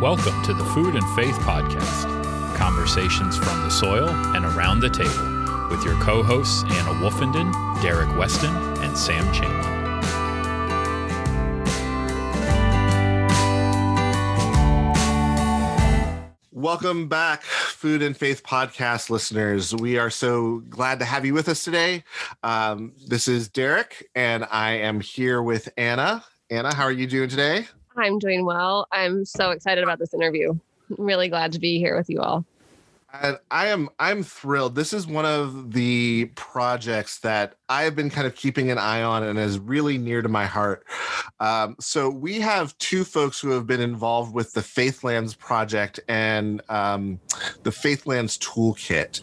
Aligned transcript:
Welcome 0.00 0.44
to 0.44 0.54
the 0.54 0.64
Food 0.64 0.94
and 0.94 1.04
Faith 1.16 1.34
Podcast 1.40 2.04
conversations 2.54 3.36
from 3.36 3.62
the 3.62 3.68
soil 3.68 4.08
and 4.08 4.44
around 4.44 4.78
the 4.78 4.88
table 4.88 5.68
with 5.70 5.84
your 5.84 6.00
co 6.00 6.22
hosts 6.22 6.62
Anna 6.62 6.92
Wolfenden, 7.00 7.52
Derek 7.82 8.16
Weston, 8.16 8.54
and 8.80 8.96
Sam 8.96 9.24
Chamberlain. 9.34 10.00
Welcome 16.52 17.08
back, 17.08 17.42
Food 17.42 18.00
and 18.00 18.16
Faith 18.16 18.44
podcast 18.44 19.10
listeners. 19.10 19.74
We 19.74 19.98
are 19.98 20.10
so 20.10 20.58
glad 20.68 21.00
to 21.00 21.06
have 21.06 21.26
you 21.26 21.34
with 21.34 21.48
us 21.48 21.64
today. 21.64 22.04
Um, 22.44 22.92
this 23.08 23.26
is 23.26 23.48
Derek, 23.48 24.08
and 24.14 24.46
I 24.48 24.74
am 24.74 25.00
here 25.00 25.42
with 25.42 25.68
Anna. 25.76 26.24
Anna, 26.50 26.72
how 26.72 26.84
are 26.84 26.92
you 26.92 27.08
doing 27.08 27.28
today? 27.28 27.66
I'm 27.98 28.18
doing 28.18 28.44
well. 28.44 28.86
I'm 28.92 29.24
so 29.24 29.50
excited 29.50 29.82
about 29.82 29.98
this 29.98 30.14
interview. 30.14 30.54
I'm 30.96 31.04
really 31.04 31.28
glad 31.28 31.52
to 31.52 31.58
be 31.58 31.78
here 31.78 31.96
with 31.96 32.08
you 32.08 32.20
all. 32.20 32.44
And 33.10 33.38
I 33.50 33.68
am 33.68 33.88
I'm 33.98 34.22
thrilled. 34.22 34.74
This 34.74 34.92
is 34.92 35.06
one 35.06 35.24
of 35.24 35.72
the 35.72 36.26
projects 36.34 37.20
that 37.20 37.54
I 37.70 37.84
have 37.84 37.96
been 37.96 38.10
kind 38.10 38.26
of 38.26 38.34
keeping 38.34 38.70
an 38.70 38.76
eye 38.76 39.02
on 39.02 39.22
and 39.22 39.38
is 39.38 39.58
really 39.58 39.96
near 39.96 40.20
to 40.20 40.28
my 40.28 40.44
heart. 40.44 40.84
Um, 41.40 41.76
so 41.80 42.10
we 42.10 42.40
have 42.40 42.76
two 42.76 43.04
folks 43.04 43.40
who 43.40 43.50
have 43.50 43.66
been 43.66 43.80
involved 43.80 44.34
with 44.34 44.52
the 44.52 44.60
Faithlands 44.60 45.38
project 45.38 46.00
and 46.06 46.60
um, 46.68 47.18
the 47.62 47.70
Faithlands 47.70 48.38
toolkit, 48.38 49.22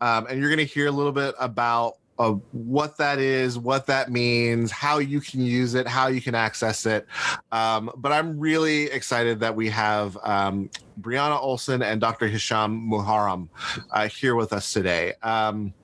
um, 0.00 0.26
and 0.28 0.38
you're 0.38 0.48
going 0.48 0.64
to 0.64 0.72
hear 0.72 0.86
a 0.86 0.92
little 0.92 1.12
bit 1.12 1.34
about 1.40 1.96
of 2.18 2.40
what 2.52 2.96
that 2.98 3.18
is, 3.18 3.58
what 3.58 3.86
that 3.86 4.10
means, 4.10 4.70
how 4.70 4.98
you 4.98 5.20
can 5.20 5.40
use 5.40 5.74
it, 5.74 5.86
how 5.86 6.06
you 6.06 6.20
can 6.20 6.34
access 6.34 6.86
it. 6.86 7.06
Um, 7.52 7.90
but 7.96 8.12
I'm 8.12 8.38
really 8.38 8.84
excited 8.84 9.40
that 9.40 9.54
we 9.54 9.68
have 9.70 10.16
um, 10.22 10.70
Brianna 11.00 11.40
Olson 11.40 11.82
and 11.82 12.00
Dr. 12.00 12.28
Hisham 12.28 12.88
Muharram 12.88 13.48
uh, 13.90 14.08
here 14.08 14.36
with 14.36 14.52
us 14.52 14.72
today. 14.72 15.14
Um, 15.22 15.74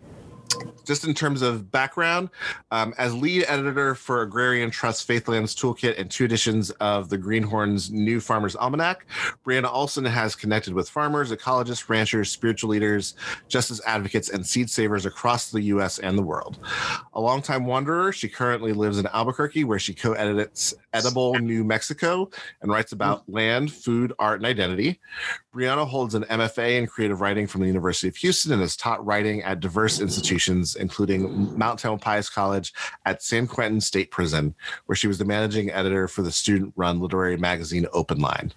just 0.85 1.05
in 1.05 1.15
terms 1.15 1.43
of 1.43 1.71
background, 1.71 2.31
um, 2.71 2.93
as 2.99 3.15
lead 3.15 3.45
editor 3.47 3.95
for 3.95 4.23
Agrarian 4.23 4.71
Trust 4.71 5.07
Faithlands 5.07 5.55
Toolkit 5.55 5.99
and 5.99 6.11
two 6.11 6.25
editions 6.25 6.71
of 6.81 7.09
the 7.09 7.19
Greenhorn's 7.19 7.91
New 7.91 8.21
Farmer's 8.21 8.57
Almanac, 8.57 9.07
Brianna 9.47 9.73
Olson 9.73 10.05
has 10.05 10.35
connected 10.35 10.75
with 10.75 10.89
farmers, 10.89 11.31
ecologists, 11.31 11.89
ranchers, 11.89 12.31
spiritual 12.31 12.71
leaders, 12.71 13.15
justice 13.49 13.81
advocates, 13.87 14.31
and 14.31 14.45
seed 14.45 14.69
savers 14.69 15.07
across 15.07 15.51
the 15.51 15.63
U.S. 15.63 15.99
and 16.01 16.19
the 16.19 16.23
world. 16.23 16.59
A 17.15 17.21
longtime 17.21 17.67
wanderer, 17.67 18.13
she 18.13 18.29
currently 18.29 18.73
lives 18.73 18.99
in 18.99 19.07
Albuquerque, 19.07 19.65
where 19.65 19.79
she 19.79 19.95
co-edits 19.95 20.75
Edible 20.93 21.35
New 21.39 21.63
Mexico 21.63 22.29
and 22.63 22.71
writes 22.71 22.93
about 22.93 23.29
land, 23.29 23.73
food, 23.73 24.13
art, 24.19 24.41
and 24.41 24.47
identity. 24.47 24.99
Brianna 25.55 25.87
holds 25.87 26.15
an 26.15 26.25
MFA 26.25 26.79
in 26.79 26.87
creative 26.87 27.21
writing 27.21 27.47
from 27.47 27.61
the 27.61 27.67
University 27.67 28.09
of 28.09 28.17
Houston 28.17 28.53
and 28.53 28.61
has 28.61 28.77
taught 28.77 29.05
writing 29.05 29.43
at 29.43 29.61
diverse 29.61 30.01
institutions, 30.01 30.40
including 30.49 31.57
Mount 31.59 31.79
Temple 31.79 31.99
Tamalpais 31.99 32.33
College 32.33 32.73
at 33.05 33.23
San 33.23 33.47
Quentin 33.47 33.81
State 33.81 34.11
Prison, 34.11 34.55
where 34.87 34.97
she 34.97 35.09
was 35.09 35.19
the 35.19 35.25
managing 35.25 35.71
editor 35.71 36.09
for 36.09 36.23
the 36.23 36.33
student 36.33 36.73
run 36.77 37.01
literary 37.01 37.37
magazine 37.37 37.87
Open 37.93 38.19
Line. 38.19 38.53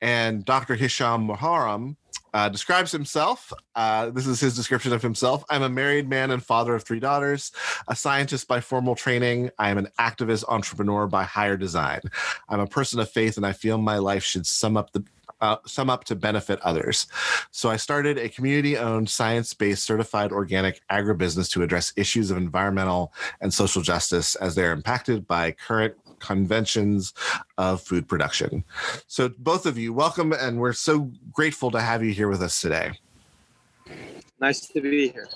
And 0.00 0.44
Dr. 0.44 0.76
Hisham 0.76 1.26
Muharram 1.26 1.96
uh, 2.34 2.48
describes 2.48 2.92
himself. 2.92 3.52
Uh, 3.74 4.10
this 4.10 4.26
is 4.26 4.40
his 4.40 4.54
description 4.54 4.92
of 4.92 5.02
himself. 5.02 5.44
I'm 5.50 5.62
a 5.62 5.68
married 5.68 6.08
man 6.08 6.30
and 6.30 6.44
father 6.44 6.74
of 6.74 6.84
three 6.84 7.00
daughters, 7.00 7.52
a 7.88 7.96
scientist 7.96 8.46
by 8.46 8.60
formal 8.60 8.94
training. 8.94 9.50
I 9.58 9.70
am 9.70 9.78
an 9.78 9.88
activist 9.98 10.44
entrepreneur 10.48 11.06
by 11.06 11.24
higher 11.24 11.56
design. 11.56 12.00
I'm 12.48 12.60
a 12.60 12.66
person 12.66 13.00
of 13.00 13.10
faith, 13.10 13.36
and 13.36 13.46
I 13.46 13.52
feel 13.52 13.78
my 13.78 13.98
life 13.98 14.24
should 14.24 14.46
sum 14.46 14.76
up 14.76 14.92
the 14.92 15.04
uh, 15.40 15.56
sum 15.66 15.90
up 15.90 16.04
to 16.04 16.14
benefit 16.14 16.60
others. 16.62 17.06
So 17.50 17.70
I 17.70 17.76
started 17.76 18.18
a 18.18 18.28
community 18.28 18.76
owned, 18.76 19.08
science 19.08 19.54
based, 19.54 19.84
certified 19.84 20.32
organic 20.32 20.80
agribusiness 20.90 21.50
to 21.52 21.62
address 21.62 21.92
issues 21.96 22.30
of 22.30 22.36
environmental 22.36 23.12
and 23.40 23.52
social 23.52 23.82
justice 23.82 24.34
as 24.36 24.54
they're 24.54 24.72
impacted 24.72 25.26
by 25.26 25.52
current 25.52 25.94
conventions 26.20 27.14
of 27.56 27.80
food 27.80 28.08
production. 28.08 28.64
So, 29.06 29.30
both 29.38 29.66
of 29.66 29.78
you, 29.78 29.92
welcome, 29.92 30.32
and 30.32 30.58
we're 30.58 30.72
so 30.72 31.10
grateful 31.32 31.70
to 31.70 31.80
have 31.80 32.02
you 32.02 32.12
here 32.12 32.28
with 32.28 32.42
us 32.42 32.60
today. 32.60 32.92
Nice 34.40 34.68
to 34.68 34.80
be 34.80 35.08
here. 35.08 35.28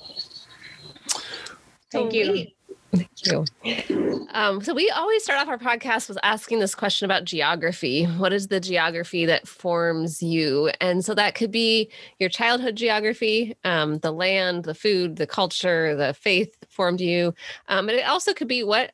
Thank 1.91 2.12
you. 2.14 2.46
Thank 2.92 3.10
you. 3.25 4.26
Um, 4.32 4.62
so 4.62 4.75
we 4.75 4.91
always 4.91 5.22
start 5.22 5.41
off 5.41 5.48
our 5.48 5.58
podcast 5.58 6.08
with 6.08 6.19
asking 6.22 6.58
this 6.58 6.75
question 6.75 7.06
about 7.06 7.25
geography. 7.25 8.04
What 8.04 8.32
is 8.32 8.48
the 8.48 8.60
geography 8.60 9.25
that 9.26 9.48
forms 9.48 10.22
you? 10.22 10.70
And 10.80 11.04
so 11.04 11.14
that 11.14 11.34
could 11.34 11.50
be 11.50 11.91
your 12.19 12.28
childhood 12.28 12.76
geography, 12.76 13.56
um, 13.64 13.98
the 13.98 14.12
land, 14.12 14.64
the 14.64 14.75
food, 14.75 15.16
the 15.16 15.26
culture, 15.26 15.97
the 15.97 16.12
faith 16.12 16.54
formed 16.69 17.00
you. 17.00 17.34
Um, 17.69 17.86
but 17.86 17.94
it 17.94 18.06
also 18.06 18.34
could 18.34 18.48
be 18.48 18.62
what 18.62 18.92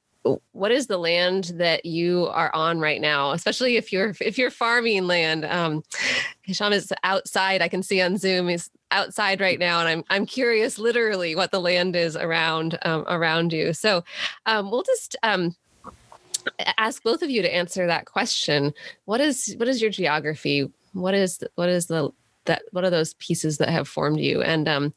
what 0.53 0.73
is 0.73 0.87
the 0.87 0.99
land 0.99 1.53
that 1.57 1.85
you 1.85 2.27
are 2.33 2.55
on 2.55 2.81
right 2.81 3.01
now? 3.01 3.33
Especially 3.33 3.77
if 3.77 3.93
you're 3.93 4.15
if 4.21 4.39
you're 4.39 4.51
farming 4.51 5.07
land 5.07 5.45
um 5.45 5.83
hisham 6.43 6.73
is 6.73 6.93
outside. 7.05 7.63
I 7.63 7.69
can 7.69 7.83
see 7.83 8.01
on 8.01 8.17
zoom 8.17 8.49
is 8.49 8.71
outside 8.91 9.39
right 9.39 9.59
now 9.59 9.81
and 9.81 9.89
i'm 9.91 10.05
i'm 10.09 10.25
curious 10.25 10.79
literally 10.79 11.37
what 11.37 11.51
the 11.51 11.61
land 11.61 11.95
is 11.95 12.17
around 12.17 12.79
um, 12.83 13.05
around 13.07 13.53
you. 13.53 13.73
So 13.73 14.03
um 14.47 14.71
we'll 14.71 14.83
just 14.83 15.17
um 15.23 15.55
ask 16.79 17.03
both 17.03 17.23
of 17.23 17.31
you 17.31 17.43
to 17.43 17.55
answer 17.55 17.87
that 17.87 18.07
question. 18.07 18.73
What 19.05 19.21
is 19.21 19.55
what 19.59 19.69
is 19.69 19.81
your 19.81 19.91
geography? 19.91 20.71
What 20.93 21.15
is 21.15 21.39
what 21.55 21.69
is 21.69 21.87
the 21.87 22.11
that 22.47 22.63
what 22.73 22.85
are 22.85 22.91
those 22.91 23.15
pieces 23.15 23.59
that 23.59 23.69
have 23.69 23.89
formed 23.89 24.21
you? 24.21 24.43
And 24.43 24.69
um 24.69 24.95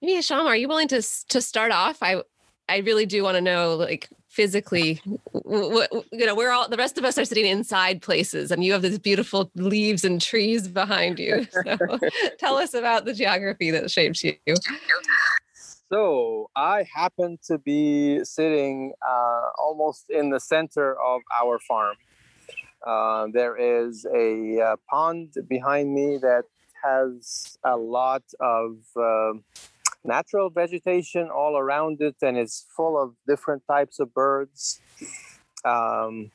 maybe 0.00 0.14
Hisham, 0.14 0.46
are 0.46 0.56
you 0.56 0.68
willing 0.68 0.88
to 0.88 1.02
to 1.28 1.40
start 1.40 1.72
off? 1.72 2.02
I 2.02 2.22
I 2.68 2.78
really 2.78 3.06
do 3.06 3.22
want 3.22 3.36
to 3.36 3.40
know, 3.40 3.76
like 3.76 4.08
physically, 4.34 5.00
you 5.44 6.26
know, 6.26 6.34
we're 6.34 6.50
all 6.50 6.68
the 6.68 6.76
rest 6.76 6.98
of 6.98 7.04
us 7.04 7.16
are 7.16 7.24
sitting 7.24 7.46
inside 7.46 8.02
places, 8.02 8.50
and 8.50 8.64
you 8.64 8.72
have 8.72 8.82
these 8.82 8.98
beautiful 8.98 9.50
leaves 9.54 10.04
and 10.04 10.20
trees 10.20 10.68
behind 10.68 11.18
you. 11.18 11.46
So, 11.64 11.98
tell 12.38 12.56
us 12.56 12.74
about 12.74 13.04
the 13.04 13.14
geography 13.14 13.70
that 13.70 13.90
shapes 13.90 14.22
you. 14.24 14.34
So 15.90 16.50
I 16.56 16.84
happen 16.92 17.38
to 17.46 17.58
be 17.58 18.24
sitting 18.24 18.92
uh, 19.06 19.50
almost 19.56 20.10
in 20.10 20.30
the 20.30 20.40
center 20.40 21.00
of 21.00 21.20
our 21.40 21.58
farm. 21.60 21.96
Uh, 22.84 23.28
there 23.32 23.56
is 23.56 24.04
a 24.14 24.60
uh, 24.60 24.76
pond 24.90 25.34
behind 25.48 25.94
me 25.94 26.18
that 26.18 26.44
has 26.82 27.56
a 27.64 27.76
lot 27.76 28.24
of 28.40 28.76
uh, 28.96 29.34
natural 30.04 30.50
vegetation 30.50 31.28
all 31.28 31.56
around 31.56 32.00
it 32.00 32.16
and 32.22 32.36
it's 32.36 32.66
full 32.76 33.00
of 33.00 33.14
different 33.26 33.62
types 33.66 33.98
of 33.98 34.12
birds. 34.14 34.80
Um, 35.64 36.30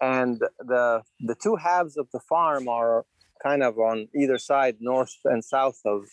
and 0.00 0.40
the 0.58 1.02
the 1.20 1.34
two 1.34 1.56
halves 1.56 1.96
of 1.96 2.08
the 2.12 2.20
farm 2.20 2.68
are 2.68 3.04
kind 3.42 3.62
of 3.62 3.78
on 3.78 4.08
either 4.14 4.38
side 4.38 4.76
north 4.80 5.16
and 5.24 5.44
south 5.44 5.80
of 5.84 6.06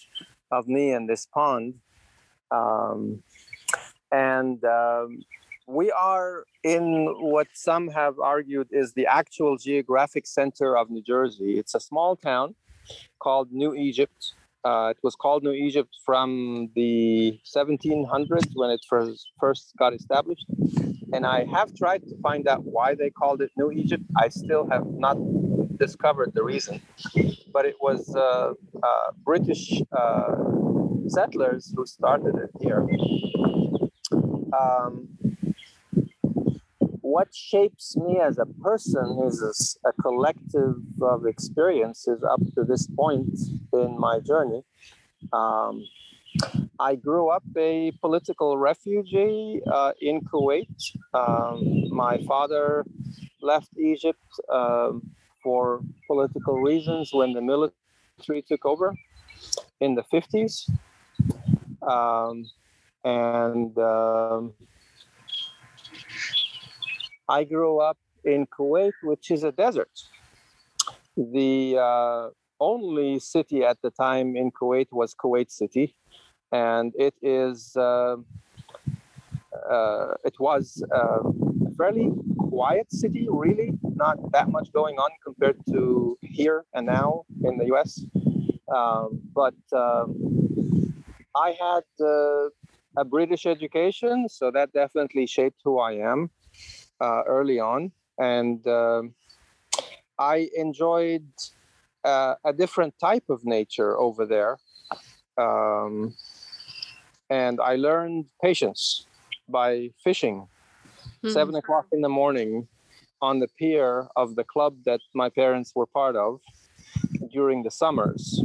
of 0.52 0.68
me 0.68 0.92
and 0.92 1.10
this 1.10 1.26
pond. 1.26 1.76
Um, 2.52 3.24
and 4.12 4.64
um, 4.64 5.24
we 5.68 5.92
are 5.92 6.46
in 6.64 7.08
what 7.20 7.48
some 7.54 7.88
have 7.90 8.20
argued 8.20 8.68
is 8.72 8.94
the 8.94 9.08
actual 9.08 9.58
geographic 9.58 10.28
center 10.28 10.78
of 10.78 10.90
New 10.90 11.02
Jersey. 11.02 11.58
It's 11.58 11.76
a 11.76 11.80
small 11.80 12.16
town 12.16 12.56
called 13.20 13.52
New 13.52 13.74
Egypt 13.74 14.34
uh, 14.64 14.88
it 14.92 14.98
was 15.04 15.16
called 15.16 15.44
New 15.44 15.52
Egypt 15.52 15.94
from 16.06 16.70
the 16.76 17.40
1700s 17.56 18.50
when 18.54 18.70
it 18.70 18.82
first 18.90 19.28
first 19.40 19.74
got 19.78 19.94
established, 19.94 20.46
and 21.14 21.26
I 21.26 21.46
have 21.46 21.76
tried 21.76 22.04
to 22.10 22.16
find 22.22 22.48
out 22.48 22.64
why 22.64 22.96
they 22.96 23.10
called 23.10 23.42
it 23.42 23.52
New 23.58 23.72
Egypt. 23.72 24.04
I 24.18 24.30
still 24.30 24.68
have 24.70 24.86
not 24.86 25.18
discovered 25.78 26.32
the 26.34 26.44
reason, 26.44 26.82
but 27.52 27.66
it 27.66 27.76
was 27.82 28.16
uh, 28.16 28.54
uh, 28.82 29.12
British 29.26 29.82
uh, 29.92 30.36
settlers 31.08 31.74
who 31.76 31.86
started 31.86 32.36
it 32.36 32.52
here. 32.62 32.88
Um, 34.58 35.13
what 37.14 37.30
shapes 37.32 37.96
me 37.96 38.20
as 38.20 38.40
a 38.40 38.48
person 38.68 39.08
is 39.28 39.78
a, 39.86 39.94
collective 40.02 40.78
of 41.00 41.28
experiences 41.28 42.24
up 42.24 42.42
to 42.56 42.62
this 42.64 42.88
point 43.02 43.38
in 43.74 43.92
my 44.00 44.16
journey. 44.20 44.62
Um, 45.32 45.74
I 46.80 46.96
grew 46.96 47.30
up 47.30 47.44
a 47.56 47.92
political 48.02 48.58
refugee 48.58 49.62
uh, 49.72 49.92
in 50.02 50.22
Kuwait. 50.22 50.76
Um, 51.14 51.58
my 52.04 52.16
father 52.30 52.84
left 53.44 53.70
Egypt 53.78 54.28
um, 54.52 54.94
for 55.44 55.82
political 56.08 56.56
reasons 56.70 57.12
when 57.14 57.34
the 57.34 57.42
military 57.42 58.42
took 58.48 58.66
over 58.66 58.92
in 59.82 59.94
the 59.94 60.06
50s. 60.12 60.54
Um, 61.96 62.36
and 63.04 63.78
um, 63.78 64.54
I 67.30 67.44
grew 67.44 67.80
up 67.80 67.98
in 68.24 68.48
Kuwait, 68.48 68.94
which 69.04 69.32
is 69.32 69.44
a 69.44 69.52
desert. 69.52 69.92
the 71.16 71.78
uh, 71.78 72.30
only 72.60 73.20
city 73.20 73.64
at 73.64 73.78
the 73.82 73.92
time 73.92 74.36
in 74.36 74.52
Kuwait 74.52 74.88
was 74.92 75.14
Kuwait 75.14 75.52
City, 75.52 75.96
and 76.52 76.94
it 76.98 77.14
is 77.22 77.76
uh, 77.76 78.16
uh, 79.70 80.14
it 80.24 80.36
was 80.40 80.84
a 80.92 81.20
fairly 81.78 82.10
quiet 82.38 82.92
city, 82.92 83.28
really, 83.30 83.74
not 83.96 84.18
that 84.32 84.50
much 84.50 84.72
going 84.74 84.98
on 84.98 85.12
compared 85.24 85.60
to 85.68 86.18
here 86.22 86.66
and 86.74 86.86
now 86.88 87.24
in 87.44 87.58
the 87.58 87.66
U.S. 87.68 88.06
Um, 88.74 89.22
but 89.34 89.56
um, 89.72 90.10
I 91.36 91.50
had 91.52 91.86
uh, 92.04 92.50
a 92.98 93.06
British 93.06 93.46
education, 93.46 94.28
so 94.30 94.52
that 94.52 94.74
definitely 94.74 95.28
shaped 95.28 95.62
who 95.64 95.80
I 95.80 95.94
am 95.94 96.30
uh, 97.04 97.24
early 97.28 97.60
on, 97.60 97.92
and 98.18 98.66
um, 98.68 99.14
I 100.18 100.50
enjoyed 100.56 101.28
uh, 102.04 102.36
a 102.46 102.54
different 102.54 102.94
type 103.00 103.28
of 103.30 103.40
nature 103.44 103.98
over 104.00 104.26
there. 104.26 104.58
Um, 105.38 106.16
and 107.30 107.60
I 107.60 107.76
learned 107.76 108.26
patience 108.42 109.08
by 109.50 109.92
fishing. 110.04 110.48
Hmm. 111.22 111.30
Seven 111.30 111.56
o'clock 111.56 111.88
in 111.92 112.02
the 112.02 112.10
morning 112.22 112.68
on 113.22 113.40
the 113.40 113.48
pier 113.60 114.08
of 114.16 114.36
the 114.36 114.44
club 114.44 114.74
that 114.86 115.02
my 115.14 115.30
parents 115.30 115.72
were 115.76 115.88
part 115.88 116.16
of 116.16 116.40
during 117.32 117.64
the 117.64 117.72
summers. 117.72 118.42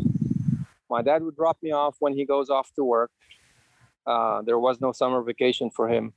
My 0.91 1.03
dad 1.03 1.23
would 1.23 1.37
drop 1.37 1.59
me 1.63 1.71
off 1.73 1.97
when 2.01 2.15
he 2.15 2.25
goes 2.25 2.49
off 2.49 2.73
to 2.77 2.85
work. 2.85 3.11
Uh, 4.07 4.41
there 4.43 4.59
was 4.59 4.81
no 4.81 4.91
summer 4.93 5.23
vacation 5.23 5.71
for 5.71 5.89
him. 5.89 6.15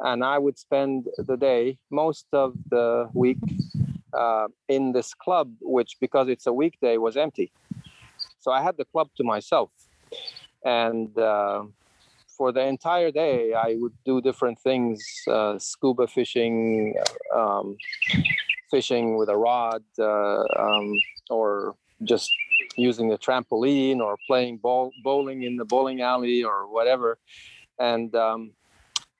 And 0.00 0.24
I 0.24 0.38
would 0.38 0.58
spend 0.58 1.08
the 1.16 1.36
day, 1.36 1.78
most 1.90 2.26
of 2.32 2.54
the 2.70 3.08
week, 3.14 3.38
uh, 4.12 4.48
in 4.68 4.92
this 4.92 5.14
club, 5.14 5.52
which 5.60 5.96
because 6.00 6.28
it's 6.28 6.46
a 6.46 6.52
weekday 6.52 6.96
was 6.96 7.16
empty. 7.16 7.52
So 8.40 8.52
I 8.52 8.62
had 8.62 8.76
the 8.76 8.84
club 8.84 9.08
to 9.16 9.24
myself, 9.24 9.70
and 10.64 11.16
uh, 11.18 11.64
for 12.36 12.52
the 12.52 12.62
entire 12.62 13.10
day 13.10 13.52
I 13.52 13.76
would 13.78 13.92
do 14.04 14.20
different 14.20 14.58
things: 14.60 15.04
uh, 15.28 15.58
scuba 15.58 16.06
fishing, 16.06 16.94
um, 17.34 17.76
fishing 18.70 19.16
with 19.16 19.28
a 19.28 19.36
rod, 19.36 19.82
uh, 19.98 20.44
um, 20.56 20.92
or 21.30 21.74
just 22.04 22.30
using 22.76 23.08
the 23.08 23.18
trampoline, 23.18 23.98
or 23.98 24.16
playing 24.26 24.58
ball, 24.58 24.92
bowling 25.02 25.42
in 25.42 25.56
the 25.56 25.64
bowling 25.64 26.00
alley, 26.00 26.44
or 26.44 26.72
whatever. 26.72 27.18
And 27.78 28.14
um, 28.14 28.52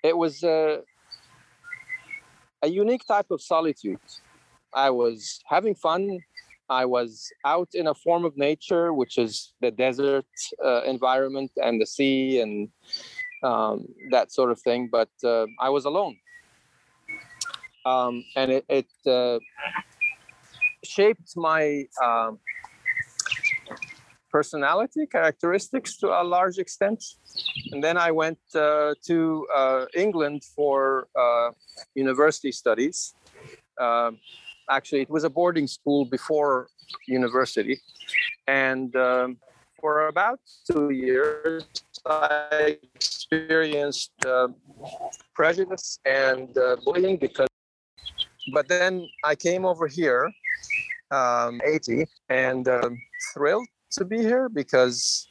it 0.02 0.16
was 0.16 0.42
a 0.42 0.82
unique 2.64 3.06
type 3.06 3.30
of 3.30 3.40
solitude 3.40 4.00
I 4.72 4.90
was 4.90 5.40
having 5.46 5.74
fun. 5.74 6.20
I 6.70 6.84
was 6.84 7.30
out 7.44 7.70
in 7.72 7.86
a 7.86 7.94
form 7.94 8.24
of 8.24 8.36
nature, 8.36 8.92
which 8.92 9.16
is 9.16 9.54
the 9.60 9.70
desert 9.70 10.26
uh, 10.64 10.82
environment 10.82 11.50
and 11.56 11.80
the 11.80 11.86
sea 11.86 12.40
and 12.40 12.68
um, 13.42 13.86
that 14.10 14.32
sort 14.32 14.50
of 14.50 14.60
thing. 14.60 14.88
But 14.90 15.08
uh, 15.24 15.46
I 15.58 15.70
was 15.70 15.86
alone. 15.86 16.16
Um, 17.86 18.22
and 18.36 18.52
it, 18.52 18.64
it 18.68 18.90
uh, 19.06 19.38
shaped 20.84 21.36
my 21.36 21.86
um, 22.04 22.38
personality 24.38 25.04
characteristics 25.06 25.90
to 26.02 26.06
a 26.22 26.24
large 26.36 26.58
extent. 26.64 27.00
And 27.72 27.80
then 27.86 27.96
I 27.96 28.10
went 28.22 28.42
uh, 28.54 28.94
to 29.08 29.18
uh, 29.60 29.84
England 30.04 30.40
for 30.56 31.08
uh, 31.24 31.50
university 31.94 32.52
studies. 32.52 33.14
Um, 33.86 34.18
actually 34.70 35.02
it 35.02 35.10
was 35.10 35.24
a 35.24 35.30
boarding 35.30 35.66
school 35.66 36.04
before 36.04 36.68
university 37.06 37.80
and 38.46 38.94
um, 38.96 39.36
for 39.80 40.08
about 40.08 40.40
two 40.70 40.90
years 40.90 41.64
i 42.06 42.78
experienced 42.94 44.12
uh, 44.26 44.48
prejudice 45.34 45.98
and 46.04 46.56
uh, 46.58 46.76
bullying 46.84 47.16
because 47.16 47.48
but 48.52 48.68
then 48.68 48.92
i 49.24 49.34
came 49.34 49.64
over 49.64 49.86
here 49.86 50.30
um, 51.10 51.60
80 51.64 52.06
and 52.28 52.68
um, 52.68 52.98
thrilled 53.32 53.68
to 53.92 54.04
be 54.04 54.18
here 54.18 54.48
because 54.48 55.28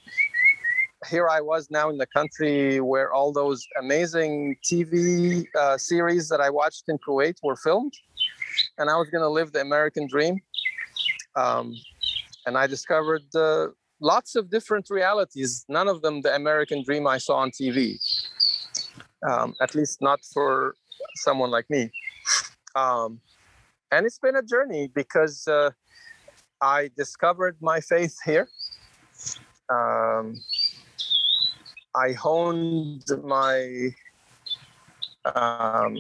here 1.09 1.30
I 1.30 1.42
was 1.42 1.69
now 1.69 1.89
in 1.89 1.98
the 1.98 2.07
country 2.07 2.81
where 2.81 3.13
all 3.13 3.31
those 3.31 3.65
amazing 3.80 4.57
TV 4.63 5.45
uh, 5.56 5.77
series 5.77 6.27
that 6.30 6.42
I 6.42 6.50
watched 6.50 6.86
in 6.88 6.98
Kuwait 6.98 7.36
were 7.44 7.56
filmed 7.56 7.94
and 8.77 8.89
I 8.89 8.95
was 8.95 9.09
going 9.09 9.21
to 9.21 9.30
live 9.30 9.51
the 9.51 9.62
American 9.62 10.07
dream. 10.07 10.39
Um, 11.36 11.75
and 12.45 12.57
I 12.57 12.65
discovered 12.65 13.24
uh, 13.36 13.68
lots 14.00 14.36
of 14.36 14.50
different 14.50 14.89
realities, 14.89 15.65
none 15.69 15.88
of 15.88 16.01
them 16.01 16.21
the 16.21 16.33
American 16.33 16.83
dream 16.83 17.06
I 17.07 17.18
saw 17.19 17.36
on 17.38 17.51
TV, 17.51 18.00
um, 19.30 19.54
at 19.62 19.75
least 19.75 20.01
not 20.01 20.19
for 20.33 20.75
someone 21.15 21.51
like 21.51 21.69
me. 21.69 21.92
Um, 22.75 23.19
and 23.92 24.06
it's 24.06 24.19
been 24.19 24.36
a 24.36 24.42
journey 24.42 24.89
because 24.94 25.48
uh, 25.48 25.71
I 26.62 26.89
discovered 26.98 27.57
my 27.62 27.80
faith 27.80 28.18
here. 28.25 28.48
Um, 29.69 30.42
I 31.95 32.13
honed 32.13 33.04
my 33.24 33.89
um, 35.36 35.98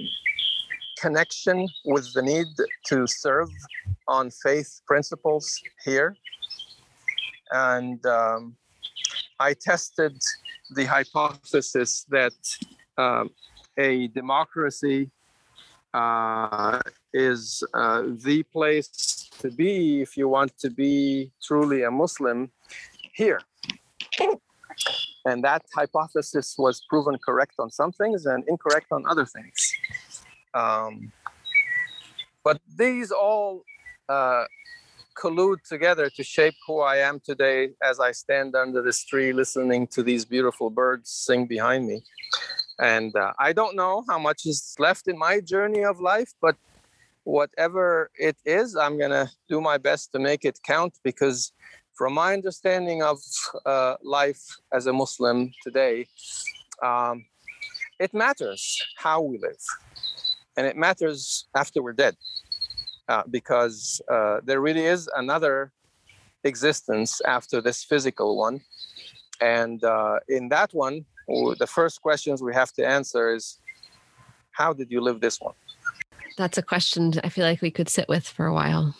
connection 0.99 1.67
with 1.85 2.11
the 2.13 2.21
need 2.21 2.47
to 2.85 3.05
serve 3.07 3.49
on 4.07 4.31
faith 4.31 4.81
principles 4.87 5.61
here. 5.83 6.15
And 7.51 8.03
um, 8.05 8.55
I 9.39 9.53
tested 9.53 10.19
the 10.75 10.85
hypothesis 10.85 12.05
that 12.09 12.33
um, 12.97 13.29
a 13.77 14.07
democracy 14.07 15.11
uh, 15.93 16.79
is 17.13 17.63
uh, 17.73 18.03
the 18.23 18.43
place 18.51 19.26
to 19.39 19.51
be 19.51 20.01
if 20.01 20.17
you 20.17 20.27
want 20.27 20.57
to 20.59 20.69
be 20.69 21.31
truly 21.41 21.83
a 21.83 21.91
Muslim 21.91 22.51
here. 23.13 23.41
And 25.25 25.43
that 25.43 25.63
hypothesis 25.75 26.55
was 26.57 26.81
proven 26.89 27.17
correct 27.17 27.55
on 27.59 27.69
some 27.69 27.91
things 27.91 28.25
and 28.25 28.43
incorrect 28.47 28.87
on 28.91 29.03
other 29.07 29.25
things. 29.25 29.73
Um, 30.53 31.11
but 32.43 32.61
these 32.77 33.11
all 33.11 33.63
uh, 34.07 34.45
collude 35.17 35.61
together 35.67 36.09
to 36.15 36.23
shape 36.23 36.55
who 36.65 36.79
I 36.79 36.97
am 36.97 37.19
today 37.19 37.71
as 37.83 37.99
I 37.99 38.11
stand 38.11 38.55
under 38.55 38.81
this 38.81 39.03
tree 39.03 39.33
listening 39.33 39.87
to 39.87 40.03
these 40.03 40.23
beautiful 40.23 40.69
birds 40.69 41.09
sing 41.09 41.45
behind 41.45 41.87
me. 41.87 42.03
And 42.79 43.15
uh, 43.15 43.33
I 43.39 43.53
don't 43.53 43.75
know 43.75 44.03
how 44.07 44.19
much 44.19 44.45
is 44.45 44.75
left 44.77 45.07
in 45.07 45.17
my 45.17 45.39
journey 45.39 45.83
of 45.83 45.99
life, 45.99 46.31
but 46.41 46.55
whatever 47.27 48.09
it 48.17 48.37
is, 48.45 48.77
I'm 48.77 48.97
going 48.97 49.11
to 49.11 49.29
do 49.49 49.59
my 49.59 49.77
best 49.77 50.13
to 50.13 50.19
make 50.19 50.45
it 50.45 50.59
count 50.63 50.93
because, 51.03 51.51
from 51.93 52.13
my 52.13 52.33
understanding 52.33 53.03
of 53.03 53.19
uh, 53.65 53.95
life 54.01 54.41
as 54.71 54.87
a 54.87 54.93
Muslim 54.93 55.51
today, 55.61 56.07
um, 56.81 57.25
it 57.99 58.13
matters 58.13 58.61
how 58.97 59.21
we 59.21 59.37
live. 59.39 59.63
And 60.55 60.65
it 60.65 60.77
matters 60.77 61.47
after 61.53 61.83
we're 61.83 61.99
dead 62.05 62.15
uh, 63.09 63.23
because 63.29 64.01
uh, 64.09 64.39
there 64.43 64.61
really 64.61 64.85
is 64.85 65.09
another 65.15 65.71
existence 66.43 67.19
after 67.21 67.61
this 67.61 67.83
physical 67.83 68.37
one. 68.37 68.61
And 69.41 69.83
uh, 69.83 70.19
in 70.29 70.49
that 70.49 70.73
one 70.73 71.05
the 71.59 71.67
first 71.67 72.01
questions 72.01 72.41
we 72.41 72.53
have 72.53 72.71
to 72.71 72.87
answer 72.87 73.35
is 73.35 73.59
how 74.51 74.71
did 74.71 74.89
you 74.89 75.01
live 75.01 75.19
this 75.19 75.41
one 75.41 75.55
that's 76.37 76.57
a 76.57 76.61
question 76.61 77.13
i 77.23 77.29
feel 77.29 77.45
like 77.45 77.61
we 77.61 77.71
could 77.71 77.89
sit 77.89 78.07
with 78.07 78.27
for 78.27 78.45
a 78.45 78.53
while 78.53 78.95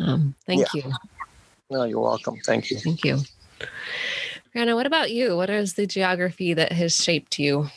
um, 0.00 0.34
thank 0.46 0.66
yeah. 0.74 0.82
you 0.82 0.92
no 1.70 1.84
you're 1.84 2.00
welcome 2.00 2.36
thank 2.44 2.70
you 2.70 2.78
thank 2.78 3.04
you 3.04 3.18
Brianna, 4.54 4.74
what 4.74 4.86
about 4.86 5.10
you? 5.10 5.34
What 5.34 5.48
is 5.48 5.74
the 5.74 5.86
geography 5.86 6.52
that 6.52 6.72
has 6.72 6.94
shaped 6.94 7.38
you? 7.38 7.68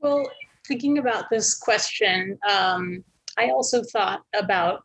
Well, 0.00 0.30
thinking 0.66 0.98
about 0.98 1.28
this 1.28 1.58
question, 1.58 2.38
um, 2.48 3.02
I 3.36 3.50
also 3.50 3.82
thought 3.82 4.22
about 4.34 4.84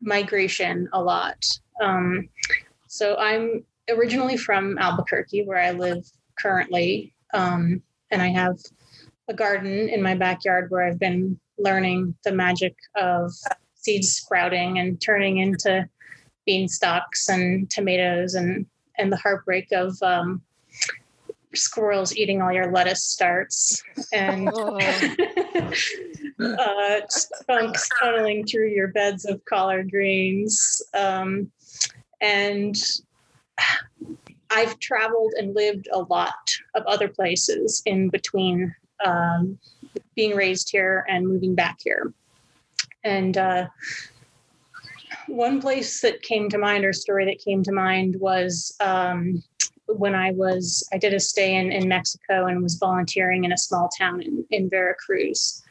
migration 0.00 0.88
a 0.92 1.02
lot. 1.02 1.44
Um, 1.82 2.28
so 2.86 3.16
I'm 3.16 3.64
originally 3.90 4.36
from 4.36 4.78
Albuquerque, 4.78 5.44
where 5.44 5.58
I 5.58 5.72
live 5.72 6.04
currently, 6.38 7.12
um, 7.34 7.82
and 8.12 8.22
I 8.22 8.28
have 8.28 8.58
a 9.28 9.34
garden 9.34 9.88
in 9.88 10.02
my 10.02 10.14
backyard 10.14 10.70
where 10.70 10.84
I've 10.84 10.98
been 10.98 11.38
learning 11.58 12.14
the 12.24 12.32
magic 12.32 12.74
of 12.96 13.32
seeds 13.74 14.16
sprouting 14.16 14.78
and 14.78 15.00
turning 15.00 15.38
into 15.38 15.88
bean 16.46 16.68
stalks 16.68 17.28
and 17.28 17.70
tomatoes 17.70 18.34
and 18.34 18.66
and 18.96 19.12
the 19.12 19.16
heartbreak 19.16 19.68
of 19.72 19.96
um, 20.02 20.42
squirrels 21.54 22.16
eating 22.16 22.42
all 22.42 22.52
your 22.52 22.72
lettuce 22.72 23.04
starts 23.04 23.82
and 24.12 24.48
uh, 26.40 27.00
skunks 27.08 27.88
tunneling 28.00 28.44
through 28.44 28.68
your 28.68 28.88
beds 28.88 29.24
of 29.24 29.44
collard 29.44 29.90
greens. 29.90 30.82
Um, 30.94 31.50
and 32.20 32.74
I've 34.50 34.78
traveled 34.80 35.34
and 35.36 35.54
lived 35.54 35.88
a 35.92 36.00
lot 36.00 36.50
of 36.74 36.84
other 36.86 37.08
places 37.08 37.82
in 37.86 38.08
between 38.08 38.74
um, 39.04 39.58
being 40.14 40.36
raised 40.36 40.70
here 40.70 41.04
and 41.08 41.26
moving 41.26 41.54
back 41.54 41.78
here. 41.82 42.12
And 43.04 43.36
uh, 43.36 43.66
one 45.28 45.60
place 45.60 46.00
that 46.00 46.22
came 46.22 46.48
to 46.50 46.58
mind 46.58 46.84
or 46.84 46.92
story 46.92 47.24
that 47.26 47.42
came 47.42 47.62
to 47.62 47.72
mind 47.72 48.16
was 48.18 48.74
um, 48.80 49.42
when 49.86 50.14
I 50.14 50.32
was, 50.32 50.86
I 50.92 50.98
did 50.98 51.14
a 51.14 51.20
stay 51.20 51.56
in, 51.56 51.72
in 51.72 51.88
Mexico 51.88 52.46
and 52.46 52.62
was 52.62 52.74
volunteering 52.74 53.44
in 53.44 53.52
a 53.52 53.58
small 53.58 53.88
town 53.98 54.22
in, 54.22 54.44
in 54.50 54.68
Veracruz. 54.68 55.62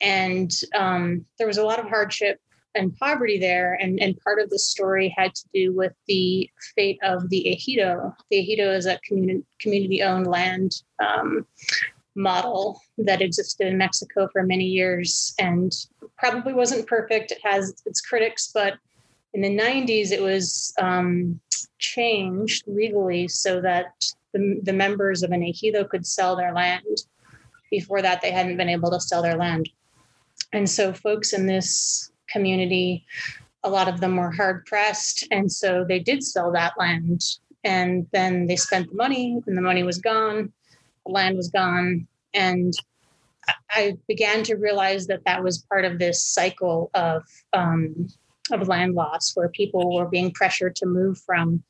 And 0.00 0.50
um, 0.74 1.24
there 1.38 1.46
was 1.46 1.58
a 1.58 1.64
lot 1.64 1.78
of 1.78 1.88
hardship 1.88 2.40
and 2.74 2.96
poverty 2.96 3.38
there. 3.38 3.78
And, 3.80 4.00
and 4.00 4.18
part 4.18 4.40
of 4.40 4.50
the 4.50 4.58
story 4.58 5.14
had 5.16 5.34
to 5.34 5.44
do 5.54 5.72
with 5.72 5.92
the 6.08 6.48
fate 6.74 6.98
of 7.02 7.28
the 7.28 7.44
ejido. 7.46 8.14
The 8.30 8.38
ejido 8.38 8.74
is 8.74 8.86
a 8.86 8.98
community, 9.06 9.44
community 9.60 10.02
owned 10.02 10.26
land 10.26 10.82
um, 10.98 11.46
model 12.14 12.80
that 12.98 13.22
existed 13.22 13.66
in 13.66 13.78
Mexico 13.78 14.28
for 14.32 14.42
many 14.42 14.64
years 14.64 15.34
and 15.38 15.72
probably 16.18 16.52
wasn't 16.52 16.86
perfect. 16.86 17.32
It 17.32 17.38
has 17.42 17.82
its 17.86 18.00
critics, 18.00 18.50
but 18.52 18.74
in 19.34 19.40
the 19.40 19.56
90s, 19.56 20.10
it 20.10 20.20
was 20.20 20.74
um, 20.78 21.40
changed 21.78 22.64
legally 22.66 23.28
so 23.28 23.60
that 23.60 23.92
the, 24.32 24.60
the 24.62 24.72
members 24.72 25.22
of 25.22 25.30
an 25.30 25.40
ejido 25.40 25.88
could 25.88 26.06
sell 26.06 26.36
their 26.36 26.52
land. 26.52 26.84
Before 27.70 28.02
that, 28.02 28.20
they 28.20 28.30
hadn't 28.30 28.58
been 28.58 28.68
able 28.68 28.90
to 28.90 29.00
sell 29.00 29.22
their 29.22 29.36
land. 29.36 29.68
And 30.52 30.68
so, 30.68 30.92
folks 30.92 31.32
in 31.32 31.46
this 31.46 32.12
community, 32.28 33.06
a 33.64 33.70
lot 33.70 33.88
of 33.88 34.00
them 34.00 34.16
were 34.16 34.30
hard 34.30 34.66
pressed. 34.66 35.26
And 35.30 35.50
so, 35.50 35.84
they 35.86 35.98
did 35.98 36.22
sell 36.22 36.52
that 36.52 36.74
land. 36.78 37.22
And 37.64 38.06
then 38.12 38.46
they 38.48 38.56
spent 38.56 38.90
the 38.90 38.96
money, 38.96 39.40
and 39.46 39.56
the 39.56 39.62
money 39.62 39.82
was 39.82 39.98
gone 39.98 40.52
land 41.06 41.36
was 41.36 41.50
gone. 41.50 42.06
And 42.34 42.72
I 43.70 43.96
began 44.08 44.42
to 44.44 44.56
realize 44.56 45.06
that 45.06 45.24
that 45.26 45.42
was 45.42 45.64
part 45.68 45.84
of 45.84 45.98
this 45.98 46.22
cycle 46.22 46.90
of 46.94 47.22
um, 47.52 48.08
of 48.50 48.68
land 48.68 48.94
loss, 48.94 49.32
where 49.34 49.48
people 49.48 49.94
were 49.94 50.08
being 50.08 50.32
pressured 50.32 50.76
to 50.76 50.86
move 50.86 51.18
from 51.24 51.62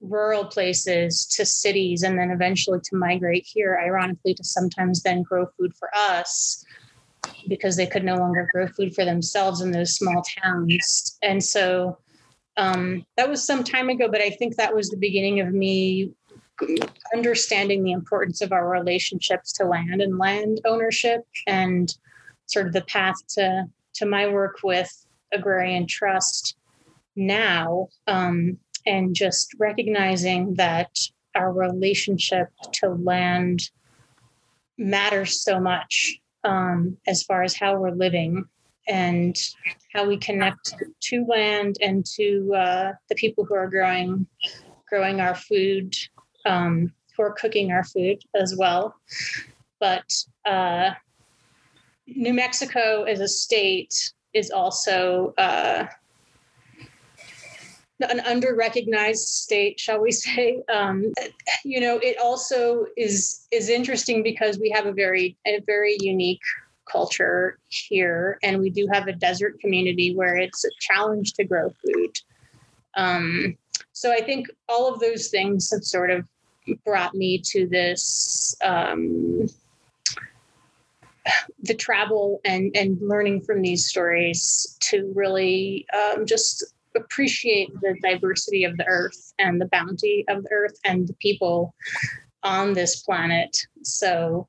rural 0.00 0.44
places 0.44 1.26
to 1.26 1.44
cities, 1.44 2.02
and 2.02 2.18
then 2.18 2.30
eventually 2.30 2.80
to 2.84 2.96
migrate 2.96 3.46
here. 3.46 3.78
Ironically, 3.82 4.34
to 4.34 4.44
sometimes 4.44 5.02
then 5.02 5.22
grow 5.22 5.46
food 5.58 5.72
for 5.78 5.90
us 5.94 6.64
because 7.48 7.76
they 7.76 7.86
could 7.86 8.04
no 8.04 8.16
longer 8.16 8.48
grow 8.52 8.66
food 8.66 8.94
for 8.94 9.04
themselves 9.04 9.60
in 9.60 9.70
those 9.70 9.94
small 9.94 10.22
towns. 10.42 11.18
And 11.22 11.42
so 11.42 11.98
um, 12.56 13.04
that 13.16 13.28
was 13.28 13.44
some 13.44 13.64
time 13.64 13.88
ago, 13.88 14.08
but 14.10 14.20
I 14.20 14.30
think 14.30 14.56
that 14.56 14.74
was 14.74 14.88
the 14.88 14.96
beginning 14.96 15.40
of 15.40 15.52
me 15.52 16.12
understanding 17.14 17.82
the 17.82 17.92
importance 17.92 18.40
of 18.40 18.52
our 18.52 18.68
relationships 18.68 19.52
to 19.52 19.64
land 19.64 20.00
and 20.00 20.18
land 20.18 20.60
ownership 20.64 21.26
and 21.46 21.94
sort 22.46 22.66
of 22.66 22.72
the 22.72 22.82
path 22.82 23.14
to 23.28 23.64
to 23.94 24.06
my 24.06 24.28
work 24.28 24.58
with 24.62 25.06
agrarian 25.32 25.86
trust 25.86 26.56
now 27.16 27.88
um, 28.06 28.58
and 28.86 29.14
just 29.14 29.54
recognizing 29.58 30.54
that 30.54 30.90
our 31.34 31.52
relationship 31.52 32.48
to 32.72 32.88
land 32.88 33.70
matters 34.78 35.42
so 35.42 35.60
much 35.60 36.18
um, 36.44 36.96
as 37.06 37.22
far 37.22 37.42
as 37.42 37.54
how 37.54 37.76
we're 37.78 37.90
living 37.90 38.44
and 38.88 39.36
how 39.92 40.06
we 40.06 40.16
connect 40.16 40.74
to 41.00 41.24
land 41.26 41.76
and 41.80 42.04
to 42.04 42.52
uh, 42.54 42.92
the 43.08 43.14
people 43.14 43.44
who 43.44 43.54
are 43.54 43.68
growing 43.68 44.26
growing 44.88 45.20
our 45.20 45.36
food 45.36 45.94
um, 46.46 46.92
who 47.16 47.22
are 47.22 47.32
cooking 47.32 47.72
our 47.72 47.84
food 47.84 48.22
as 48.34 48.54
well. 48.56 48.94
But 49.78 50.12
uh, 50.44 50.90
New 52.06 52.34
Mexico 52.34 53.04
as 53.04 53.20
a 53.20 53.28
state 53.28 54.12
is 54.32 54.50
also 54.50 55.34
uh, 55.38 55.86
an 58.08 58.20
under 58.20 58.54
recognized 58.54 59.28
state, 59.28 59.78
shall 59.78 60.00
we 60.00 60.12
say? 60.12 60.62
Um, 60.72 61.12
you 61.64 61.80
know, 61.80 61.98
it 61.98 62.16
also 62.18 62.86
is 62.96 63.46
is 63.50 63.68
interesting 63.68 64.22
because 64.22 64.58
we 64.58 64.70
have 64.70 64.86
a 64.86 64.92
very 64.92 65.36
a 65.46 65.60
very 65.66 65.96
unique 66.00 66.40
culture 66.90 67.58
here, 67.68 68.38
and 68.42 68.58
we 68.58 68.70
do 68.70 68.88
have 68.92 69.06
a 69.06 69.12
desert 69.12 69.60
community 69.60 70.14
where 70.14 70.36
it's 70.36 70.64
a 70.64 70.70
challenge 70.80 71.34
to 71.34 71.44
grow 71.44 71.70
food. 71.84 72.18
Um, 72.96 73.56
so 73.92 74.12
I 74.12 74.20
think 74.20 74.48
all 74.68 74.92
of 74.92 75.00
those 75.00 75.28
things 75.28 75.70
have 75.70 75.84
sort 75.84 76.10
of 76.10 76.28
brought 76.84 77.14
me 77.14 77.40
to 77.46 77.66
this 77.66 78.56
um, 78.62 79.46
the 81.62 81.74
travel 81.74 82.40
and 82.44 82.74
and 82.74 82.98
learning 83.00 83.42
from 83.42 83.62
these 83.62 83.86
stories 83.86 84.76
to 84.80 85.12
really 85.14 85.86
um, 85.94 86.26
just 86.26 86.64
appreciate 86.96 87.68
the 87.80 87.96
diversity 88.02 88.64
of 88.64 88.76
the 88.76 88.86
earth 88.86 89.32
and 89.38 89.60
the 89.60 89.66
bounty 89.66 90.24
of 90.28 90.42
the 90.42 90.50
earth 90.50 90.78
and 90.84 91.06
the 91.06 91.14
people 91.14 91.74
on 92.42 92.72
this 92.72 93.02
planet. 93.02 93.56
So 93.82 94.48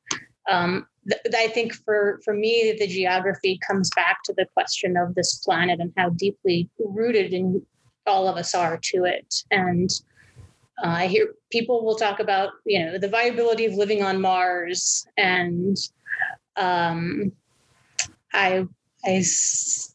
um, 0.50 0.88
th- 1.08 1.22
I 1.36 1.48
think 1.48 1.74
for 1.74 2.20
for 2.24 2.34
me 2.34 2.76
the 2.80 2.88
geography 2.88 3.60
comes 3.68 3.90
back 3.96 4.20
to 4.26 4.34
the 4.34 4.48
question 4.54 4.98
of 4.98 5.14
this 5.16 5.38
planet 5.40 5.80
and 5.80 5.94
how 5.98 6.10
deeply 6.10 6.70
rooted 6.80 7.34
in 7.34 7.66
all 8.06 8.28
of 8.28 8.38
us 8.38 8.56
are 8.56 8.80
to 8.82 9.06
it. 9.06 9.44
And 9.52 9.90
uh, 10.84 10.88
I 10.88 11.08
hear 11.08 11.34
people 11.52 11.86
will 11.86 11.96
talk 11.96 12.20
about, 12.20 12.52
you 12.66 12.84
know, 12.84 12.98
the 12.98 13.08
viability 13.08 13.66
of 13.66 13.74
living 13.74 14.04
on 14.04 14.20
Mars, 14.20 15.06
and 15.18 15.78
um, 16.58 17.32
I 18.34 18.66
I 19.06 19.24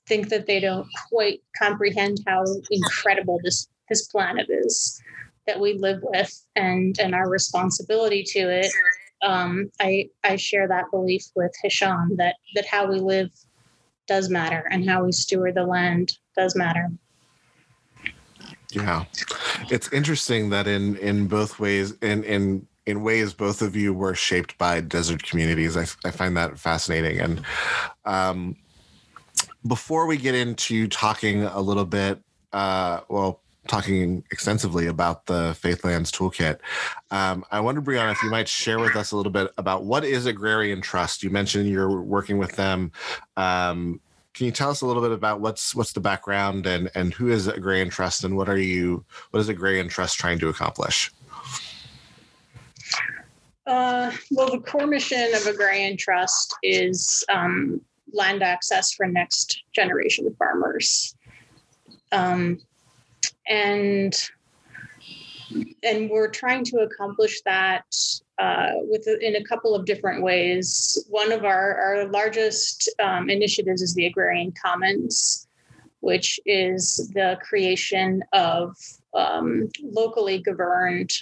think 0.06 0.28
that 0.28 0.46
they 0.46 0.60
don't 0.60 0.88
quite 1.10 1.40
comprehend 1.60 2.18
how 2.26 2.44
incredible 2.70 3.40
this 3.42 3.68
this 3.88 4.06
planet 4.08 4.46
is 4.48 5.00
that 5.46 5.60
we 5.60 5.74
live 5.74 6.00
with, 6.02 6.46
and 6.54 6.98
and 7.00 7.14
our 7.14 7.28
responsibility 7.28 8.22
to 8.22 8.38
it. 8.38 8.72
Um, 9.22 9.70
I 9.80 10.08
I 10.22 10.36
share 10.36 10.68
that 10.68 10.90
belief 10.92 11.24
with 11.34 11.52
Hisham 11.62 12.16
that 12.16 12.36
that 12.54 12.66
how 12.66 12.86
we 12.86 13.00
live 13.00 13.30
does 14.06 14.30
matter, 14.30 14.68
and 14.70 14.88
how 14.88 15.04
we 15.04 15.12
steward 15.12 15.56
the 15.56 15.64
land 15.64 16.12
does 16.36 16.54
matter. 16.54 16.90
Yeah, 18.72 19.04
it's 19.70 19.92
interesting 19.92 20.50
that 20.50 20.66
in 20.66 20.96
in 20.96 21.28
both 21.28 21.58
ways, 21.58 21.92
in 22.02 22.24
in 22.24 22.66
in 22.86 23.02
ways 23.02 23.34
both 23.34 23.62
of 23.62 23.74
you 23.76 23.92
were 23.92 24.14
shaped 24.14 24.56
by 24.58 24.80
desert 24.80 25.22
communities. 25.22 25.76
I, 25.76 25.86
I 26.04 26.10
find 26.10 26.36
that 26.36 26.58
fascinating. 26.58 27.18
And 27.20 27.42
um, 28.04 28.56
before 29.66 30.06
we 30.06 30.16
get 30.16 30.34
into 30.34 30.86
talking 30.86 31.42
a 31.42 31.60
little 31.60 31.84
bit, 31.84 32.20
uh, 32.52 33.00
well, 33.08 33.42
talking 33.66 34.22
extensively 34.30 34.86
about 34.86 35.26
the 35.26 35.56
Faithlands 35.60 36.12
Toolkit, 36.12 36.58
um, 37.10 37.44
I 37.50 37.58
wonder, 37.58 37.82
Brianna, 37.82 38.12
if 38.12 38.22
you 38.22 38.30
might 38.30 38.48
share 38.48 38.78
with 38.78 38.94
us 38.94 39.10
a 39.10 39.16
little 39.16 39.32
bit 39.32 39.50
about 39.58 39.84
what 39.84 40.04
is 40.04 40.26
Agrarian 40.26 40.80
Trust. 40.80 41.24
You 41.24 41.30
mentioned 41.30 41.68
you're 41.68 42.00
working 42.00 42.38
with 42.38 42.52
them. 42.52 42.92
Um, 43.36 44.00
can 44.36 44.44
you 44.44 44.52
tell 44.52 44.68
us 44.68 44.82
a 44.82 44.86
little 44.86 45.02
bit 45.02 45.12
about 45.12 45.40
what's 45.40 45.74
what's 45.74 45.92
the 45.92 46.00
background 46.00 46.66
and 46.66 46.90
and 46.94 47.14
who 47.14 47.28
is 47.30 47.46
Agrarian 47.46 47.88
Trust 47.88 48.22
and 48.22 48.36
what 48.36 48.50
are 48.50 48.58
you 48.58 49.02
what 49.30 49.40
is 49.40 49.48
Agrarian 49.48 49.88
Trust 49.88 50.18
trying 50.18 50.38
to 50.40 50.48
accomplish? 50.48 51.10
Uh, 53.66 54.12
well, 54.30 54.50
the 54.50 54.60
core 54.60 54.86
mission 54.86 55.34
of 55.34 55.46
Agrarian 55.46 55.96
Trust 55.96 56.54
is 56.62 57.24
um, 57.30 57.80
land 58.12 58.42
access 58.42 58.92
for 58.92 59.06
next 59.06 59.62
generation 59.72 60.32
farmers, 60.38 61.16
um, 62.12 62.60
and 63.48 64.30
and 65.82 66.10
we're 66.10 66.28
trying 66.28 66.62
to 66.62 66.80
accomplish 66.80 67.40
that 67.46 67.86
uh, 68.38 68.72
with 68.82 69.06
in 69.20 69.36
a 69.36 69.44
couple 69.44 69.74
of 69.74 69.86
different 69.86 70.22
ways. 70.22 71.04
One 71.08 71.32
of 71.32 71.44
our, 71.44 71.74
our 71.76 72.08
largest 72.08 72.88
um, 73.02 73.30
initiatives 73.30 73.82
is 73.82 73.94
the 73.94 74.06
Agrarian 74.06 74.52
Commons, 74.52 75.48
which 76.00 76.38
is 76.44 77.10
the 77.14 77.38
creation 77.42 78.22
of 78.32 78.76
um, 79.14 79.68
locally 79.82 80.38
governed 80.38 81.12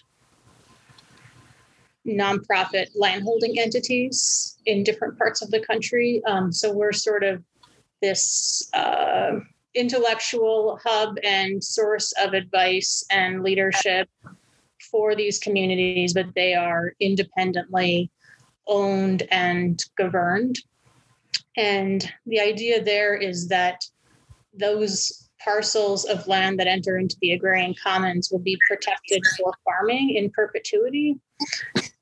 nonprofit 2.07 2.89
landholding 2.95 3.59
entities 3.59 4.59
in 4.67 4.83
different 4.83 5.17
parts 5.17 5.41
of 5.41 5.51
the 5.51 5.61
country. 5.61 6.23
Um, 6.27 6.53
so 6.53 6.73
we're 6.73 6.93
sort 6.93 7.25
of 7.25 7.43
this 8.03 8.69
uh, 8.75 9.39
intellectual 9.75 10.79
hub 10.85 11.17
and 11.23 11.63
source 11.63 12.13
of 12.21 12.35
advice 12.35 13.05
and 13.11 13.43
leadership 13.43 14.09
for 14.95 15.17
these 15.17 15.41
communities, 15.41 16.15
but 16.15 16.27
they 16.37 16.55
are 16.55 16.93
independently 17.01 18.09
owned 18.69 19.25
and 19.33 19.83
governed. 19.99 20.57
And 21.57 22.09
the 22.27 22.39
idea 22.39 22.81
there 22.81 23.13
is 23.17 23.49
that 23.49 23.85
those 24.57 25.29
parcels 25.43 26.05
of 26.05 26.29
land 26.29 26.61
that 26.61 26.69
enter 26.69 26.97
into 26.97 27.17
the 27.21 27.33
agrarian 27.33 27.75
commons 27.83 28.29
will 28.31 28.39
be 28.39 28.57
protected 28.69 29.21
for 29.37 29.53
farming 29.65 30.11
in 30.11 30.31
perpetuity. 30.31 31.19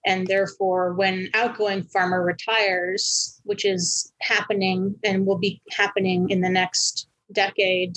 And 0.04 0.26
therefore, 0.26 0.92
when 0.92 1.30
outgoing 1.32 1.84
farmer 1.84 2.22
retires, 2.22 3.40
which 3.44 3.64
is 3.64 4.12
happening 4.20 4.96
and 5.02 5.24
will 5.24 5.38
be 5.38 5.62
happening 5.70 6.28
in 6.28 6.42
the 6.42 6.50
next 6.50 7.08
decade 7.32 7.96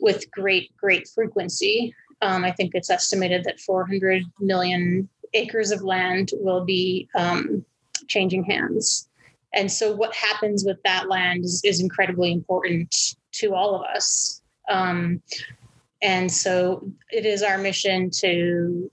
with 0.00 0.28
great, 0.32 0.76
great 0.76 1.06
frequency, 1.06 1.94
um, 2.22 2.44
I 2.44 2.52
think 2.52 2.72
it's 2.74 2.90
estimated 2.90 3.44
that 3.44 3.60
400 3.60 4.22
million 4.40 5.08
acres 5.34 5.70
of 5.70 5.82
land 5.82 6.30
will 6.34 6.64
be 6.64 7.08
um, 7.14 7.64
changing 8.08 8.44
hands. 8.44 9.08
And 9.54 9.70
so, 9.70 9.94
what 9.94 10.14
happens 10.14 10.64
with 10.64 10.78
that 10.84 11.08
land 11.08 11.44
is, 11.44 11.62
is 11.64 11.80
incredibly 11.80 12.32
important 12.32 12.94
to 13.32 13.54
all 13.54 13.74
of 13.74 13.82
us. 13.82 14.42
Um, 14.68 15.22
and 16.02 16.30
so, 16.30 16.90
it 17.10 17.24
is 17.24 17.42
our 17.42 17.58
mission 17.58 18.10
to 18.20 18.90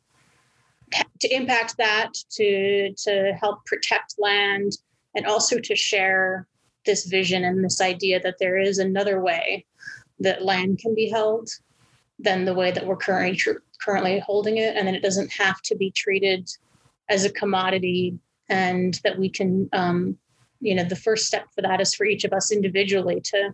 to 1.19 1.35
impact 1.35 1.75
that, 1.77 2.11
to 2.31 2.93
to 2.93 3.33
help 3.39 3.65
protect 3.65 4.15
land, 4.17 4.73
and 5.15 5.25
also 5.25 5.59
to 5.59 5.75
share 5.75 6.47
this 6.85 7.05
vision 7.05 7.43
and 7.43 7.63
this 7.63 7.81
idea 7.81 8.19
that 8.21 8.35
there 8.39 8.59
is 8.59 8.77
another 8.77 9.19
way 9.19 9.65
that 10.19 10.45
land 10.45 10.79
can 10.79 10.95
be 10.95 11.09
held 11.09 11.49
than 12.19 12.45
the 12.45 12.53
way 12.53 12.71
that 12.71 12.85
we're 12.85 12.95
currently 12.95 13.35
tr- 13.35 13.63
currently 13.83 14.19
holding 14.19 14.57
it, 14.57 14.75
and 14.75 14.87
that 14.87 14.95
it 14.95 15.03
doesn't 15.03 15.31
have 15.33 15.61
to 15.63 15.75
be 15.75 15.91
treated 15.91 16.49
as 17.09 17.25
a 17.25 17.31
commodity, 17.31 18.17
and 18.49 18.99
that 19.03 19.17
we 19.19 19.29
can, 19.29 19.69
um, 19.73 20.17
you 20.59 20.73
know, 20.73 20.83
the 20.83 20.95
first 20.95 21.27
step 21.27 21.47
for 21.53 21.61
that 21.61 21.81
is 21.81 21.93
for 21.93 22.05
each 22.05 22.23
of 22.23 22.33
us 22.33 22.51
individually 22.51 23.21
to 23.21 23.53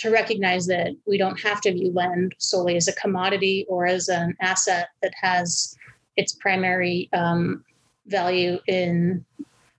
to 0.00 0.10
recognize 0.10 0.66
that 0.66 0.96
we 1.06 1.18
don't 1.18 1.38
have 1.38 1.60
to 1.60 1.70
view 1.70 1.92
land 1.92 2.34
solely 2.38 2.74
as 2.74 2.88
a 2.88 2.92
commodity 2.94 3.66
or 3.68 3.84
as 3.84 4.08
an 4.08 4.34
asset 4.40 4.88
that 5.02 5.12
has 5.20 5.76
its 6.16 6.32
primary 6.32 7.10
um, 7.12 7.62
value 8.06 8.58
in 8.66 9.22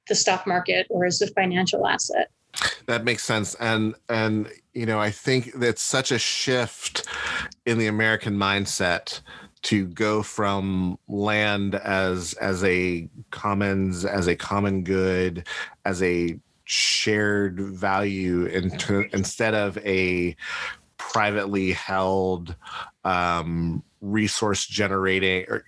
the 0.07 0.13
stock 0.13 0.45
market 0.45 0.85
or 0.91 1.05
as 1.05 1.21
a 1.23 1.27
financial 1.33 1.87
asset. 1.87 2.29
That 2.88 3.03
makes 3.03 3.24
sense, 3.24 3.56
and 3.56 3.96
and 4.10 4.50
you 4.74 4.86
know 4.86 5.00
I 5.00 5.12
think 5.12 5.53
that's 5.53 5.82
such 5.82 6.12
a 6.12 6.20
shift 6.20 7.08
in 7.65 7.77
the 7.77 7.88
American 7.88 8.36
mindset 8.36 9.22
to 9.63 9.86
go 9.88 10.24
from 10.24 10.98
land 11.08 11.75
as 11.75 12.34
as 12.34 12.63
a 12.63 13.08
commons 13.30 14.06
as 14.06 14.27
a 14.27 14.36
common 14.36 14.84
good 14.84 15.48
as 15.86 16.01
a 16.01 16.39
shared 16.65 17.60
value 17.60 18.46
into, 18.46 19.06
instead 19.13 19.53
of 19.53 19.77
a 19.80 20.36
privately 20.98 21.74
held 21.74 22.56
um, 23.03 23.84
resource 24.00 24.65
generating 24.65 25.46
or 25.50 25.65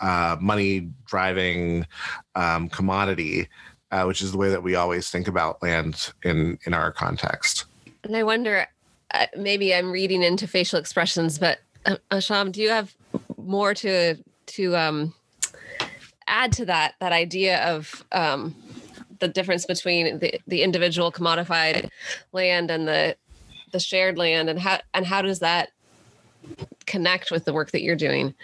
uh, 0.00 0.36
money 0.40 0.88
driving 1.04 1.86
um, 2.34 2.68
commodity 2.68 3.48
uh, 3.92 4.04
which 4.04 4.22
is 4.22 4.32
the 4.32 4.38
way 4.38 4.50
that 4.50 4.62
we 4.62 4.74
always 4.74 5.10
think 5.10 5.28
about 5.28 5.62
land 5.62 6.12
in 6.24 6.58
in 6.66 6.74
our 6.74 6.92
context. 6.92 7.64
And 8.04 8.16
i 8.16 8.22
wonder 8.22 8.66
uh, 9.12 9.26
maybe 9.36 9.74
i'm 9.74 9.90
reading 9.90 10.22
into 10.22 10.46
facial 10.46 10.78
expressions 10.78 11.38
but 11.38 11.58
uh, 11.84 11.96
Hisham 12.10 12.52
do 12.52 12.60
you 12.60 12.70
have 12.70 12.94
more 13.36 13.74
to 13.74 14.16
to 14.46 14.76
um, 14.76 15.14
add 16.26 16.52
to 16.52 16.64
that 16.66 16.94
that 17.00 17.12
idea 17.12 17.64
of 17.64 18.04
um, 18.12 18.54
the 19.18 19.28
difference 19.28 19.66
between 19.66 20.18
the, 20.18 20.40
the 20.46 20.62
individual 20.62 21.10
commodified 21.12 21.88
land 22.32 22.70
and 22.70 22.86
the 22.86 23.16
the 23.72 23.80
shared 23.80 24.18
land 24.18 24.48
and 24.48 24.58
how 24.58 24.80
and 24.94 25.06
how 25.06 25.22
does 25.22 25.40
that 25.40 25.70
connect 26.86 27.30
with 27.30 27.44
the 27.44 27.52
work 27.52 27.70
that 27.72 27.82
you're 27.82 27.96
doing? 27.96 28.34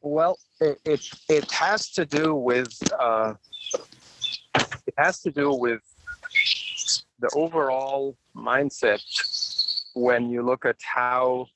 Well 0.00 0.38
it 0.60 0.80
it, 0.84 1.08
it 1.28 1.50
has 1.52 1.90
to 1.90 2.04
do 2.04 2.34
with 2.34 2.76
uh, 2.98 3.34
it 4.86 4.94
has 4.96 5.20
to 5.22 5.30
do 5.30 5.52
with 5.52 5.82
the 7.20 7.30
overall 7.34 8.16
mindset 8.36 9.02
when 9.94 10.30
you 10.30 10.42
look 10.42 10.64
at 10.64 10.76
how 10.82 11.46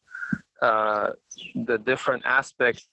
uh, 0.61 1.11
the 1.55 1.79
different 1.79 2.25
aspects 2.25 2.89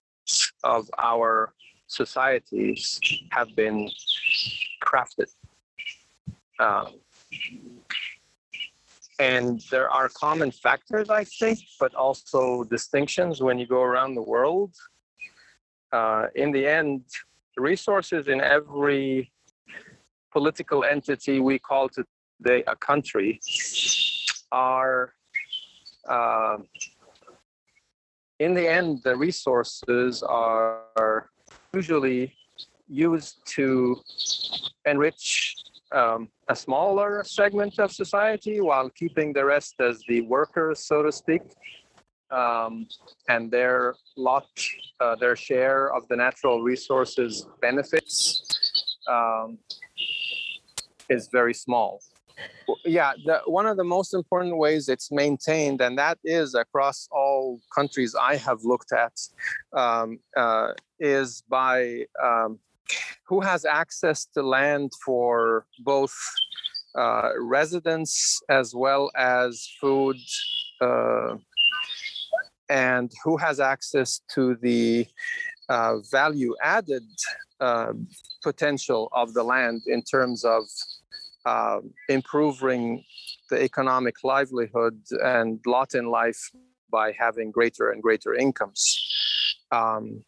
of 0.63 0.89
our 0.97 1.53
societies 1.87 2.99
have 3.31 3.55
been 3.55 3.89
crafted. 4.83 5.29
Um, 6.59 6.95
and 9.19 9.61
there 9.69 9.89
are 9.89 10.07
common 10.09 10.51
factors, 10.51 11.09
I 11.09 11.25
think, 11.25 11.59
but 11.79 11.93
also 11.93 12.63
distinctions 12.63 13.41
when 13.41 13.59
you 13.59 13.67
go 13.67 13.81
around 13.81 14.15
the 14.15 14.21
world. 14.21 14.73
Uh, 15.91 16.27
in 16.35 16.51
the 16.51 16.65
end, 16.65 17.03
resources 17.57 18.27
in 18.27 18.39
every 18.39 19.31
political 20.31 20.83
entity 20.83 21.39
we 21.39 21.59
call 21.59 21.89
today 21.89 22.63
a 22.67 22.75
country 22.75 23.39
are 24.51 25.13
uh, 26.07 26.57
in 28.39 28.53
the 28.53 28.67
end, 28.67 29.01
the 29.03 29.15
resources 29.15 30.23
are 30.23 31.29
usually 31.73 32.33
used 32.87 33.35
to 33.45 33.97
enrich 34.85 35.55
um, 35.91 36.29
a 36.47 36.55
smaller 36.55 37.23
segment 37.25 37.79
of 37.79 37.91
society 37.91 38.61
while 38.61 38.89
keeping 38.89 39.33
the 39.33 39.43
rest 39.43 39.75
as 39.81 40.01
the 40.07 40.21
workers, 40.21 40.79
so 40.85 41.03
to 41.03 41.11
speak. 41.11 41.41
Um, 42.31 42.87
and 43.27 43.51
their 43.51 43.95
lot, 44.15 44.47
uh, 44.99 45.15
their 45.15 45.35
share 45.35 45.93
of 45.93 46.07
the 46.09 46.15
natural 46.15 46.61
resources 46.61 47.47
benefits 47.59 48.43
um, 49.07 49.57
is 51.09 51.29
very 51.31 51.53
small. 51.53 52.01
Yeah 52.85 53.13
the, 53.25 53.41
one 53.45 53.65
of 53.65 53.77
the 53.77 53.83
most 53.83 54.13
important 54.13 54.57
ways 54.57 54.87
it's 54.89 55.11
maintained 55.11 55.81
and 55.81 55.97
that 55.97 56.17
is 56.23 56.55
across 56.55 57.07
all 57.11 57.59
countries 57.75 58.15
i 58.15 58.37
have 58.37 58.63
looked 58.63 58.93
at 58.93 59.13
um, 59.73 60.19
uh, 60.37 60.71
is 60.99 61.43
by 61.49 62.05
um, 62.23 62.59
who 63.27 63.41
has 63.41 63.65
access 63.65 64.25
to 64.33 64.41
land 64.41 64.91
for 65.05 65.65
both 65.83 66.15
uh, 66.95 67.29
residents 67.37 68.41
as 68.49 68.73
well 68.73 69.11
as 69.15 69.69
food 69.79 70.17
uh, 70.81 71.35
and 72.69 73.11
who 73.23 73.37
has 73.37 73.59
access 73.59 74.21
to 74.33 74.55
the 74.61 75.05
uh, 75.69 75.97
value 76.11 76.55
added 76.63 77.03
uh, 77.59 77.93
potential 78.41 79.09
of 79.11 79.33
the 79.33 79.43
land 79.43 79.81
in 79.87 80.01
terms 80.01 80.43
of 80.43 80.63
uh, 81.45 81.79
improving 82.07 83.03
the 83.49 83.61
economic 83.63 84.23
livelihood 84.23 84.99
and 85.23 85.59
lot 85.65 85.95
in 85.95 86.05
life 86.05 86.51
by 86.91 87.11
having 87.17 87.51
greater 87.51 87.91
and 87.91 88.01
greater 88.01 88.33
incomes. 88.33 88.81
Um, 89.71 90.23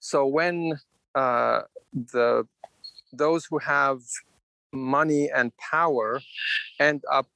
so 0.00 0.26
when 0.26 0.78
uh, 1.14 1.62
the 1.92 2.46
those 3.12 3.46
who 3.48 3.58
have 3.58 4.00
money 4.72 5.30
and 5.30 5.56
power 5.56 6.20
end 6.80 7.02
up 7.10 7.28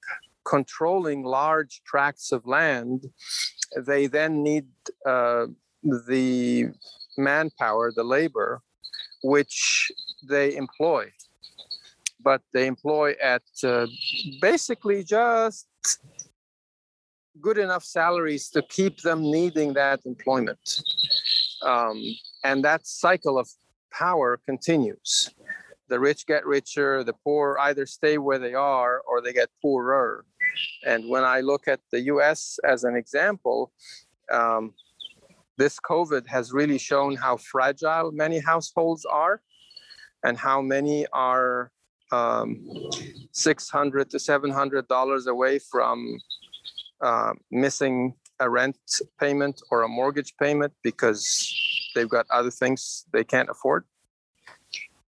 controlling 0.44 1.22
large 1.22 1.82
tracts 1.84 2.32
of 2.32 2.46
land, 2.46 3.06
they 3.76 4.06
then 4.06 4.42
need 4.42 4.66
uh, 5.06 5.46
the 5.82 6.66
manpower, 7.16 7.92
the 7.94 8.02
labor, 8.02 8.62
which 9.22 9.92
they 10.28 10.56
employ 10.56 11.12
but 12.20 12.42
they 12.52 12.66
employ 12.66 13.14
at 13.22 13.42
uh, 13.64 13.86
basically 14.40 15.04
just 15.04 15.68
good 17.40 17.58
enough 17.58 17.84
salaries 17.84 18.48
to 18.50 18.62
keep 18.62 19.00
them 19.02 19.22
needing 19.22 19.72
that 19.74 20.00
employment. 20.04 20.82
Um, 21.62 22.02
and 22.44 22.64
that 22.64 22.86
cycle 22.86 23.38
of 23.38 23.48
power 23.92 24.40
continues. 24.44 25.30
The 25.88 26.00
rich 26.00 26.26
get 26.26 26.44
richer, 26.44 27.02
the 27.02 27.14
poor 27.24 27.56
either 27.60 27.86
stay 27.86 28.18
where 28.18 28.38
they 28.38 28.54
are 28.54 29.00
or 29.08 29.22
they 29.22 29.32
get 29.32 29.48
poorer. 29.62 30.24
And 30.84 31.08
when 31.08 31.24
I 31.24 31.40
look 31.40 31.66
at 31.66 31.80
the 31.92 32.00
US 32.12 32.58
as 32.64 32.84
an 32.84 32.96
example, 32.96 33.72
um, 34.30 34.74
this 35.56 35.78
COVID 35.80 36.26
has 36.26 36.52
really 36.52 36.78
shown 36.78 37.16
how 37.16 37.36
fragile 37.36 38.12
many 38.12 38.38
households 38.38 39.04
are 39.04 39.40
and 40.24 40.36
how 40.36 40.60
many 40.60 41.06
are 41.12 41.70
um, 42.12 42.66
600 43.32 44.10
to 44.10 44.18
700 44.18 44.88
dollars 44.88 45.26
away 45.26 45.58
from 45.58 46.18
uh, 47.00 47.32
missing 47.50 48.14
a 48.40 48.48
rent 48.48 48.78
payment 49.20 49.60
or 49.70 49.82
a 49.82 49.88
mortgage 49.88 50.34
payment 50.40 50.72
because 50.82 51.22
they've 51.94 52.08
got 52.08 52.26
other 52.30 52.50
things 52.50 53.04
they 53.12 53.24
can't 53.24 53.50
afford 53.50 53.84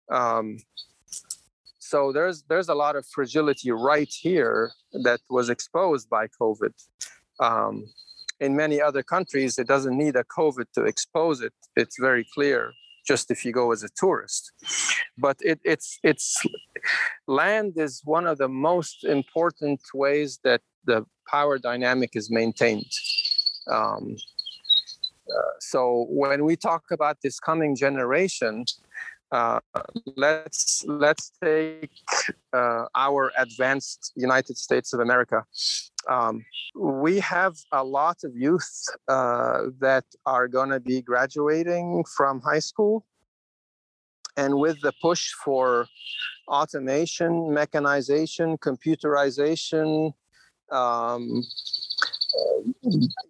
um, 0.10 0.58
so 1.90 2.12
there's 2.12 2.44
there's 2.44 2.70
a 2.70 2.76
lot 2.76 2.96
of 2.96 3.04
fragility 3.08 3.72
right 3.72 4.14
here 4.22 4.72
that 5.04 5.22
was 5.28 5.50
exposed 5.50 6.08
by 6.08 6.28
COVID. 6.40 6.74
Um, 7.40 7.86
in 8.40 8.56
many 8.56 8.80
other 8.80 9.02
countries, 9.02 9.58
it 9.58 9.68
doesn't 9.68 9.98
need 9.98 10.16
a 10.16 10.24
COVID 10.26 10.66
to 10.76 10.84
expose 10.84 11.42
it. 11.42 11.54
It's 11.76 11.98
very 12.00 12.26
clear 12.36 12.72
just 13.12 13.32
if 13.32 13.40
you 13.46 13.52
go 13.62 13.66
as 13.76 13.82
a 13.84 13.92
tourist. 14.04 14.44
But 15.26 15.38
it, 15.52 15.60
it's 15.74 15.90
it's 16.12 16.28
land 17.42 17.74
is 17.86 17.94
one 18.18 18.26
of 18.32 18.38
the 18.44 18.52
most 18.70 18.98
important 19.04 19.82
ways 20.04 20.32
that 20.48 20.62
the 20.86 21.00
power 21.34 21.56
dynamic 21.70 22.12
is 22.22 22.28
maintained. 22.42 22.94
Um, 23.78 24.04
uh, 25.36 25.54
so 25.72 25.80
when 26.22 26.40
we 26.50 26.56
talk 26.70 26.84
about 26.98 27.18
this 27.24 27.38
coming 27.50 27.74
generation, 27.86 28.56
uh, 29.32 29.60
let's 30.16 30.84
let's 30.88 31.32
take 31.44 31.92
uh, 32.54 32.86
our 32.96 33.32
advanced 33.38 34.12
United 34.16 34.58
States 34.58 34.94
of 34.94 35.00
America. 35.00 35.44
Um, 36.08 36.44
we 36.76 37.20
have 37.20 37.56
a 37.72 37.84
lot 37.84 38.18
of 38.24 38.36
youth 38.36 38.70
uh, 39.08 39.64
that 39.80 40.06
are 40.26 40.48
going 40.48 40.70
to 40.70 40.80
be 40.80 41.02
graduating 41.02 42.04
from 42.16 42.42
high 42.42 42.60
school, 42.60 43.06
and 44.36 44.56
with 44.56 44.82
the 44.82 44.94
push 45.02 45.32
for 45.44 45.88
automation, 46.48 47.54
mechanization, 47.54 48.58
computerization. 48.58 50.14
Um, 50.72 51.44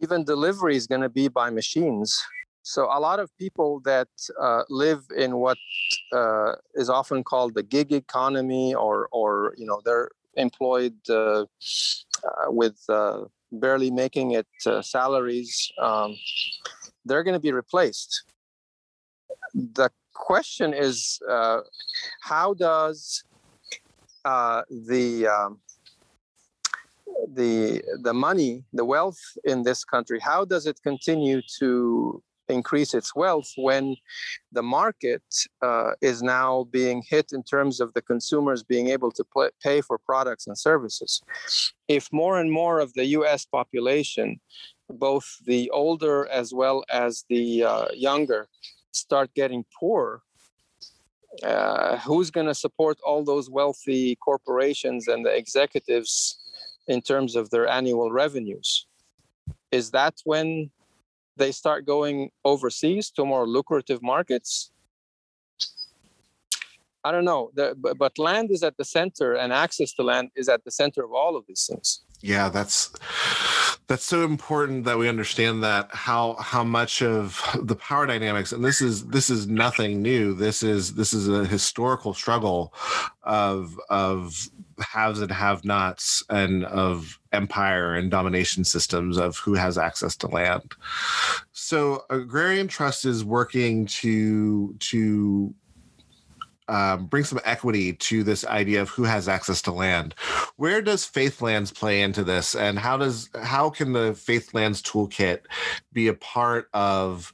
even 0.01 0.23
delivery 0.23 0.75
is 0.75 0.87
going 0.87 1.01
to 1.01 1.09
be 1.09 1.27
by 1.27 1.49
machines. 1.49 2.21
So 2.69 2.85
a 2.85 2.99
lot 2.99 3.19
of 3.19 3.35
people 3.35 3.79
that 3.85 4.09
uh, 4.39 4.61
live 4.69 5.01
in 5.17 5.37
what 5.37 5.57
uh, 6.13 6.53
is 6.75 6.87
often 6.87 7.23
called 7.23 7.55
the 7.55 7.63
gig 7.63 7.91
economy, 7.91 8.75
or 8.75 9.09
or 9.11 9.55
you 9.57 9.65
know 9.65 9.81
they're 9.83 10.09
employed 10.35 10.97
uh, 11.09 11.15
uh 11.15 11.45
with 12.59 12.79
uh, 12.87 13.21
barely 13.51 13.89
making 13.89 14.27
it 14.39 14.51
uh, 14.67 14.83
salaries, 14.83 15.51
um, 15.81 16.15
they're 17.05 17.23
going 17.23 17.39
to 17.41 17.47
be 17.49 17.51
replaced. 17.51 18.23
The 19.55 19.89
question 20.13 20.71
is, 20.75 21.19
how 22.21 22.53
does 22.53 23.23
the 24.69 25.27
um, 25.35 25.59
the 27.33 27.81
the 28.03 28.13
money, 28.13 28.63
the 28.73 28.85
wealth 28.85 29.21
in 29.43 29.63
this 29.63 29.83
country, 29.83 30.19
how 30.19 30.45
does 30.45 30.67
it 30.67 30.77
continue 30.83 31.41
to 31.57 32.21
increase 32.49 32.93
its 32.93 33.15
wealth 33.15 33.51
when 33.55 33.95
the 34.51 34.63
market 34.63 35.23
uh, 35.61 35.91
is 36.01 36.21
now 36.21 36.67
being 36.71 37.03
hit 37.07 37.31
in 37.31 37.43
terms 37.43 37.79
of 37.79 37.93
the 37.93 38.01
consumers 38.01 38.63
being 38.63 38.87
able 38.87 39.11
to 39.11 39.23
pay, 39.35 39.49
pay 39.61 39.81
for 39.81 39.97
products 39.97 40.47
and 40.47 40.57
services. 40.57 41.21
If 41.87 42.07
more 42.11 42.39
and 42.39 42.51
more 42.51 42.79
of 42.79 42.93
the 42.93 43.05
US 43.05 43.45
population, 43.45 44.39
both 44.89 45.25
the 45.45 45.69
older 45.71 46.27
as 46.27 46.53
well 46.53 46.83
as 46.89 47.25
the 47.29 47.63
uh, 47.63 47.87
younger, 47.93 48.47
start 48.91 49.33
getting 49.35 49.63
poor, 49.79 50.21
uh, 51.43 51.97
who's 51.99 52.31
going 52.31 52.47
to 52.47 52.55
support 52.55 52.97
all 53.05 53.23
those 53.23 53.49
wealthy 53.49 54.15
corporations 54.15 55.07
and 55.07 55.25
the 55.25 55.35
executives 55.35 56.37
in 56.87 57.01
terms 57.01 57.35
of 57.35 57.49
their 57.51 57.67
annual 57.67 58.11
revenues? 58.11 58.87
Is 59.71 59.91
that 59.91 60.15
when 60.23 60.71
they 61.39 61.51
start 61.51 61.85
going 61.85 62.29
overseas 62.45 63.09
to 63.11 63.25
more 63.25 63.47
lucrative 63.47 64.01
markets? 64.03 64.71
I 67.03 67.11
don't 67.11 67.25
know. 67.25 67.51
The, 67.55 67.75
but, 67.77 67.97
but 67.97 68.19
land 68.19 68.51
is 68.51 68.61
at 68.61 68.77
the 68.77 68.85
center 68.85 69.33
and 69.33 69.53
access 69.53 69.93
to 69.93 70.03
land 70.03 70.29
is 70.35 70.49
at 70.49 70.63
the 70.65 70.71
center 70.71 71.03
of 71.03 71.13
all 71.13 71.35
of 71.35 71.45
these 71.47 71.65
things. 71.69 72.01
Yeah 72.21 72.49
that's 72.49 72.91
that's 73.87 74.03
so 74.05 74.23
important 74.23 74.83
that 74.85 74.97
we 74.97 75.07
understand 75.09 75.63
that 75.63 75.89
how 75.91 76.35
how 76.35 76.63
much 76.63 77.01
of 77.01 77.41
the 77.63 77.75
power 77.75 78.05
dynamics 78.05 78.51
and 78.51 78.63
this 78.63 78.81
is 78.81 79.07
this 79.07 79.29
is 79.29 79.47
nothing 79.47 80.01
new. 80.01 80.33
This 80.33 80.61
is 80.61 80.93
this 80.93 81.13
is 81.13 81.29
a 81.29 81.45
historical 81.45 82.13
struggle 82.13 82.73
of 83.23 83.79
of 83.89 84.49
haves 84.81 85.21
and 85.21 85.31
have 85.31 85.65
nots 85.65 86.23
and 86.29 86.65
of 86.65 87.19
empire 87.31 87.95
and 87.95 88.11
domination 88.11 88.63
systems 88.63 89.17
of 89.17 89.37
who 89.37 89.53
has 89.53 89.77
access 89.77 90.15
to 90.15 90.27
land 90.27 90.73
so 91.51 92.03
agrarian 92.09 92.67
trust 92.67 93.05
is 93.05 93.23
working 93.23 93.85
to 93.85 94.73
to 94.79 95.53
um, 96.69 97.07
bring 97.07 97.23
some 97.23 97.39
equity 97.45 97.93
to 97.93 98.23
this 98.23 98.45
idea 98.45 98.81
of 98.83 98.89
who 98.89 99.03
has 99.03 99.27
access 99.27 99.61
to 99.63 99.71
land. 99.71 100.13
Where 100.55 100.83
does 100.83 101.03
Faithlands 101.03 101.73
play 101.73 102.01
into 102.01 102.23
this, 102.23 102.53
and 102.55 102.77
how 102.77 102.95
does 102.95 103.29
how 103.41 103.71
can 103.71 103.93
the 103.93 104.11
Faithlands 104.11 104.83
toolkit 104.83 105.39
be 105.93 106.07
a 106.07 106.13
part 106.13 106.69
of 106.73 107.33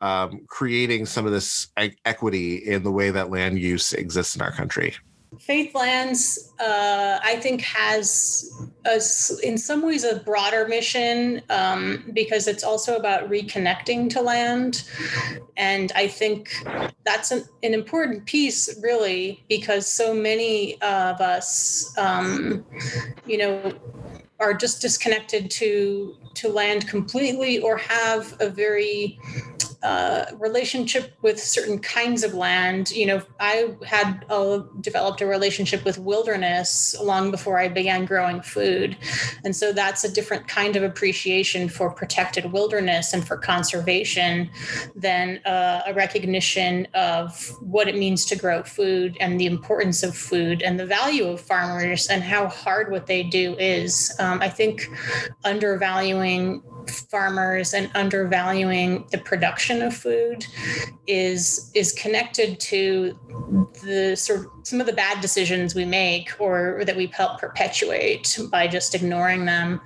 um, 0.00 0.44
creating 0.48 1.06
some 1.06 1.26
of 1.26 1.32
this 1.32 1.68
equity 2.04 2.56
in 2.56 2.82
the 2.82 2.90
way 2.90 3.10
that 3.12 3.30
land 3.30 3.60
use 3.60 3.92
exists 3.92 4.34
in 4.34 4.42
our 4.42 4.52
country? 4.52 4.94
Faithlands, 5.38 6.50
uh, 6.60 7.18
I 7.22 7.36
think, 7.36 7.62
has 7.62 8.52
a, 8.84 9.00
in 9.42 9.56
some 9.56 9.82
ways 9.82 10.04
a 10.04 10.16
broader 10.20 10.68
mission 10.68 11.42
um, 11.50 12.10
because 12.12 12.46
it's 12.46 12.62
also 12.62 12.96
about 12.96 13.30
reconnecting 13.30 14.10
to 14.10 14.20
land. 14.20 14.84
And 15.56 15.90
I 15.94 16.08
think 16.08 16.54
that's 17.04 17.30
an, 17.30 17.44
an 17.62 17.74
important 17.74 18.26
piece, 18.26 18.78
really, 18.82 19.44
because 19.48 19.86
so 19.86 20.14
many 20.14 20.80
of 20.82 21.20
us, 21.20 21.96
um, 21.98 22.64
you 23.26 23.38
know, 23.38 23.72
are 24.38 24.54
just 24.54 24.82
disconnected 24.82 25.50
to 25.52 26.16
to 26.34 26.48
land 26.48 26.88
completely 26.88 27.60
or 27.60 27.76
have 27.76 28.34
a 28.40 28.48
very 28.48 29.18
uh, 29.82 30.26
relationship 30.38 31.16
with 31.22 31.40
certain 31.40 31.78
kinds 31.78 32.22
of 32.22 32.34
land. 32.34 32.90
You 32.92 33.06
know, 33.06 33.22
I 33.40 33.74
had 33.84 34.24
developed 34.80 35.20
a 35.20 35.26
relationship 35.26 35.84
with 35.84 35.98
wilderness 35.98 36.96
long 37.00 37.30
before 37.30 37.58
I 37.58 37.68
began 37.68 38.04
growing 38.04 38.42
food. 38.42 38.96
And 39.44 39.54
so 39.54 39.72
that's 39.72 40.04
a 40.04 40.12
different 40.12 40.48
kind 40.48 40.76
of 40.76 40.82
appreciation 40.82 41.68
for 41.68 41.90
protected 41.90 42.52
wilderness 42.52 43.12
and 43.12 43.26
for 43.26 43.36
conservation 43.36 44.50
than 44.94 45.38
uh, 45.44 45.82
a 45.86 45.94
recognition 45.94 46.86
of 46.94 47.50
what 47.60 47.88
it 47.88 47.96
means 47.96 48.24
to 48.26 48.36
grow 48.36 48.62
food 48.62 49.16
and 49.20 49.40
the 49.40 49.46
importance 49.46 50.02
of 50.02 50.16
food 50.16 50.62
and 50.62 50.78
the 50.78 50.86
value 50.86 51.26
of 51.26 51.40
farmers 51.40 52.08
and 52.08 52.22
how 52.22 52.46
hard 52.46 52.90
what 52.90 53.06
they 53.06 53.22
do 53.22 53.56
is. 53.58 54.14
Um, 54.18 54.40
I 54.40 54.48
think 54.48 54.88
undervaluing 55.44 56.62
farmers 56.88 57.74
and 57.74 57.90
undervaluing 57.94 59.06
the 59.10 59.18
production 59.18 59.82
of 59.82 59.94
food 59.94 60.46
is 61.06 61.70
is 61.74 61.92
connected 61.92 62.58
to 62.60 63.18
the 63.82 64.16
sort 64.16 64.40
of 64.40 64.46
some 64.62 64.80
of 64.80 64.86
the 64.86 64.92
bad 64.92 65.20
decisions 65.20 65.74
we 65.74 65.84
make 65.84 66.30
or, 66.38 66.78
or 66.78 66.84
that 66.84 66.96
we 66.96 67.06
help 67.08 67.40
perpetuate 67.40 68.38
by 68.50 68.66
just 68.66 68.94
ignoring 68.94 69.44
them 69.44 69.80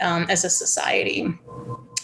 um, 0.00 0.26
as 0.28 0.44
a 0.44 0.50
society 0.50 1.38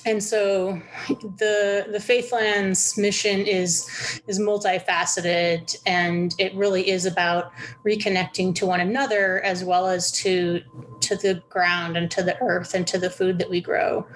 and 0.04 0.22
so 0.22 0.80
the 1.08 1.86
the 1.90 1.98
faithlands 1.98 2.98
mission 2.98 3.40
is 3.40 4.20
is 4.26 4.38
multifaceted 4.38 5.76
and 5.86 6.34
it 6.38 6.54
really 6.54 6.88
is 6.90 7.06
about 7.06 7.52
reconnecting 7.86 8.54
to 8.54 8.66
one 8.66 8.80
another 8.80 9.42
as 9.42 9.64
well 9.64 9.86
as 9.86 10.10
to 10.10 10.60
to 11.00 11.16
the 11.16 11.42
ground 11.48 11.96
and 11.96 12.10
to 12.10 12.22
the 12.22 12.40
earth 12.40 12.74
and 12.74 12.86
to 12.86 12.98
the 12.98 13.10
food 13.10 13.38
that 13.38 13.50
we 13.50 13.60
grow. 13.60 14.06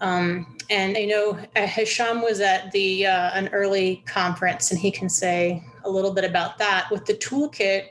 Um, 0.00 0.56
and 0.70 0.96
i 0.98 1.04
know 1.04 1.38
uh, 1.56 1.66
hisham 1.66 2.20
was 2.20 2.40
at 2.40 2.70
the 2.72 3.06
uh, 3.06 3.30
an 3.32 3.48
early 3.48 4.02
conference 4.06 4.70
and 4.70 4.78
he 4.78 4.90
can 4.90 5.08
say 5.08 5.62
a 5.84 5.90
little 5.90 6.12
bit 6.12 6.24
about 6.24 6.58
that. 6.58 6.88
With 6.90 7.06
the 7.06 7.14
toolkit 7.14 7.86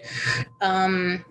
um, 0.62 1.26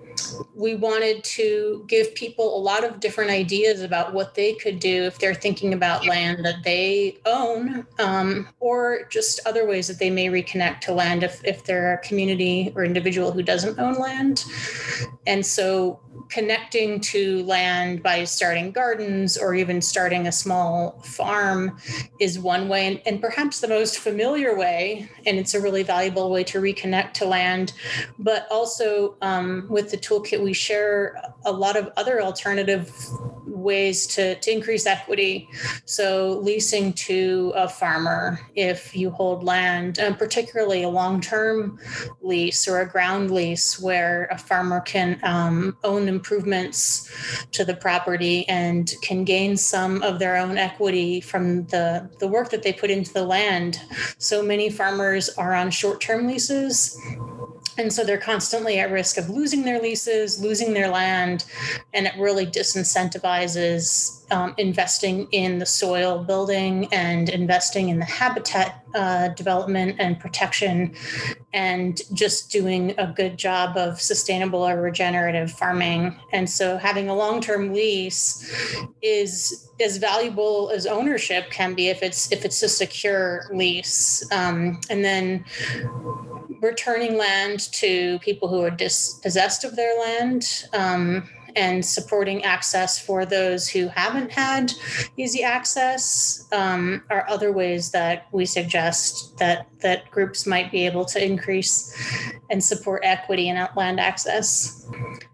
we 0.54 0.74
wanted 0.74 1.22
to 1.24 1.84
give 1.88 2.14
people 2.14 2.56
a 2.56 2.60
lot 2.60 2.84
of 2.84 3.00
different 3.00 3.30
ideas 3.30 3.82
about 3.82 4.14
what 4.14 4.34
they 4.34 4.54
could 4.54 4.78
do 4.78 5.04
if 5.04 5.18
they're 5.18 5.34
thinking 5.34 5.74
about 5.74 6.06
land 6.06 6.44
that 6.44 6.62
they 6.64 7.18
own 7.26 7.86
um, 7.98 8.48
or 8.60 9.06
just 9.10 9.40
other 9.46 9.66
ways 9.66 9.86
that 9.88 9.98
they 9.98 10.10
may 10.10 10.26
reconnect 10.26 10.80
to 10.80 10.92
land 10.92 11.22
if, 11.22 11.44
if 11.44 11.64
they're 11.64 11.94
a 11.94 11.98
community 11.98 12.72
or 12.74 12.84
individual 12.84 13.32
who 13.32 13.42
doesn't 13.42 13.78
own 13.78 13.94
land. 13.94 14.44
And 15.26 15.44
so 15.44 16.00
connecting 16.28 17.00
to 17.00 17.42
land 17.44 18.02
by 18.02 18.24
starting 18.24 18.72
gardens 18.72 19.36
or 19.36 19.54
even 19.54 19.80
starting 19.80 20.26
a 20.26 20.32
small 20.32 21.00
farm 21.02 21.78
is 22.20 22.38
one 22.38 22.68
way 22.68 22.86
and, 22.86 23.02
and, 23.06 23.20
perhaps 23.20 23.60
the 23.60 23.68
most 23.68 23.98
familiar 23.98 24.56
way 24.56 25.08
and 25.26 25.38
it's 25.38 25.54
a 25.54 25.60
really 25.60 25.82
valuable 25.82 26.30
way 26.30 26.44
to 26.44 26.60
reconnect 26.60 27.12
to 27.12 27.24
land. 27.24 27.72
But 28.18 28.46
also 28.50 29.16
um, 29.22 29.66
with 29.68 29.90
the 29.90 29.96
toolkit 29.96 30.42
we 30.42 30.52
share 30.52 31.20
a 31.44 31.52
lot 31.52 31.76
of 31.76 31.90
other 31.96 32.20
alternative 32.22 32.92
ways 33.66 34.06
to, 34.06 34.36
to 34.36 34.50
increase 34.50 34.86
equity. 34.86 35.48
So, 35.84 36.38
leasing 36.42 36.94
to 37.08 37.52
a 37.54 37.68
farmer 37.68 38.40
if 38.54 38.96
you 38.96 39.10
hold 39.10 39.44
land, 39.44 39.98
and 39.98 40.16
particularly 40.16 40.84
a 40.84 40.88
long 40.88 41.20
term 41.20 41.78
lease 42.22 42.66
or 42.66 42.80
a 42.80 42.88
ground 42.88 43.30
lease 43.30 43.78
where 43.78 44.28
a 44.30 44.38
farmer 44.38 44.80
can 44.80 45.20
um, 45.22 45.76
own 45.84 46.08
improvements 46.08 47.10
to 47.52 47.64
the 47.64 47.74
property 47.74 48.48
and 48.48 48.94
can 49.02 49.24
gain 49.24 49.56
some 49.56 50.02
of 50.02 50.18
their 50.18 50.36
own 50.36 50.56
equity 50.56 51.20
from 51.20 51.66
the, 51.66 52.08
the 52.20 52.28
work 52.28 52.48
that 52.50 52.62
they 52.62 52.72
put 52.72 52.90
into 52.90 53.12
the 53.12 53.24
land. 53.24 53.80
So, 54.18 54.42
many 54.42 54.70
farmers 54.70 55.28
are 55.30 55.54
on 55.54 55.70
short 55.70 56.00
term 56.00 56.26
leases 56.28 56.96
and 57.78 57.92
so 57.92 58.04
they're 58.04 58.18
constantly 58.18 58.78
at 58.78 58.90
risk 58.90 59.18
of 59.18 59.28
losing 59.28 59.64
their 59.64 59.80
leases, 59.80 60.40
losing 60.40 60.72
their 60.74 60.88
land, 60.88 61.44
and 61.94 62.06
it 62.06 62.14
really 62.18 62.46
disincentivizes 62.46 64.25
um, 64.30 64.54
investing 64.58 65.28
in 65.32 65.58
the 65.58 65.66
soil 65.66 66.24
building 66.24 66.88
and 66.92 67.28
investing 67.28 67.88
in 67.88 67.98
the 67.98 68.04
habitat 68.04 68.84
uh, 68.94 69.28
development 69.28 69.96
and 69.98 70.18
protection, 70.18 70.94
and 71.52 72.00
just 72.14 72.50
doing 72.50 72.94
a 72.98 73.06
good 73.06 73.36
job 73.36 73.76
of 73.76 74.00
sustainable 74.00 74.66
or 74.66 74.80
regenerative 74.80 75.50
farming. 75.50 76.18
And 76.32 76.48
so 76.48 76.76
having 76.78 77.08
a 77.08 77.14
long 77.14 77.40
term 77.40 77.72
lease 77.72 78.50
is 79.02 79.70
as 79.80 79.98
valuable 79.98 80.70
as 80.74 80.86
ownership 80.86 81.50
can 81.50 81.74
be 81.74 81.88
if 81.88 82.02
it's 82.02 82.32
if 82.32 82.44
it's 82.44 82.62
a 82.62 82.68
secure 82.68 83.44
lease. 83.52 84.26
Um, 84.32 84.80
and 84.88 85.04
then 85.04 85.44
returning 86.62 87.18
land 87.18 87.70
to 87.72 88.18
people 88.20 88.48
who 88.48 88.62
are 88.62 88.70
dispossessed 88.70 89.64
of 89.64 89.76
their 89.76 89.98
land 90.00 90.64
um, 90.72 91.28
and 91.56 91.84
supporting 91.84 92.44
access 92.44 92.98
for 92.98 93.24
those 93.24 93.68
who 93.68 93.88
haven't 93.88 94.30
had 94.30 94.72
easy 95.16 95.42
access 95.42 96.46
um, 96.52 97.02
are 97.10 97.28
other 97.28 97.50
ways 97.50 97.90
that 97.90 98.26
we 98.32 98.44
suggest 98.44 99.36
that 99.38 99.66
that 99.80 100.10
groups 100.10 100.46
might 100.46 100.70
be 100.70 100.86
able 100.86 101.04
to 101.04 101.24
increase 101.24 101.94
and 102.50 102.62
support 102.62 103.00
equity 103.04 103.48
in 103.48 103.56
land 103.76 103.98
access. 103.98 104.86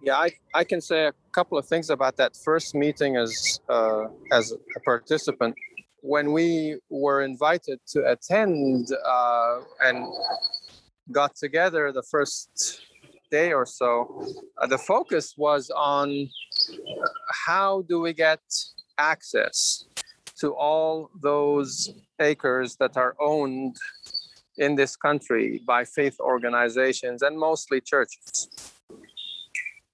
Yeah, 0.03 0.17
I, 0.17 0.31
I 0.55 0.65
can 0.65 0.81
say 0.81 1.07
a 1.07 1.13
couple 1.33 1.59
of 1.59 1.67
things 1.67 1.91
about 1.91 2.17
that 2.17 2.37
first 2.37 2.75
meeting 2.75 3.17
as 3.17 3.61
uh, 3.69 4.07
as 4.31 4.53
a 4.77 4.81
participant 4.81 5.55
when 6.03 6.33
we 6.33 6.79
were 6.91 7.23
invited 7.23 7.79
to 7.87 8.11
attend 8.11 8.89
uh, 9.07 9.61
and 9.81 10.07
got 11.11 11.35
together 11.37 11.93
the 11.93 12.03
first 12.03 12.83
day 13.33 13.53
or 13.53 13.67
so, 13.67 13.93
uh, 14.61 14.67
the 14.67 14.79
focus 14.79 15.35
was 15.37 15.71
on 15.75 16.29
how 17.47 17.83
do 17.89 17.97
we 18.07 18.13
get 18.13 18.43
access 18.99 19.85
to 20.41 20.49
all 20.55 21.11
those 21.31 21.73
acres 22.21 22.77
that 22.77 22.95
are 22.97 23.15
owned 23.21 23.77
in 24.59 24.75
this 24.81 24.95
country 24.97 25.49
by 25.67 25.83
faith 25.85 26.17
organizations 26.21 27.23
and 27.23 27.35
mostly 27.49 27.81
churches. 27.81 28.31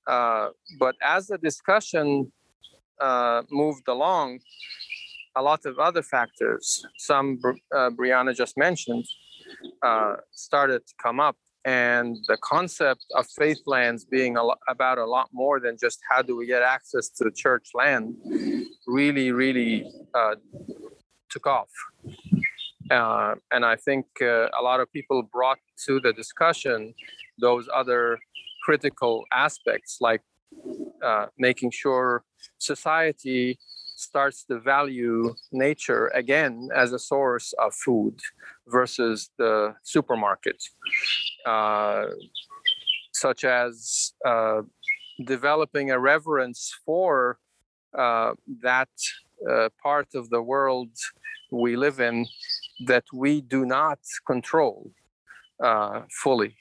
Uh, 0.06 0.48
but 0.78 0.94
as 1.16 1.26
the 1.28 1.38
discussion 1.38 2.32
uh, 3.00 3.42
moved 3.50 3.86
along, 3.88 4.40
a 5.36 5.42
lot 5.42 5.62
of 5.70 5.78
other 5.78 6.02
factors, 6.02 6.84
some 6.96 7.38
uh, 7.44 7.90
Brianna 7.96 8.34
just 8.34 8.54
mentioned, 8.56 9.06
uh, 9.88 10.14
started 10.32 10.80
to 10.88 10.94
come 11.00 11.20
up 11.20 11.36
and 11.64 12.16
the 12.28 12.36
concept 12.42 13.04
of 13.14 13.26
faith 13.26 13.60
lands 13.66 14.04
being 14.04 14.36
a 14.36 14.42
lo- 14.42 14.54
about 14.68 14.98
a 14.98 15.04
lot 15.04 15.28
more 15.32 15.60
than 15.60 15.76
just 15.80 15.98
how 16.08 16.22
do 16.22 16.36
we 16.36 16.46
get 16.46 16.62
access 16.62 17.08
to 17.08 17.30
church 17.34 17.70
land 17.74 18.14
really 18.86 19.32
really 19.32 19.90
uh, 20.14 20.34
took 21.28 21.46
off. 21.46 21.68
Uh, 22.90 23.34
and 23.52 23.64
i 23.66 23.76
think 23.76 24.06
uh, 24.22 24.48
a 24.58 24.62
lot 24.62 24.80
of 24.80 24.90
people 24.92 25.22
brought 25.22 25.58
to 25.86 26.00
the 26.00 26.12
discussion 26.12 26.94
those 27.38 27.68
other 27.74 28.18
critical 28.64 29.24
aspects 29.32 29.98
like 30.00 30.22
uh, 31.04 31.26
making 31.38 31.70
sure 31.70 32.24
society 32.58 33.58
starts 33.98 34.44
to 34.44 34.60
value 34.60 35.34
nature 35.50 36.06
again 36.14 36.68
as 36.74 36.92
a 36.92 36.98
source 36.98 37.52
of 37.58 37.74
food 37.74 38.16
versus 38.68 39.30
the 39.38 39.74
supermarket, 39.82 40.62
uh, 41.44 42.06
such 43.12 43.44
as 43.44 44.12
uh, 44.24 44.62
developing 45.26 45.90
a 45.90 45.98
reverence 45.98 46.72
for 46.86 47.38
uh, 47.98 48.32
that 48.62 48.88
uh, 49.50 49.68
part 49.82 50.08
of 50.14 50.30
the 50.30 50.42
world 50.42 50.90
we 51.50 51.74
live 51.74 51.98
in 51.98 52.26
that 52.86 53.04
we 53.12 53.40
do 53.40 53.66
not 53.66 53.98
control 54.26 54.92
uh, 55.60 56.02
fully 56.22 56.54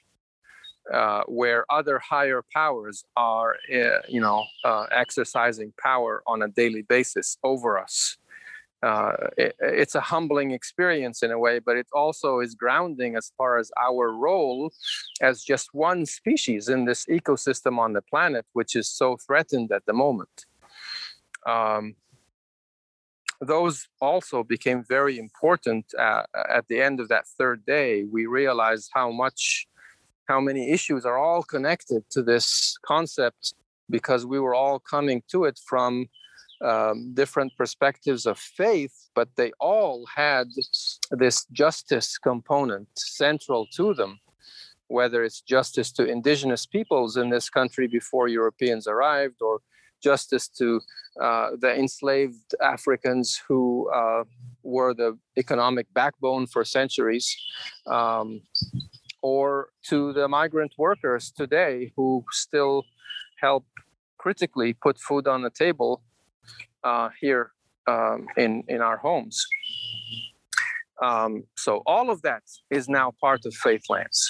uh, 0.92 1.22
where 1.26 1.64
other 1.70 1.98
higher 1.98 2.42
powers 2.52 3.04
are, 3.16 3.56
uh, 3.72 4.00
you 4.08 4.20
know, 4.20 4.44
uh, 4.64 4.86
exercising 4.90 5.72
power 5.78 6.22
on 6.26 6.42
a 6.42 6.48
daily 6.48 6.82
basis 6.82 7.36
over 7.42 7.78
us. 7.78 8.16
Uh, 8.82 9.12
it, 9.36 9.56
it's 9.60 9.96
a 9.96 10.00
humbling 10.00 10.52
experience 10.52 11.22
in 11.22 11.32
a 11.32 11.38
way, 11.38 11.58
but 11.58 11.76
it 11.76 11.86
also 11.92 12.38
is 12.38 12.54
grounding 12.54 13.16
as 13.16 13.32
far 13.36 13.58
as 13.58 13.70
our 13.80 14.12
role 14.12 14.72
as 15.20 15.42
just 15.42 15.74
one 15.74 16.06
species 16.06 16.68
in 16.68 16.84
this 16.84 17.04
ecosystem 17.06 17.78
on 17.78 17.92
the 17.92 18.02
planet, 18.02 18.46
which 18.52 18.76
is 18.76 18.88
so 18.88 19.16
threatened 19.16 19.72
at 19.72 19.84
the 19.86 19.92
moment. 19.92 20.46
Um, 21.44 21.96
those 23.40 23.88
also 24.00 24.42
became 24.42 24.84
very 24.84 25.18
important 25.18 25.84
uh, 25.98 26.22
at 26.50 26.66
the 26.68 26.80
end 26.80 27.00
of 27.00 27.08
that 27.08 27.26
third 27.26 27.64
day. 27.64 28.04
We 28.04 28.26
realized 28.26 28.90
how 28.94 29.10
much 29.10 29.66
how 30.28 30.40
many 30.40 30.70
issues 30.70 31.04
are 31.06 31.18
all 31.18 31.42
connected 31.42 32.08
to 32.10 32.22
this 32.22 32.76
concept 32.84 33.54
because 33.90 34.26
we 34.26 34.38
were 34.38 34.54
all 34.54 34.78
coming 34.78 35.22
to 35.28 35.44
it 35.44 35.58
from 35.64 36.06
um, 36.60 37.14
different 37.14 37.52
perspectives 37.56 38.26
of 38.26 38.38
faith, 38.38 39.08
but 39.14 39.28
they 39.36 39.52
all 39.58 40.04
had 40.14 40.48
this 41.10 41.46
justice 41.52 42.18
component 42.18 42.88
central 42.96 43.66
to 43.74 43.94
them, 43.94 44.18
whether 44.88 45.24
it's 45.24 45.40
justice 45.40 45.92
to 45.92 46.04
indigenous 46.04 46.66
peoples 46.66 47.16
in 47.16 47.30
this 47.30 47.48
country 47.48 47.86
before 47.86 48.28
Europeans 48.28 48.86
arrived, 48.86 49.40
or 49.40 49.60
justice 50.02 50.48
to 50.48 50.80
uh, 51.20 51.50
the 51.58 51.74
enslaved 51.76 52.54
Africans 52.62 53.40
who 53.48 53.90
uh, 53.90 54.24
were 54.62 54.94
the 54.94 55.18
economic 55.36 55.86
backbone 55.94 56.46
for 56.46 56.64
centuries. 56.64 57.36
Um, 57.86 58.42
or 59.22 59.70
to 59.88 60.12
the 60.12 60.28
migrant 60.28 60.72
workers 60.78 61.30
today 61.30 61.92
who 61.96 62.24
still 62.30 62.84
help 63.40 63.64
critically 64.18 64.72
put 64.72 64.98
food 64.98 65.26
on 65.26 65.42
the 65.42 65.50
table 65.50 66.02
uh, 66.84 67.08
here 67.20 67.52
um, 67.86 68.26
in 68.36 68.64
in 68.68 68.80
our 68.80 68.96
homes. 68.96 69.46
Um, 71.02 71.44
so 71.56 71.82
all 71.86 72.10
of 72.10 72.22
that 72.22 72.42
is 72.70 72.88
now 72.88 73.12
part 73.20 73.46
of 73.46 73.54
Faithlands. 73.64 74.20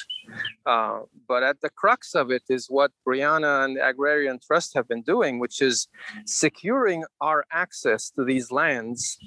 Uh, 0.67 1.01
but 1.27 1.43
at 1.43 1.61
the 1.61 1.71
crux 1.71 2.15
of 2.15 2.31
it 2.31 2.43
is 2.49 2.67
what 2.69 2.91
Brianna 3.07 3.65
and 3.65 3.77
the 3.77 3.87
Agrarian 3.87 4.39
Trust 4.45 4.75
have 4.75 4.89
been 4.89 5.03
doing, 5.03 5.39
which 5.39 5.61
is 5.63 5.89
securing 6.27 7.05
our 7.21 7.45
access 7.53 8.11
to 8.11 8.25
these 8.25 8.51
lands 8.51 9.19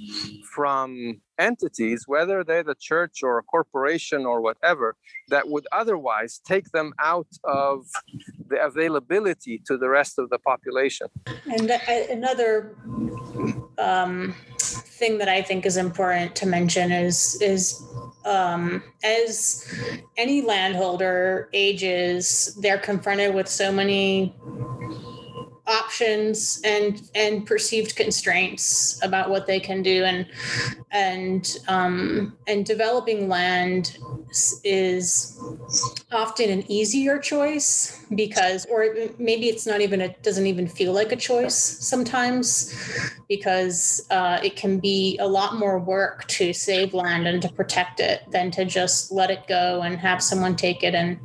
from 0.53 1.21
entities, 1.39 2.03
whether 2.07 2.43
they're 2.43 2.63
the 2.63 2.75
church 2.79 3.23
or 3.23 3.39
a 3.39 3.43
corporation 3.43 4.25
or 4.25 4.41
whatever, 4.41 4.95
that 5.29 5.49
would 5.49 5.67
otherwise 5.71 6.39
take 6.45 6.69
them 6.71 6.93
out 6.99 7.27
of 7.43 7.85
the 8.47 8.63
availability 8.63 9.61
to 9.65 9.77
the 9.77 9.89
rest 9.89 10.19
of 10.19 10.29
the 10.29 10.39
population. 10.39 11.07
And 11.45 11.71
uh, 11.71 11.79
another 12.09 12.75
um, 13.77 14.35
thing 15.01 15.17
that 15.17 15.27
I 15.27 15.41
think 15.41 15.65
is 15.65 15.77
important 15.77 16.35
to 16.35 16.45
mention 16.45 16.91
is 16.91 17.41
is 17.41 17.83
um, 18.25 18.83
as 19.03 19.67
any 20.17 20.41
landholder 20.41 21.49
ages, 21.53 22.57
they're 22.61 22.77
confronted 22.77 23.33
with 23.33 23.47
so 23.47 23.71
many 23.71 24.35
options 25.67 26.59
and 26.65 27.09
and 27.15 27.45
perceived 27.45 27.95
constraints 27.95 28.99
about 29.03 29.29
what 29.29 29.47
they 29.47 29.59
can 29.59 29.81
do. 29.81 30.03
And 30.03 30.25
and 30.91 31.57
um, 31.67 32.37
and 32.47 32.65
developing 32.65 33.29
land 33.29 33.97
is 34.63 35.41
often 36.11 36.49
an 36.49 36.69
easier 36.71 37.17
choice 37.17 38.05
because 38.15 38.65
or 38.65 38.93
maybe 39.17 39.47
it's 39.47 39.65
not 39.65 39.81
even 39.81 40.01
it 40.01 40.21
doesn't 40.21 40.47
even 40.47 40.67
feel 40.67 40.91
like 40.93 41.11
a 41.11 41.15
choice 41.15 41.55
sometimes 41.55 42.73
because 43.29 44.05
uh, 44.09 44.39
it 44.43 44.55
can 44.57 44.79
be 44.79 45.17
a 45.19 45.27
lot 45.27 45.55
more 45.55 45.79
work 45.79 46.27
to 46.27 46.51
save 46.51 46.93
land 46.93 47.27
and 47.27 47.41
to 47.41 47.49
protect 47.49 48.01
it 48.01 48.21
than 48.31 48.51
to 48.51 48.65
just 48.65 49.11
let 49.11 49.31
it 49.31 49.47
go 49.47 49.81
and 49.81 49.97
have 49.97 50.21
someone 50.21 50.55
take 50.55 50.83
it 50.83 50.93
and 50.93 51.17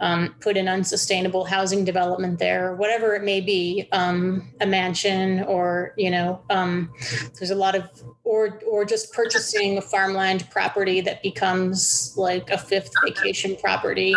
um, 0.00 0.34
put 0.40 0.56
an 0.56 0.68
unsustainable 0.68 1.44
housing 1.44 1.84
development 1.84 2.38
there 2.38 2.76
whatever 2.76 3.14
it 3.14 3.24
may 3.24 3.40
be 3.40 3.88
um, 3.90 4.48
a 4.60 4.66
mansion 4.66 5.42
or 5.44 5.92
you 5.96 6.10
know 6.10 6.40
um, 6.50 6.92
there's 7.38 7.50
a 7.50 7.56
lot 7.56 7.74
of 7.74 7.88
or 8.24 8.60
or 8.68 8.84
just 8.92 9.10
purchasing 9.14 9.78
a 9.78 9.80
farmland 9.80 10.48
property 10.50 11.00
that 11.00 11.22
becomes 11.22 12.12
like 12.18 12.50
a 12.50 12.58
fifth 12.58 12.90
vacation 13.06 13.56
property 13.56 14.14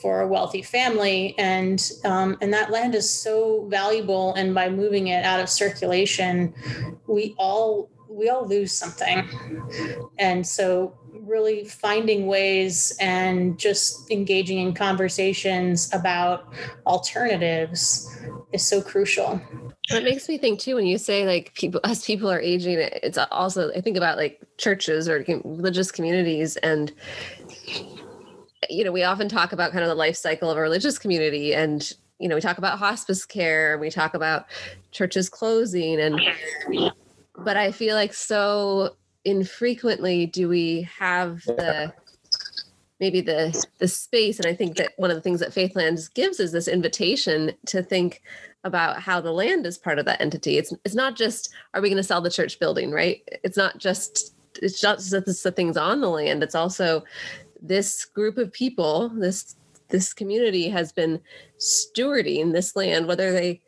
for 0.00 0.22
a 0.22 0.26
wealthy 0.26 0.62
family. 0.62 1.34
And 1.36 1.78
um, 2.06 2.38
and 2.40 2.50
that 2.54 2.70
land 2.70 2.94
is 2.94 3.08
so 3.08 3.66
valuable 3.68 4.32
and 4.34 4.54
by 4.54 4.70
moving 4.70 5.08
it 5.08 5.22
out 5.22 5.38
of 5.38 5.50
circulation 5.50 6.54
we 7.06 7.34
all 7.36 7.90
we 8.08 8.30
all 8.30 8.46
lose 8.46 8.72
something. 8.72 9.28
And 10.18 10.46
so 10.46 10.96
really 11.22 11.64
finding 11.64 12.26
ways 12.26 12.96
and 13.00 13.58
just 13.58 14.10
engaging 14.10 14.58
in 14.58 14.74
conversations 14.74 15.92
about 15.92 16.52
alternatives 16.86 18.14
is 18.52 18.64
so 18.64 18.80
crucial. 18.82 19.40
It 19.90 20.04
makes 20.04 20.28
me 20.28 20.38
think 20.38 20.58
too 20.58 20.74
when 20.74 20.86
you 20.86 20.98
say 20.98 21.26
like 21.26 21.54
people 21.54 21.80
as 21.84 22.04
people 22.04 22.30
are 22.30 22.40
aging 22.40 22.76
it's 22.78 23.18
also 23.30 23.72
i 23.74 23.80
think 23.80 23.96
about 23.96 24.16
like 24.16 24.40
churches 24.58 25.08
or 25.08 25.24
religious 25.44 25.92
communities 25.92 26.56
and 26.56 26.92
you 28.68 28.82
know 28.82 28.90
we 28.90 29.04
often 29.04 29.28
talk 29.28 29.52
about 29.52 29.70
kind 29.70 29.84
of 29.84 29.88
the 29.88 29.94
life 29.94 30.16
cycle 30.16 30.50
of 30.50 30.56
a 30.56 30.60
religious 30.60 30.98
community 30.98 31.54
and 31.54 31.92
you 32.18 32.28
know 32.28 32.34
we 32.34 32.40
talk 32.40 32.58
about 32.58 32.80
hospice 32.80 33.24
care 33.24 33.78
we 33.78 33.88
talk 33.88 34.14
about 34.14 34.46
churches 34.90 35.28
closing 35.28 36.00
and 36.00 36.20
but 37.38 37.56
i 37.56 37.70
feel 37.70 37.94
like 37.94 38.12
so 38.12 38.96
infrequently 39.26 40.26
do 40.26 40.48
we 40.48 40.88
have 40.98 41.42
the 41.44 41.92
maybe 43.00 43.20
the 43.20 43.66
the 43.78 43.88
space 43.88 44.38
and 44.38 44.46
i 44.46 44.54
think 44.54 44.76
that 44.76 44.92
one 44.96 45.10
of 45.10 45.16
the 45.16 45.20
things 45.20 45.40
that 45.40 45.54
faithlands 45.54 46.12
gives 46.14 46.40
is 46.40 46.52
this 46.52 46.68
invitation 46.68 47.52
to 47.66 47.82
think 47.82 48.22
about 48.66 49.00
how 49.00 49.20
the 49.20 49.32
land 49.32 49.64
is 49.64 49.78
part 49.78 49.98
of 49.98 50.04
that 50.04 50.20
entity. 50.20 50.58
It's 50.58 50.74
it's 50.84 50.94
not 50.94 51.16
just 51.16 51.54
are 51.72 51.80
we 51.80 51.88
going 51.88 51.96
to 51.96 52.02
sell 52.02 52.20
the 52.20 52.28
church 52.28 52.58
building, 52.58 52.90
right? 52.90 53.22
It's 53.44 53.56
not 53.56 53.78
just 53.78 54.34
it's 54.60 54.82
not 54.82 54.98
just 54.98 55.44
the 55.44 55.52
things 55.52 55.76
on 55.76 56.00
the 56.00 56.10
land. 56.10 56.42
It's 56.42 56.54
also 56.54 57.04
this 57.62 58.04
group 58.04 58.36
of 58.36 58.52
people, 58.52 59.08
this 59.10 59.56
this 59.88 60.12
community 60.12 60.68
has 60.68 60.92
been 60.92 61.20
stewarding 61.58 62.52
this 62.52 62.74
land, 62.74 63.06
whether 63.06 63.32
they 63.32 63.62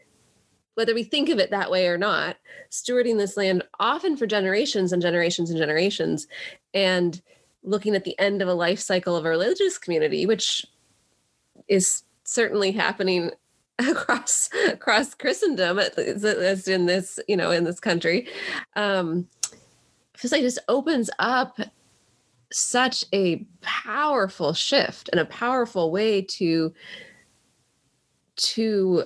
whether 0.78 0.94
we 0.94 1.02
think 1.02 1.28
of 1.28 1.40
it 1.40 1.50
that 1.50 1.72
way 1.72 1.88
or 1.88 1.98
not, 1.98 2.36
stewarding 2.70 3.18
this 3.18 3.36
land 3.36 3.64
often 3.80 4.16
for 4.16 4.28
generations 4.28 4.92
and 4.92 5.02
generations 5.02 5.50
and 5.50 5.58
generations, 5.58 6.28
and 6.72 7.20
looking 7.64 7.96
at 7.96 8.04
the 8.04 8.16
end 8.20 8.40
of 8.40 8.46
a 8.46 8.54
life 8.54 8.78
cycle 8.78 9.16
of 9.16 9.24
a 9.24 9.28
religious 9.28 9.76
community, 9.76 10.24
which 10.24 10.64
is 11.66 12.04
certainly 12.22 12.70
happening 12.70 13.32
across 13.80 14.50
across 14.68 15.14
Christendom, 15.14 15.80
as 15.80 16.68
in 16.68 16.86
this, 16.86 17.18
you 17.26 17.36
know, 17.36 17.50
in 17.50 17.64
this 17.64 17.80
country, 17.80 18.28
um, 18.76 19.26
feels 20.16 20.30
like 20.30 20.42
just 20.42 20.60
opens 20.68 21.10
up 21.18 21.58
such 22.52 23.04
a 23.12 23.44
powerful 23.62 24.52
shift 24.52 25.08
and 25.10 25.20
a 25.20 25.24
powerful 25.24 25.90
way 25.90 26.22
to 26.22 26.72
to 28.36 29.04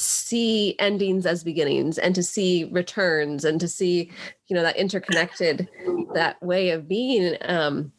see 0.00 0.74
endings 0.78 1.26
as 1.26 1.44
beginnings 1.44 1.98
and 1.98 2.14
to 2.14 2.22
see 2.22 2.64
returns 2.72 3.44
and 3.44 3.60
to 3.60 3.68
see 3.68 4.10
you 4.48 4.56
know 4.56 4.62
that 4.62 4.76
interconnected 4.76 5.68
that 6.14 6.40
way 6.42 6.70
of 6.70 6.88
being 6.88 7.36
um 7.42 7.92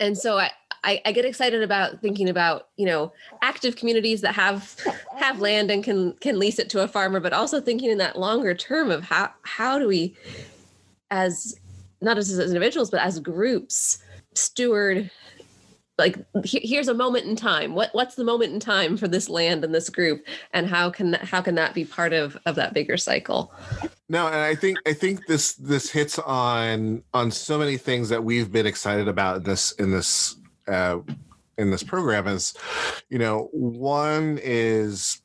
and 0.00 0.16
so 0.16 0.38
i 0.38 0.50
I, 0.84 1.02
I, 1.04 1.12
get 1.12 1.24
excited 1.24 1.62
about 1.62 2.00
thinking 2.00 2.28
about 2.28 2.68
you 2.76 2.86
know 2.86 3.12
active 3.42 3.76
communities 3.76 4.20
that 4.20 4.34
have 4.34 4.76
have 5.16 5.40
land 5.40 5.70
and 5.70 5.82
can 5.82 6.12
can 6.14 6.38
lease 6.38 6.58
it 6.58 6.70
to 6.70 6.82
a 6.82 6.88
farmer, 6.88 7.20
but 7.20 7.32
also 7.32 7.60
thinking 7.60 7.90
in 7.90 7.98
that 7.98 8.18
longer 8.18 8.54
term 8.54 8.90
of 8.90 9.02
how 9.02 9.30
how 9.42 9.78
do 9.78 9.88
we, 9.88 10.16
as 11.10 11.58
not 12.00 12.16
as, 12.16 12.30
as 12.30 12.48
individuals 12.48 12.90
but 12.90 13.00
as 13.00 13.18
groups, 13.18 13.98
steward. 14.34 15.10
Like 15.98 16.16
here's 16.44 16.88
a 16.88 16.94
moment 16.94 17.26
in 17.26 17.34
time. 17.34 17.74
What 17.74 17.90
what's 17.92 18.14
the 18.14 18.24
moment 18.24 18.52
in 18.54 18.60
time 18.60 18.96
for 18.96 19.08
this 19.08 19.28
land 19.28 19.64
and 19.64 19.74
this 19.74 19.90
group, 19.90 20.24
and 20.52 20.66
how 20.66 20.90
can 20.90 21.14
how 21.14 21.42
can 21.42 21.56
that 21.56 21.74
be 21.74 21.84
part 21.84 22.12
of 22.12 22.38
of 22.46 22.54
that 22.54 22.72
bigger 22.72 22.96
cycle? 22.96 23.52
No, 24.08 24.28
and 24.28 24.36
I 24.36 24.54
think 24.54 24.78
I 24.86 24.92
think 24.92 25.26
this 25.26 25.54
this 25.54 25.90
hits 25.90 26.18
on 26.20 27.02
on 27.12 27.30
so 27.30 27.58
many 27.58 27.76
things 27.76 28.08
that 28.10 28.22
we've 28.22 28.52
been 28.52 28.66
excited 28.66 29.08
about 29.08 29.42
this 29.42 29.72
in 29.72 29.90
this 29.90 30.36
uh, 30.68 30.98
in 31.58 31.70
this 31.70 31.82
program 31.82 32.26
is, 32.26 32.54
you 33.10 33.18
know, 33.18 33.48
one 33.52 34.38
is 34.42 35.20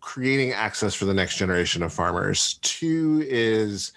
creating 0.00 0.52
access 0.52 0.94
for 0.94 1.04
the 1.04 1.14
next 1.14 1.36
generation 1.36 1.82
of 1.82 1.92
farmers. 1.92 2.54
Two 2.62 3.22
is 3.28 3.92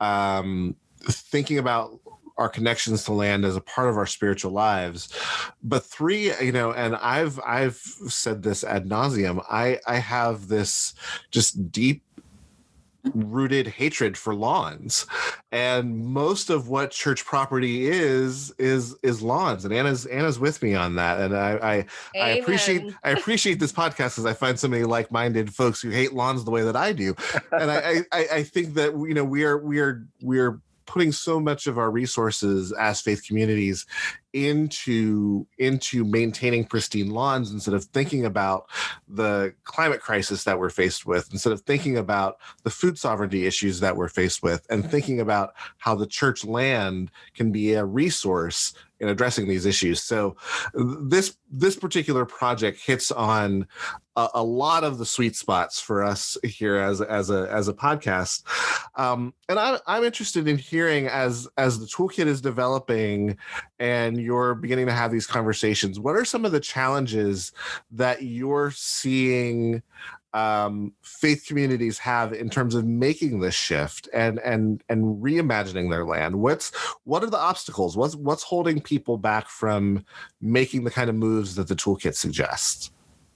um, 0.00 0.76
thinking 1.02 1.58
about 1.58 1.98
our 2.38 2.48
connections 2.48 3.04
to 3.04 3.12
land 3.12 3.44
as 3.44 3.56
a 3.56 3.60
part 3.60 3.88
of 3.88 3.96
our 3.96 4.06
spiritual 4.06 4.52
lives. 4.52 5.12
But 5.62 5.84
three 5.84 6.32
you 6.40 6.52
know 6.52 6.72
and 6.72 6.96
i've 6.96 7.38
i've 7.40 7.76
said 7.76 8.42
this 8.42 8.64
ad 8.64 8.86
nauseum 8.86 9.44
i 9.50 9.78
i 9.86 9.96
have 9.96 10.48
this 10.48 10.94
just 11.30 11.70
deep 11.70 12.02
rooted 13.14 13.66
hatred 13.66 14.16
for 14.16 14.34
lawns. 14.34 15.06
And 15.52 16.04
most 16.04 16.50
of 16.50 16.68
what 16.68 16.90
church 16.90 17.24
property 17.24 17.88
is 17.88 18.50
is 18.58 18.96
is 19.02 19.22
lawns. 19.22 19.64
And 19.64 19.72
anna's 19.72 20.06
anna's 20.06 20.38
with 20.38 20.62
me 20.62 20.74
on 20.74 20.96
that. 20.96 21.20
And 21.20 21.36
i 21.36 21.86
i, 22.14 22.20
I 22.20 22.28
appreciate 22.30 22.92
i 23.04 23.10
appreciate 23.10 23.60
this 23.60 23.72
podcast 23.72 24.16
because 24.16 24.26
i 24.26 24.32
find 24.32 24.58
so 24.58 24.68
many 24.68 24.84
like-minded 24.84 25.54
folks 25.54 25.80
who 25.80 25.90
hate 25.90 26.12
lawns 26.12 26.44
the 26.44 26.50
way 26.50 26.62
that 26.62 26.76
i 26.76 26.92
do. 26.92 27.14
And 27.52 27.70
I, 27.70 28.02
I 28.12 28.26
i 28.32 28.42
think 28.42 28.74
that 28.74 28.92
you 28.92 29.14
know 29.14 29.24
we 29.24 29.44
are 29.44 29.58
we 29.58 29.78
are 29.78 30.06
we 30.22 30.38
are 30.38 30.60
putting 30.88 31.12
so 31.12 31.38
much 31.38 31.66
of 31.66 31.76
our 31.78 31.90
resources 31.90 32.72
as 32.72 33.00
faith 33.00 33.22
communities 33.26 33.84
into 34.32 35.46
into 35.58 36.04
maintaining 36.04 36.64
pristine 36.64 37.10
lawns 37.10 37.52
instead 37.52 37.74
of 37.74 37.84
thinking 37.84 38.24
about 38.24 38.68
the 39.06 39.54
climate 39.64 40.00
crisis 40.00 40.44
that 40.44 40.58
we're 40.58 40.70
faced 40.70 41.06
with 41.06 41.28
instead 41.30 41.52
of 41.52 41.60
thinking 41.62 41.96
about 41.96 42.38
the 42.64 42.70
food 42.70 42.98
sovereignty 42.98 43.46
issues 43.46 43.80
that 43.80 43.96
we're 43.96 44.08
faced 44.08 44.42
with 44.42 44.66
and 44.70 44.90
thinking 44.90 45.20
about 45.20 45.54
how 45.76 45.94
the 45.94 46.06
church 46.06 46.44
land 46.44 47.10
can 47.34 47.52
be 47.52 47.74
a 47.74 47.84
resource 47.84 48.72
in 49.00 49.08
addressing 49.08 49.46
these 49.46 49.66
issues. 49.66 50.02
So 50.02 50.36
this 50.74 51.36
this 51.50 51.76
particular 51.76 52.24
project 52.24 52.80
hits 52.84 53.10
on 53.10 53.66
a, 54.18 54.28
a, 54.34 54.42
lot 54.42 54.82
of 54.82 54.98
the 54.98 55.06
sweet 55.06 55.36
spots 55.36 55.80
for 55.80 56.02
us 56.02 56.36
here 56.42 56.76
as 56.76 57.00
as 57.00 57.30
a 57.30 57.48
as 57.50 57.68
a 57.68 57.72
podcast. 57.72 58.42
Um, 58.96 59.32
and 59.48 59.58
I'm 59.58 59.78
I'm 59.86 60.02
interested 60.02 60.48
in 60.48 60.58
hearing 60.58 61.06
as 61.06 61.46
as 61.56 61.78
the 61.78 61.86
toolkit 61.86 62.26
is 62.26 62.40
developing 62.40 63.36
and 63.78 64.20
you're 64.20 64.56
beginning 64.56 64.86
to 64.86 64.92
have 64.92 65.12
these 65.12 65.26
conversations. 65.26 66.00
What 66.00 66.16
are 66.16 66.24
some 66.24 66.44
of 66.44 66.50
the 66.50 66.60
challenges 66.60 67.52
that 67.92 68.22
you're 68.22 68.72
seeing? 68.72 69.82
um, 70.34 70.92
faith 71.02 71.46
communities 71.46 71.98
have 71.98 72.34
in 72.34 72.50
terms 72.50 72.74
of 72.74 72.84
making 72.84 73.40
this 73.40 73.54
shift 73.54 74.10
and 74.12 74.38
and 74.40 74.84
and 74.90 75.22
reimagining 75.22 75.90
their 75.90 76.04
land 76.04 76.36
what's 76.36 76.70
what 77.04 77.24
are 77.24 77.30
the 77.30 77.38
obstacles 77.38 77.96
what's 77.96 78.14
what's 78.14 78.42
holding 78.42 78.78
people 78.78 79.16
back 79.16 79.48
from 79.48 80.04
making 80.42 80.84
the 80.84 80.90
kind 80.90 81.08
of 81.08 81.16
moves 81.16 81.54
that 81.54 81.66
the 81.66 81.74
toolkit 81.74 82.14
suggests 82.14 82.90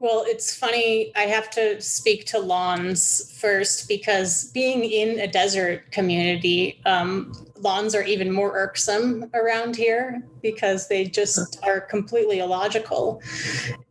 well, 0.00 0.24
it's 0.26 0.56
funny. 0.56 1.12
I 1.14 1.24
have 1.24 1.50
to 1.50 1.78
speak 1.82 2.24
to 2.28 2.38
lawns 2.38 3.38
first 3.38 3.86
because 3.86 4.50
being 4.52 4.82
in 4.82 5.20
a 5.20 5.26
desert 5.26 5.92
community, 5.92 6.80
um, 6.86 7.34
lawns 7.60 7.94
are 7.94 8.02
even 8.02 8.32
more 8.32 8.56
irksome 8.56 9.30
around 9.34 9.76
here 9.76 10.22
because 10.42 10.88
they 10.88 11.04
just 11.04 11.62
are 11.62 11.80
completely 11.80 12.38
illogical 12.38 13.22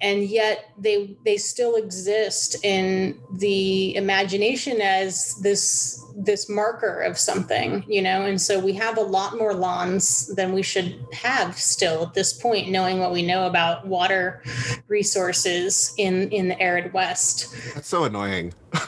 and 0.02 0.24
yet 0.24 0.72
they 0.78 1.15
they 1.24 1.38
still 1.38 1.76
exist 1.76 2.56
in 2.63 3.19
the 3.38 3.95
imagination 3.95 4.82
as 4.82 5.36
this 5.41 6.04
this 6.17 6.50
marker 6.50 7.02
of 7.02 7.17
something 7.17 7.84
you 7.88 8.02
know 8.02 8.26
and 8.26 8.41
so 8.41 8.60
we 8.60 8.74
have 8.74 8.98
a 8.98 9.02
lot 9.02 9.38
more 9.38 9.53
lawns 9.53 10.28
than 10.36 10.51
we 10.51 10.64
should 10.64 10.99
have 11.14 11.57
still 11.57 12.03
at 12.03 12.14
this 12.14 12.34
point 12.34 12.70
knowing 12.70 12.99
what 12.99 13.12
we 13.12 13.22
know 13.22 13.45
about 13.45 13.86
water 13.86 14.41
resources 14.88 15.93
in 16.00 16.30
in 16.30 16.47
the 16.47 16.60
arid 16.60 16.91
west 16.93 17.54
that's 17.76 17.88
so 17.88 18.04
annoying 18.06 18.54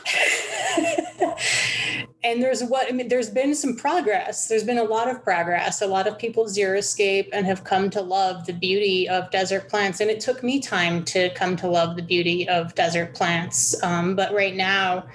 and 2.24 2.42
there's 2.42 2.64
what 2.64 2.88
I 2.88 2.92
mean, 2.92 3.08
there's 3.08 3.30
been 3.30 3.56
some 3.56 3.76
progress. 3.76 4.48
There's 4.48 4.64
been 4.64 4.78
a 4.78 4.84
lot 4.84 5.10
of 5.10 5.24
progress. 5.24 5.82
A 5.82 5.88
lot 5.88 6.08
of 6.08 6.20
people 6.20 6.46
xeriscape 6.46 7.30
and 7.34 7.46
have 7.46 7.64
come 7.64 7.90
to 7.92 8.02
love 8.02 8.46
the 8.46 8.54
beauty 8.54 9.10
of 9.10 9.32
desert 9.32 9.70
plants. 9.70 10.00
And 10.02 10.10
it 10.10 10.20
took 10.20 10.44
me 10.44 10.60
time 10.60 11.04
to 11.06 11.32
come 11.32 11.56
to 11.58 11.68
love 11.68 11.96
the 11.96 12.04
beauty 12.04 12.48
of 12.48 12.76
desert 12.76 13.16
plants. 13.16 13.82
Um, 13.84 14.16
but 14.16 14.34
right 14.34 14.56
now, 14.56 15.06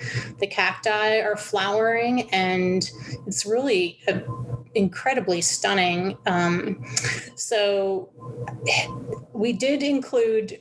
the 0.41 0.47
cacti 0.47 1.21
are 1.21 1.37
flowering, 1.37 2.29
and 2.31 2.91
it's 3.27 3.47
really 3.47 3.99
a, 4.09 4.23
incredibly 4.77 5.41
stunning. 5.41 6.16
Um, 6.27 6.85
so 7.35 8.11
we 9.33 9.53
did 9.53 9.83
include. 9.83 10.61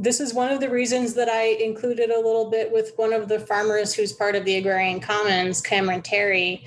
This 0.00 0.20
is 0.20 0.32
one 0.32 0.52
of 0.52 0.60
the 0.60 0.70
reasons 0.70 1.14
that 1.14 1.28
I 1.28 1.42
included 1.42 2.10
a 2.10 2.16
little 2.16 2.48
bit 2.48 2.70
with 2.72 2.92
one 2.94 3.12
of 3.12 3.28
the 3.28 3.40
farmers 3.40 3.92
who's 3.92 4.12
part 4.12 4.36
of 4.36 4.44
the 4.44 4.54
agrarian 4.54 5.00
commons 5.00 5.60
Cameron 5.60 6.02
Terry. 6.02 6.64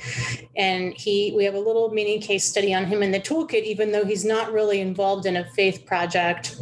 And 0.58 0.94
he, 0.94 1.32
we 1.34 1.46
have 1.46 1.54
a 1.54 1.60
little 1.60 1.90
mini 1.92 2.20
case 2.20 2.44
study 2.44 2.74
on 2.74 2.86
him 2.86 3.02
in 3.02 3.12
the 3.12 3.22
toolkit, 3.22 3.64
even 3.64 3.94
though 3.94 4.04
he's 4.04 4.26
not 4.26 4.52
really 4.52 4.82
involved 4.82 5.26
in 5.26 5.38
a 5.38 5.50
faith 5.52 5.86
project 5.86 6.58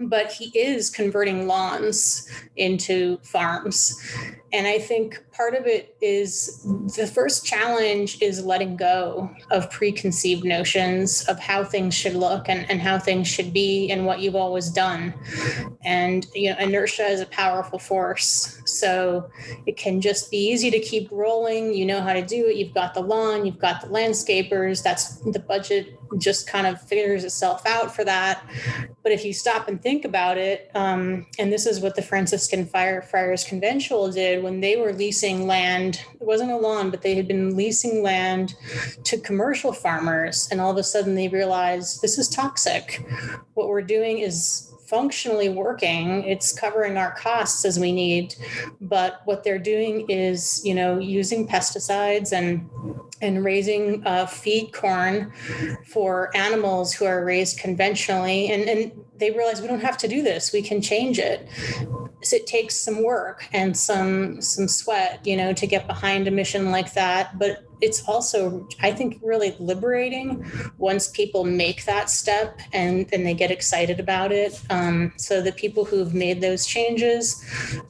but 0.00 0.32
he 0.32 0.46
is 0.58 0.90
converting 0.90 1.46
lawns 1.46 2.28
into 2.56 3.18
farms. 3.18 4.00
And 4.52 4.66
I 4.66 4.78
think 4.78 5.22
part 5.32 5.54
of 5.54 5.66
it 5.66 5.96
is 6.02 6.62
the 6.94 7.06
first 7.06 7.44
challenge 7.44 8.20
is 8.20 8.44
letting 8.44 8.76
go 8.76 9.30
of 9.50 9.70
preconceived 9.70 10.44
notions 10.44 11.24
of 11.26 11.38
how 11.38 11.64
things 11.64 11.94
should 11.94 12.14
look 12.14 12.48
and, 12.50 12.70
and 12.70 12.80
how 12.80 12.98
things 12.98 13.28
should 13.28 13.52
be 13.52 13.90
and 13.90 14.04
what 14.04 14.20
you've 14.20 14.36
always 14.36 14.68
done. 14.68 15.14
And 15.84 16.26
you 16.34 16.50
know, 16.50 16.58
inertia 16.58 17.06
is 17.06 17.20
a 17.20 17.26
powerful 17.26 17.78
force. 17.78 18.61
So 18.72 19.30
it 19.66 19.76
can 19.76 20.00
just 20.00 20.30
be 20.30 20.38
easy 20.38 20.70
to 20.70 20.80
keep 20.80 21.10
rolling. 21.10 21.74
You 21.74 21.86
know 21.86 22.00
how 22.00 22.12
to 22.12 22.22
do 22.22 22.46
it. 22.46 22.56
You've 22.56 22.74
got 22.74 22.94
the 22.94 23.00
lawn, 23.00 23.46
you've 23.46 23.58
got 23.58 23.80
the 23.80 23.88
landscapers. 23.88 24.82
That's 24.82 25.16
the 25.16 25.38
budget 25.38 25.98
just 26.18 26.46
kind 26.46 26.66
of 26.66 26.80
figures 26.80 27.24
itself 27.24 27.64
out 27.66 27.94
for 27.94 28.04
that. 28.04 28.44
But 29.02 29.12
if 29.12 29.24
you 29.24 29.32
stop 29.32 29.68
and 29.68 29.82
think 29.82 30.04
about 30.04 30.38
it, 30.38 30.70
um, 30.74 31.26
and 31.38 31.52
this 31.52 31.66
is 31.66 31.80
what 31.80 31.96
the 31.96 32.02
Franciscan 32.02 32.66
Fire 32.66 33.02
Friars 33.02 33.44
Conventual 33.44 34.10
did 34.10 34.42
when 34.42 34.60
they 34.60 34.76
were 34.76 34.92
leasing 34.92 35.46
land, 35.46 36.00
it 36.20 36.26
wasn't 36.26 36.50
a 36.50 36.56
lawn, 36.56 36.90
but 36.90 37.02
they 37.02 37.14
had 37.14 37.26
been 37.26 37.56
leasing 37.56 38.02
land 38.02 38.54
to 39.04 39.18
commercial 39.18 39.72
farmers. 39.72 40.48
And 40.50 40.60
all 40.60 40.70
of 40.70 40.76
a 40.76 40.82
sudden 40.82 41.14
they 41.14 41.28
realized 41.28 42.02
this 42.02 42.18
is 42.18 42.28
toxic. 42.28 43.04
What 43.54 43.68
we're 43.68 43.82
doing 43.82 44.18
is 44.18 44.68
functionally 44.86 45.48
working 45.48 46.24
it's 46.24 46.52
covering 46.52 46.96
our 46.96 47.12
costs 47.12 47.64
as 47.64 47.78
we 47.78 47.92
need. 47.92 48.34
But 48.80 49.22
what 49.24 49.44
they're 49.44 49.58
doing 49.58 50.06
is 50.08 50.60
you 50.64 50.74
know 50.74 50.98
using 50.98 51.46
pesticides 51.46 52.32
and 52.32 52.68
and 53.20 53.44
raising 53.44 54.04
uh, 54.06 54.26
feed 54.26 54.72
corn 54.72 55.32
for 55.86 56.36
animals 56.36 56.92
who 56.92 57.04
are 57.04 57.24
raised 57.24 57.58
conventionally. 57.58 58.50
And 58.50 58.68
and 58.68 58.92
they 59.18 59.30
realize 59.30 59.60
we 59.60 59.68
don't 59.68 59.80
have 59.80 59.98
to 59.98 60.08
do 60.08 60.22
this 60.22 60.52
we 60.52 60.62
can 60.62 60.80
change 60.80 61.18
it. 61.18 61.48
So 62.24 62.36
it 62.36 62.46
takes 62.46 62.76
some 62.76 63.02
work 63.02 63.48
and 63.52 63.76
some 63.76 64.40
some 64.40 64.68
sweat 64.68 65.24
you 65.26 65.36
know 65.36 65.52
to 65.52 65.66
get 65.66 65.86
behind 65.86 66.28
a 66.28 66.30
mission 66.30 66.70
like 66.70 66.94
that. 66.94 67.38
But 67.38 67.64
it's 67.82 68.08
also 68.08 68.66
i 68.80 68.90
think 68.90 69.18
really 69.22 69.54
liberating 69.58 70.44
once 70.78 71.08
people 71.08 71.44
make 71.44 71.84
that 71.84 72.08
step 72.08 72.60
and 72.72 73.02
and 73.12 73.26
they 73.26 73.34
get 73.34 73.50
excited 73.50 74.00
about 74.00 74.32
it. 74.32 74.60
Um, 74.70 75.12
so 75.16 75.40
the 75.40 75.52
people 75.52 75.84
who've 75.84 76.14
made 76.14 76.40
those 76.40 76.66
changes 76.66 77.44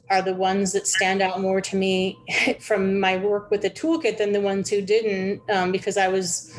are 0.09 0.21
the 0.21 0.33
ones 0.33 0.73
that 0.73 0.87
stand 0.87 1.21
out 1.21 1.41
more 1.41 1.61
to 1.61 1.75
me 1.75 2.17
from 2.59 2.99
my 2.99 3.17
work 3.17 3.51
with 3.51 3.61
the 3.61 3.69
toolkit 3.69 4.17
than 4.17 4.31
the 4.31 4.41
ones 4.41 4.69
who 4.69 4.81
didn't 4.81 5.41
um, 5.49 5.71
because 5.71 5.97
i 5.97 6.07
was 6.07 6.51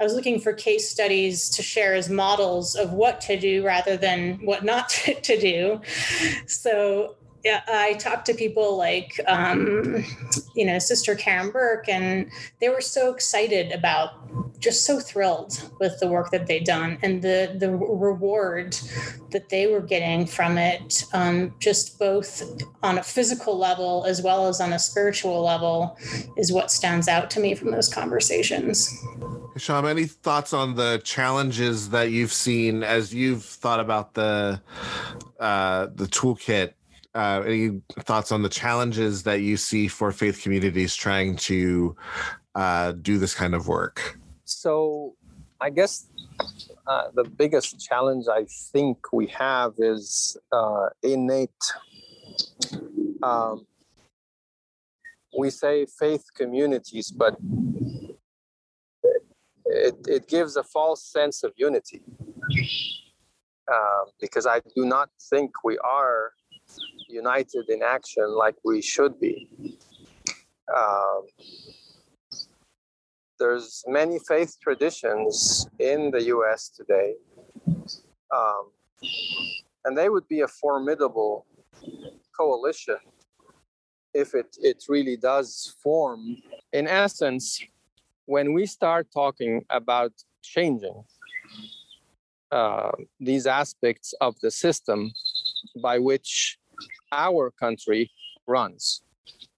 i 0.00 0.04
was 0.04 0.14
looking 0.14 0.40
for 0.40 0.52
case 0.52 0.88
studies 0.88 1.48
to 1.50 1.62
share 1.62 1.94
as 1.94 2.08
models 2.08 2.74
of 2.74 2.92
what 2.92 3.20
to 3.20 3.38
do 3.38 3.64
rather 3.64 3.96
than 3.96 4.34
what 4.44 4.64
not 4.64 4.88
to 5.22 5.38
do. 5.38 5.80
So 6.46 7.16
I 7.44 7.94
talked 7.94 8.26
to 8.26 8.34
people 8.34 8.76
like, 8.76 9.20
um, 9.26 10.04
you 10.54 10.66
know, 10.66 10.78
Sister 10.78 11.14
Karen 11.14 11.50
Burke, 11.50 11.88
and 11.88 12.30
they 12.60 12.68
were 12.68 12.80
so 12.80 13.12
excited 13.12 13.72
about, 13.72 14.58
just 14.58 14.84
so 14.84 14.98
thrilled 14.98 15.70
with 15.78 15.98
the 16.00 16.08
work 16.08 16.30
that 16.32 16.46
they'd 16.48 16.64
done 16.64 16.98
and 17.02 17.22
the 17.22 17.56
the 17.58 17.70
reward 17.70 18.76
that 19.30 19.48
they 19.50 19.68
were 19.68 19.80
getting 19.80 20.26
from 20.26 20.58
it, 20.58 21.04
um, 21.12 21.54
just 21.60 21.98
both 21.98 22.42
on 22.82 22.98
a 22.98 23.02
physical 23.02 23.56
level 23.56 24.04
as 24.06 24.20
well 24.20 24.48
as 24.48 24.60
on 24.60 24.72
a 24.72 24.78
spiritual 24.78 25.42
level, 25.42 25.96
is 26.36 26.52
what 26.52 26.70
stands 26.70 27.06
out 27.06 27.30
to 27.30 27.40
me 27.40 27.54
from 27.54 27.70
those 27.70 27.88
conversations. 27.88 28.92
Sham, 29.56 29.86
any 29.86 30.06
thoughts 30.06 30.52
on 30.52 30.74
the 30.74 31.00
challenges 31.04 31.90
that 31.90 32.10
you've 32.10 32.32
seen 32.32 32.82
as 32.82 33.14
you've 33.14 33.44
thought 33.44 33.80
about 33.80 34.14
the 34.14 34.60
uh, 35.38 35.86
the 35.94 36.06
toolkit 36.06 36.74
uh, 37.14 37.42
any 37.46 37.80
thoughts 38.00 38.32
on 38.32 38.42
the 38.42 38.48
challenges 38.48 39.22
that 39.24 39.40
you 39.40 39.56
see 39.56 39.88
for 39.88 40.12
faith 40.12 40.42
communities 40.42 40.94
trying 40.94 41.36
to 41.36 41.96
uh, 42.54 42.92
do 42.92 43.18
this 43.18 43.34
kind 43.34 43.54
of 43.54 43.68
work? 43.68 44.18
So, 44.44 45.14
I 45.60 45.70
guess 45.70 46.08
uh, 46.86 47.08
the 47.14 47.24
biggest 47.24 47.80
challenge 47.80 48.26
I 48.30 48.46
think 48.72 49.12
we 49.12 49.26
have 49.28 49.74
is 49.78 50.36
uh, 50.52 50.88
innate. 51.02 51.50
Um, 53.22 53.66
we 55.38 55.50
say 55.50 55.86
faith 55.98 56.24
communities, 56.34 57.10
but 57.10 57.36
it, 59.64 59.96
it 60.06 60.28
gives 60.28 60.56
a 60.56 60.62
false 60.62 61.04
sense 61.04 61.42
of 61.42 61.52
unity. 61.56 62.02
Uh, 63.70 64.04
because 64.18 64.46
I 64.46 64.60
do 64.74 64.86
not 64.86 65.10
think 65.28 65.62
we 65.62 65.76
are 65.78 66.32
united 67.08 67.68
in 67.68 67.82
action 67.82 68.28
like 68.36 68.56
we 68.64 68.80
should 68.82 69.18
be. 69.20 69.48
Um, 70.74 71.26
there's 73.38 73.84
many 73.86 74.18
faith 74.18 74.56
traditions 74.60 75.68
in 75.78 76.10
the 76.10 76.24
U.S. 76.24 76.68
today, 76.68 77.14
um, 78.34 78.70
and 79.84 79.96
they 79.96 80.08
would 80.08 80.26
be 80.28 80.40
a 80.40 80.48
formidable 80.48 81.46
coalition 82.38 82.96
if 84.14 84.34
it, 84.34 84.56
it 84.60 84.84
really 84.88 85.16
does 85.16 85.74
form. 85.82 86.36
In 86.72 86.86
essence, 86.88 87.60
when 88.26 88.52
we 88.52 88.66
start 88.66 89.06
talking 89.12 89.64
about 89.70 90.12
changing 90.42 91.04
uh, 92.50 92.90
these 93.20 93.46
aspects 93.46 94.14
of 94.20 94.34
the 94.40 94.50
system 94.50 95.12
by 95.82 95.98
which 95.98 96.58
our 97.12 97.50
country 97.50 98.10
runs. 98.46 99.02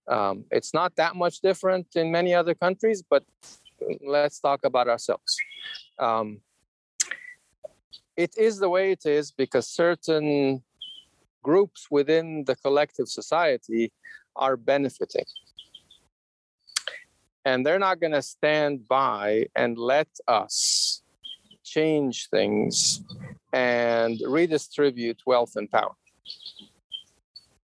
Um, 0.09 0.45
it's 0.51 0.75
not 0.75 0.97
that 0.97 1.15
much 1.15 1.41
different 1.41 1.87
in 1.95 2.11
many 2.11 2.35
other 2.35 2.55
countries, 2.55 3.03
but 3.09 3.25
let's 4.05 4.41
talk 4.41 4.61
about 4.65 4.89
ourselves. 4.89 5.37
Um, 5.99 6.41
it 8.17 8.37
is 8.37 8.59
the 8.59 8.69
way 8.69 8.93
it 8.93 9.07
is 9.07 9.31
because 9.31 9.69
certain 9.69 10.63
groups 11.43 11.87
within 11.91 12.45
the 12.45 12.57
collective 12.57 13.09
society 13.09 13.93
are 14.37 14.57
benefiting. 14.57 15.25
And 17.45 17.65
they're 17.65 17.79
not 17.79 18.01
going 18.01 18.13
to 18.13 18.23
stand 18.23 18.87
by 18.87 19.47
and 19.57 19.79
let 19.79 20.09
us 20.29 21.03
change 21.65 22.29
things 22.29 23.03
and 23.53 24.21
redistribute 24.27 25.23
wealth 25.25 25.53
and 25.57 25.71
power. 25.71 25.95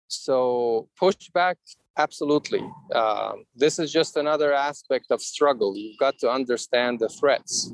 So 0.08 0.88
pushback, 1.00 1.56
absolutely. 1.96 2.62
Um, 2.94 3.44
this 3.54 3.78
is 3.78 3.92
just 3.92 4.16
another 4.16 4.52
aspect 4.52 5.06
of 5.10 5.20
struggle. 5.20 5.76
You've 5.76 5.98
got 5.98 6.18
to 6.20 6.30
understand 6.30 6.98
the 7.00 7.08
threats. 7.08 7.72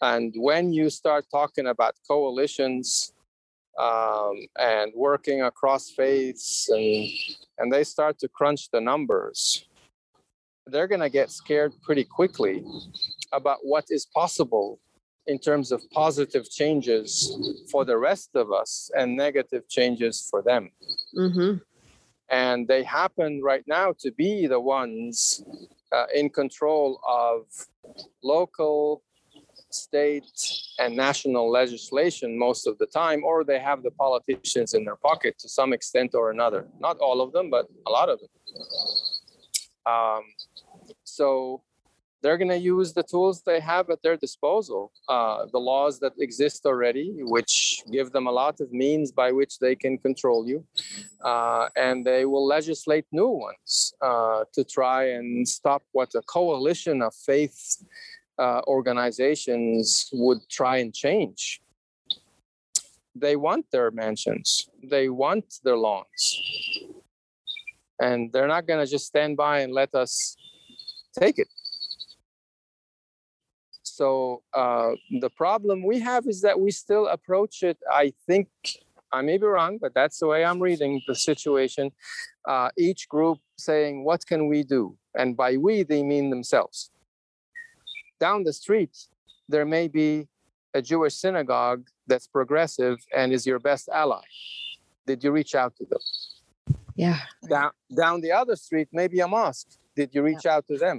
And 0.00 0.34
when 0.36 0.72
you 0.72 0.90
start 0.90 1.26
talking 1.30 1.66
about 1.66 1.94
coalitions 2.06 3.12
um, 3.78 4.46
and 4.58 4.92
working 4.94 5.42
across 5.42 5.90
faiths, 5.90 6.68
and, 6.68 7.08
and 7.58 7.72
they 7.72 7.84
start 7.84 8.18
to 8.20 8.28
crunch 8.28 8.70
the 8.70 8.80
numbers, 8.80 9.66
they're 10.66 10.86
going 10.86 11.00
to 11.00 11.08
get 11.10 11.30
scared 11.30 11.72
pretty 11.82 12.04
quickly 12.04 12.64
about 13.32 13.58
what 13.62 13.86
is 13.90 14.06
possible 14.06 14.78
in 15.28 15.38
terms 15.38 15.70
of 15.70 15.88
positive 15.90 16.50
changes 16.50 17.64
for 17.70 17.84
the 17.84 17.96
rest 17.96 18.30
of 18.34 18.50
us 18.50 18.90
and 18.96 19.14
negative 19.14 19.68
changes 19.68 20.26
for 20.30 20.42
them. 20.42 20.70
Mm-hmm. 21.16 21.58
And 22.30 22.66
they 22.66 22.82
happen 22.82 23.40
right 23.42 23.64
now 23.66 23.94
to 24.00 24.10
be 24.10 24.46
the 24.46 24.60
ones 24.60 25.42
uh, 25.92 26.06
in 26.14 26.30
control 26.30 27.00
of 27.06 27.44
local, 28.22 29.02
state, 29.70 30.24
and 30.78 30.96
national 30.96 31.50
legislation 31.50 32.38
most 32.38 32.66
of 32.66 32.78
the 32.78 32.86
time, 32.86 33.22
or 33.22 33.44
they 33.44 33.58
have 33.58 33.82
the 33.82 33.90
politicians 33.92 34.72
in 34.74 34.84
their 34.84 34.96
pocket 34.96 35.38
to 35.38 35.48
some 35.48 35.72
extent 35.72 36.14
or 36.14 36.30
another. 36.30 36.66
Not 36.80 36.98
all 36.98 37.20
of 37.20 37.32
them, 37.32 37.50
but 37.50 37.66
a 37.86 37.90
lot 37.90 38.08
of 38.08 38.18
them. 38.20 38.28
Um, 39.86 40.22
so 41.04 41.62
they're 42.22 42.38
going 42.38 42.50
to 42.50 42.58
use 42.58 42.92
the 42.92 43.02
tools 43.02 43.42
they 43.42 43.60
have 43.60 43.90
at 43.90 44.02
their 44.02 44.16
disposal, 44.16 44.92
uh, 45.08 45.46
the 45.52 45.58
laws 45.58 46.00
that 46.00 46.12
exist 46.18 46.66
already, 46.66 47.14
which 47.20 47.82
give 47.92 48.10
them 48.10 48.26
a 48.26 48.30
lot 48.30 48.60
of 48.60 48.72
means 48.72 49.12
by 49.12 49.30
which 49.30 49.58
they 49.58 49.76
can 49.76 49.98
control 49.98 50.46
you. 50.46 50.64
Uh, 51.24 51.68
and 51.76 52.04
they 52.04 52.24
will 52.24 52.46
legislate 52.46 53.06
new 53.12 53.28
ones 53.28 53.94
uh, 54.02 54.44
to 54.52 54.64
try 54.64 55.10
and 55.10 55.46
stop 55.46 55.82
what 55.92 56.12
a 56.14 56.22
coalition 56.22 57.02
of 57.02 57.14
faith 57.14 57.84
uh, 58.38 58.60
organizations 58.66 60.08
would 60.12 60.38
try 60.48 60.78
and 60.78 60.94
change. 60.94 61.60
They 63.14 63.36
want 63.36 63.66
their 63.72 63.90
mansions, 63.90 64.68
they 64.82 65.08
want 65.08 65.44
their 65.64 65.76
lawns. 65.76 66.40
And 68.00 68.32
they're 68.32 68.46
not 68.46 68.66
going 68.66 68.84
to 68.84 68.90
just 68.90 69.06
stand 69.06 69.36
by 69.36 69.60
and 69.60 69.72
let 69.72 69.92
us 69.94 70.36
take 71.18 71.38
it. 71.38 71.48
So 73.98 74.42
uh, 74.54 74.92
the 75.24 75.30
problem 75.30 75.84
we 75.84 75.98
have 75.98 76.28
is 76.28 76.40
that 76.42 76.60
we 76.60 76.70
still 76.70 77.08
approach 77.08 77.64
it. 77.64 77.78
I 77.90 78.12
think 78.28 78.48
I 79.10 79.22
may 79.22 79.38
be 79.38 79.46
wrong, 79.46 79.78
but 79.84 79.92
that's 79.92 80.20
the 80.20 80.28
way 80.28 80.44
I'm 80.44 80.60
reading 80.60 81.02
the 81.08 81.16
situation. 81.16 81.90
Uh, 82.46 82.68
each 82.78 83.08
group 83.08 83.38
saying, 83.56 84.04
"What 84.04 84.20
can 84.24 84.46
we 84.46 84.62
do?" 84.62 84.96
And 85.20 85.36
by 85.36 85.56
we, 85.56 85.82
they 85.82 86.04
mean 86.04 86.30
themselves. 86.30 86.92
Down 88.20 88.44
the 88.44 88.52
street, 88.52 88.94
there 89.48 89.66
may 89.76 89.88
be 89.88 90.28
a 90.74 90.80
Jewish 90.80 91.16
synagogue 91.24 91.82
that's 92.06 92.28
progressive 92.28 92.98
and 93.18 93.32
is 93.32 93.44
your 93.50 93.58
best 93.58 93.88
ally. 94.02 94.26
Did 95.08 95.24
you 95.24 95.32
reach 95.32 95.56
out 95.56 95.72
to 95.78 95.84
them? 95.92 96.04
Yeah. 96.94 97.18
Down 97.54 97.72
down 98.02 98.20
the 98.20 98.30
other 98.40 98.54
street, 98.54 98.88
maybe 98.92 99.18
a 99.18 99.26
mosque. 99.26 99.70
Did 99.96 100.14
you 100.14 100.22
reach 100.22 100.44
yeah. 100.44 100.54
out 100.54 100.64
to 100.68 100.76
them? 100.78 100.98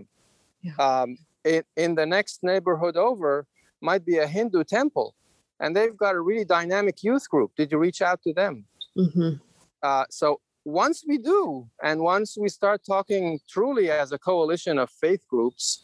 Yeah. 0.61 0.75
Um, 0.85 1.17
in, 1.45 1.63
in 1.75 1.95
the 1.95 2.05
next 2.05 2.43
neighborhood 2.43 2.97
over 2.97 3.45
might 3.81 4.05
be 4.05 4.17
a 4.17 4.27
Hindu 4.27 4.63
temple, 4.63 5.15
and 5.59 5.75
they've 5.75 5.95
got 5.95 6.15
a 6.15 6.21
really 6.21 6.45
dynamic 6.45 7.03
youth 7.03 7.29
group. 7.29 7.51
Did 7.55 7.71
you 7.71 7.77
reach 7.77 8.01
out 8.01 8.21
to 8.23 8.33
them? 8.33 8.65
Mm-hmm. 8.97 9.35
Uh, 9.81 10.05
so 10.09 10.41
once 10.65 11.03
we 11.07 11.17
do, 11.17 11.67
and 11.83 12.01
once 12.01 12.37
we 12.37 12.49
start 12.49 12.81
talking 12.85 13.39
truly 13.47 13.89
as 13.89 14.11
a 14.11 14.17
coalition 14.17 14.77
of 14.77 14.89
faith 14.89 15.21
groups, 15.29 15.83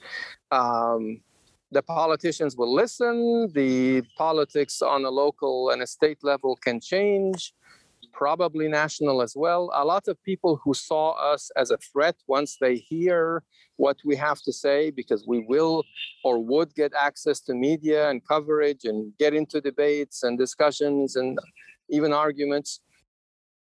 um, 0.51 1.21
the 1.71 1.81
politicians 1.81 2.55
will 2.55 2.73
listen. 2.73 3.51
The 3.53 4.03
politics 4.17 4.81
on 4.81 5.03
a 5.05 5.09
local 5.09 5.71
and 5.71 5.81
a 5.81 5.87
state 5.87 6.19
level 6.23 6.55
can 6.57 6.79
change 6.79 7.53
probably 8.15 8.67
national 8.69 9.21
as 9.21 9.33
well. 9.35 9.69
A 9.73 9.83
lot 9.83 10.07
of 10.07 10.15
people 10.23 10.59
who 10.63 10.73
saw 10.73 11.11
us 11.33 11.51
as 11.57 11.69
a 11.71 11.77
threat, 11.77 12.15
once 12.27 12.57
they 12.61 12.75
hear 12.75 13.43
what 13.75 13.97
we 14.05 14.15
have 14.15 14.39
to 14.43 14.53
say, 14.53 14.89
because 14.89 15.25
we 15.27 15.39
will 15.51 15.83
or 16.23 16.39
would 16.39 16.73
get 16.75 16.93
access 17.07 17.41
to 17.41 17.53
media 17.53 18.09
and 18.09 18.25
coverage 18.25 18.85
and 18.85 19.11
get 19.19 19.33
into 19.33 19.59
debates 19.59 20.23
and 20.23 20.37
discussions 20.37 21.17
and 21.17 21.37
even 21.89 22.13
arguments, 22.13 22.79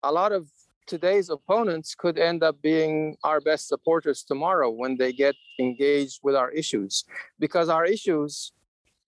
a 0.04 0.12
lot 0.12 0.30
of 0.30 0.48
today's 0.86 1.28
opponents 1.28 1.96
could 1.96 2.16
end 2.16 2.44
up 2.44 2.56
being 2.62 3.16
our 3.24 3.40
best 3.40 3.66
supporters 3.66 4.22
tomorrow 4.22 4.70
when 4.70 4.96
they 4.96 5.12
get 5.12 5.34
engaged 5.58 6.20
with 6.22 6.36
our 6.36 6.50
issues, 6.52 7.04
because 7.40 7.68
our 7.68 7.84
issues 7.84 8.52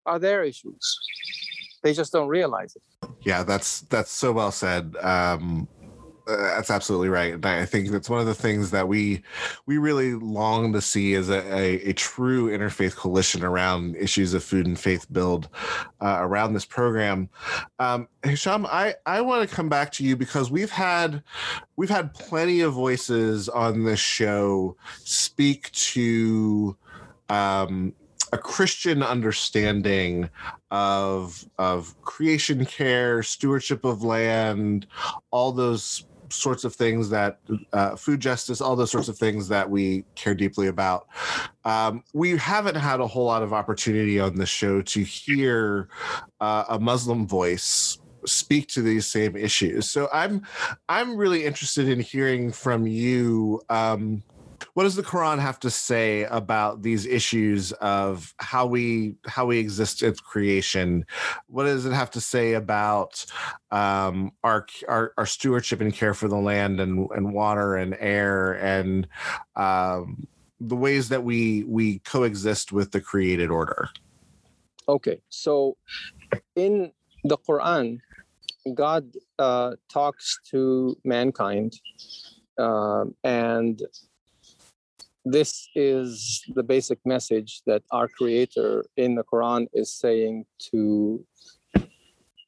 are 0.04 0.18
their 0.18 0.42
issues. 0.42 0.98
They 1.82 1.92
just 1.92 2.12
don't 2.12 2.28
realize 2.28 2.76
it. 2.76 3.10
Yeah, 3.22 3.42
that's 3.42 3.82
that's 3.82 4.10
so 4.10 4.32
well 4.32 4.52
said. 4.52 4.96
Um, 5.00 5.68
uh, 6.28 6.36
that's 6.36 6.70
absolutely 6.70 7.08
right. 7.08 7.32
And 7.32 7.46
I 7.46 7.64
think 7.64 7.90
that's 7.90 8.10
one 8.10 8.20
of 8.20 8.26
the 8.26 8.34
things 8.34 8.70
that 8.70 8.86
we 8.86 9.22
we 9.64 9.78
really 9.78 10.14
long 10.14 10.72
to 10.74 10.80
see 10.82 11.14
is 11.14 11.30
a, 11.30 11.40
a, 11.54 11.88
a 11.88 11.92
true 11.94 12.50
interfaith 12.50 12.94
coalition 12.94 13.42
around 13.42 13.96
issues 13.96 14.34
of 14.34 14.44
food 14.44 14.66
and 14.66 14.78
faith 14.78 15.06
build 15.10 15.48
uh, 16.02 16.18
around 16.20 16.52
this 16.52 16.66
program. 16.66 17.30
Um, 17.78 18.08
Hisham, 18.22 18.66
I, 18.66 18.94
I 19.06 19.22
want 19.22 19.48
to 19.48 19.54
come 19.54 19.70
back 19.70 19.90
to 19.92 20.04
you 20.04 20.16
because 20.16 20.50
we've 20.50 20.70
had 20.70 21.22
we've 21.76 21.90
had 21.90 22.12
plenty 22.12 22.60
of 22.60 22.74
voices 22.74 23.48
on 23.48 23.84
this 23.84 24.00
show 24.00 24.76
speak 25.04 25.70
to 25.72 26.76
um, 27.30 27.94
a 28.32 28.38
Christian 28.38 29.02
understanding 29.02 30.28
of 30.70 31.44
of 31.58 32.00
creation 32.02 32.64
care, 32.64 33.22
stewardship 33.22 33.84
of 33.84 34.02
land, 34.02 34.86
all 35.30 35.52
those 35.52 36.04
sorts 36.30 36.64
of 36.64 36.74
things 36.74 37.08
that 37.10 37.38
uh, 37.72 37.96
food 37.96 38.20
justice, 38.20 38.60
all 38.60 38.76
those 38.76 38.90
sorts 38.90 39.08
of 39.08 39.16
things 39.16 39.48
that 39.48 39.68
we 39.68 40.04
care 40.14 40.34
deeply 40.34 40.68
about. 40.68 41.06
Um, 41.64 42.04
we 42.12 42.36
haven't 42.36 42.76
had 42.76 43.00
a 43.00 43.06
whole 43.06 43.24
lot 43.24 43.42
of 43.42 43.52
opportunity 43.52 44.20
on 44.20 44.36
the 44.36 44.46
show 44.46 44.82
to 44.82 45.02
hear 45.02 45.88
uh, 46.40 46.64
a 46.68 46.78
Muslim 46.78 47.26
voice 47.26 47.98
speak 48.26 48.68
to 48.68 48.82
these 48.82 49.06
same 49.06 49.36
issues. 49.36 49.88
So 49.90 50.08
I'm 50.12 50.42
I'm 50.88 51.16
really 51.16 51.44
interested 51.44 51.88
in 51.88 52.00
hearing 52.00 52.52
from 52.52 52.86
you. 52.86 53.60
Um, 53.68 54.22
what 54.74 54.84
does 54.84 54.96
the 54.96 55.02
Quran 55.02 55.38
have 55.38 55.60
to 55.60 55.70
say 55.70 56.24
about 56.24 56.82
these 56.82 57.06
issues 57.06 57.72
of 57.72 58.34
how 58.38 58.66
we 58.66 59.14
how 59.26 59.46
we 59.46 59.58
exist 59.58 60.02
in 60.02 60.14
creation? 60.14 61.04
What 61.46 61.64
does 61.64 61.86
it 61.86 61.92
have 61.92 62.10
to 62.12 62.20
say 62.20 62.54
about 62.54 63.24
um, 63.70 64.32
our, 64.42 64.66
our, 64.88 65.12
our 65.18 65.26
stewardship 65.26 65.80
and 65.80 65.92
care 65.92 66.14
for 66.14 66.28
the 66.28 66.36
land 66.36 66.80
and 66.80 67.08
and 67.14 67.32
water 67.32 67.76
and 67.76 67.96
air 67.98 68.52
and 68.52 69.06
um, 69.56 70.26
the 70.60 70.76
ways 70.76 71.08
that 71.08 71.24
we 71.24 71.64
we 71.64 72.00
coexist 72.00 72.72
with 72.72 72.92
the 72.92 73.00
created 73.00 73.50
order? 73.50 73.88
Okay, 74.88 75.20
so 75.28 75.76
in 76.56 76.92
the 77.24 77.36
Quran, 77.38 77.98
God 78.74 79.12
uh, 79.38 79.72
talks 79.88 80.38
to 80.50 80.96
mankind. 81.04 81.74
Um, 82.58 83.14
and 83.22 83.80
this 85.30 85.68
is 85.74 86.42
the 86.54 86.62
basic 86.62 86.98
message 87.04 87.62
that 87.66 87.82
our 87.90 88.08
creator 88.08 88.84
in 88.96 89.14
the 89.14 89.24
Quran 89.24 89.66
is 89.72 89.92
saying 89.92 90.46
to 90.70 91.24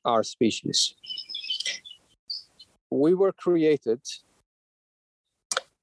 our 0.05 0.23
species. 0.23 0.95
We 2.91 3.15
were 3.15 3.33
created 3.33 4.01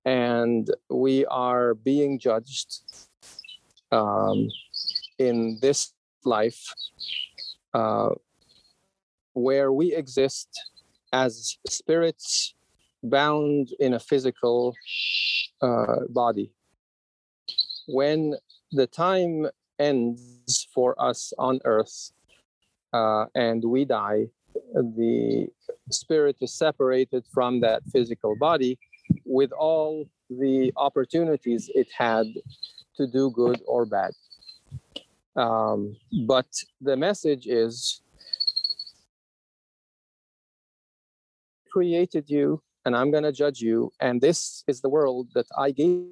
and 0.05 0.69
we 0.89 1.25
are 1.27 1.75
being 1.75 2.19
judged 2.19 2.83
um, 3.91 4.47
in 5.19 5.59
this 5.61 5.93
life 6.25 6.73
uh, 7.73 8.09
where 9.33 9.71
we 9.71 9.93
exist 9.93 10.49
as 11.13 11.57
spirits 11.69 12.55
bound 13.03 13.69
in 13.79 13.93
a 13.93 13.99
physical 13.99 14.73
uh, 15.61 16.01
body 16.09 16.51
when 17.87 18.35
the 18.71 18.87
time 18.87 19.47
ends 19.79 20.67
for 20.73 20.95
us 21.01 21.33
on 21.37 21.59
earth 21.65 22.11
uh, 22.93 23.25
and 23.35 23.63
we 23.63 23.85
die, 23.85 24.27
the 24.73 25.47
spirit 25.91 26.37
is 26.41 26.53
separated 26.53 27.23
from 27.33 27.59
that 27.61 27.81
physical 27.91 28.35
body 28.35 28.77
with 29.25 29.51
all 29.51 30.05
the 30.29 30.71
opportunities 30.75 31.69
it 31.73 31.87
had 31.97 32.27
to 32.95 33.07
do 33.07 33.31
good 33.31 33.61
or 33.65 33.85
bad. 33.85 34.11
Um, 35.35 35.95
but 36.25 36.47
the 36.81 36.97
message 36.97 37.45
is 37.47 38.01
created 41.71 42.29
you 42.29 42.61
and 42.87 42.95
I'm 42.95 43.11
going 43.11 43.23
to 43.23 43.33
judge 43.33 43.59
you. 43.59 43.91
And 43.99 44.21
this 44.21 44.63
is 44.65 44.79
the 44.79 44.87
world 44.89 45.27
that 45.35 45.45
I 45.57 45.71
gave, 45.71 46.05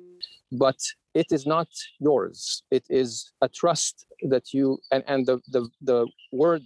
but 0.51 0.77
it 1.15 1.31
is 1.31 1.45
not 1.47 1.69
yours. 1.99 2.63
It 2.69 2.85
is 2.89 3.31
a 3.41 3.47
trust 3.47 4.05
that 4.29 4.53
you, 4.53 4.77
and, 4.91 5.03
and 5.07 5.25
the, 5.25 5.39
the, 5.47 5.67
the 5.81 6.07
word 6.31 6.63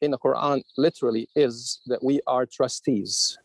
in 0.00 0.12
the 0.12 0.18
Quran 0.18 0.62
literally 0.76 1.28
is 1.34 1.80
that 1.86 2.02
we 2.02 2.20
are 2.26 2.46
trustees. 2.46 3.36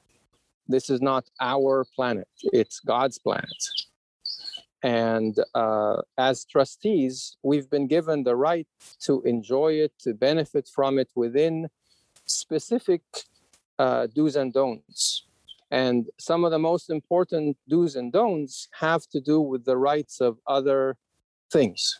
This 0.67 0.89
is 0.89 1.01
not 1.01 1.25
our 1.41 1.85
planet, 1.95 2.27
it's 2.53 2.79
God's 2.79 3.17
planet. 3.17 3.61
And 4.83 5.35
uh, 5.55 6.01
as 6.17 6.45
trustees, 6.45 7.37
we've 7.41 7.69
been 7.69 7.87
given 7.87 8.23
the 8.23 8.35
right 8.35 8.67
to 9.05 9.21
enjoy 9.23 9.73
it, 9.73 9.93
to 9.99 10.13
benefit 10.13 10.69
from 10.73 10.99
it 10.99 11.09
within 11.15 11.69
specific 12.25 13.01
uh, 13.79 14.07
do's 14.13 14.35
and 14.35 14.53
don'ts. 14.53 15.23
And 15.73 16.05
some 16.19 16.45
of 16.45 16.51
the 16.51 16.59
most 16.59 16.91
important 16.91 17.57
do's 17.67 17.95
and 17.95 18.13
don'ts 18.13 18.69
have 18.79 19.07
to 19.07 19.19
do 19.19 19.41
with 19.41 19.65
the 19.65 19.75
rights 19.75 20.21
of 20.21 20.37
other 20.45 20.95
things. 21.51 21.99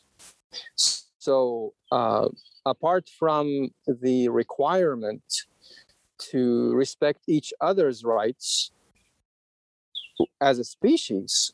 So, 0.75 1.73
uh, 1.91 2.29
apart 2.67 3.09
from 3.17 3.71
the 3.87 4.29
requirement 4.29 5.23
to 6.31 6.71
respect 6.75 7.21
each 7.27 7.51
other's 7.61 8.03
rights 8.03 8.69
as 10.39 10.59
a 10.59 10.63
species, 10.63 11.51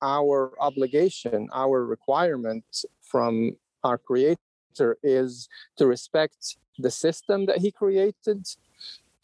our 0.00 0.54
obligation, 0.60 1.48
our 1.52 1.84
requirement 1.84 2.64
from 3.02 3.54
our 3.84 3.98
creator 3.98 4.96
is 5.02 5.46
to 5.76 5.86
respect 5.86 6.56
the 6.78 6.90
system 6.90 7.44
that 7.44 7.58
he 7.58 7.70
created, 7.70 8.46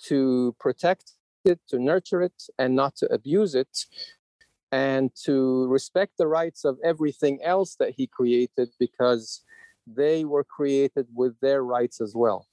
to 0.02 0.54
protect 0.60 1.15
to 1.68 1.78
nurture 1.78 2.22
it, 2.22 2.42
and 2.58 2.74
not 2.74 2.96
to 2.96 3.12
abuse 3.12 3.54
it, 3.54 3.86
and 4.72 5.10
to 5.24 5.66
respect 5.68 6.12
the 6.18 6.26
rights 6.26 6.64
of 6.64 6.78
everything 6.84 7.38
else 7.42 7.76
that 7.76 7.94
he 7.96 8.06
created 8.06 8.68
because 8.78 9.42
they 9.86 10.24
were 10.24 10.44
created 10.44 11.06
with 11.14 11.38
their 11.40 11.62
rights 11.62 12.00
as 12.00 12.14
well. 12.14 12.46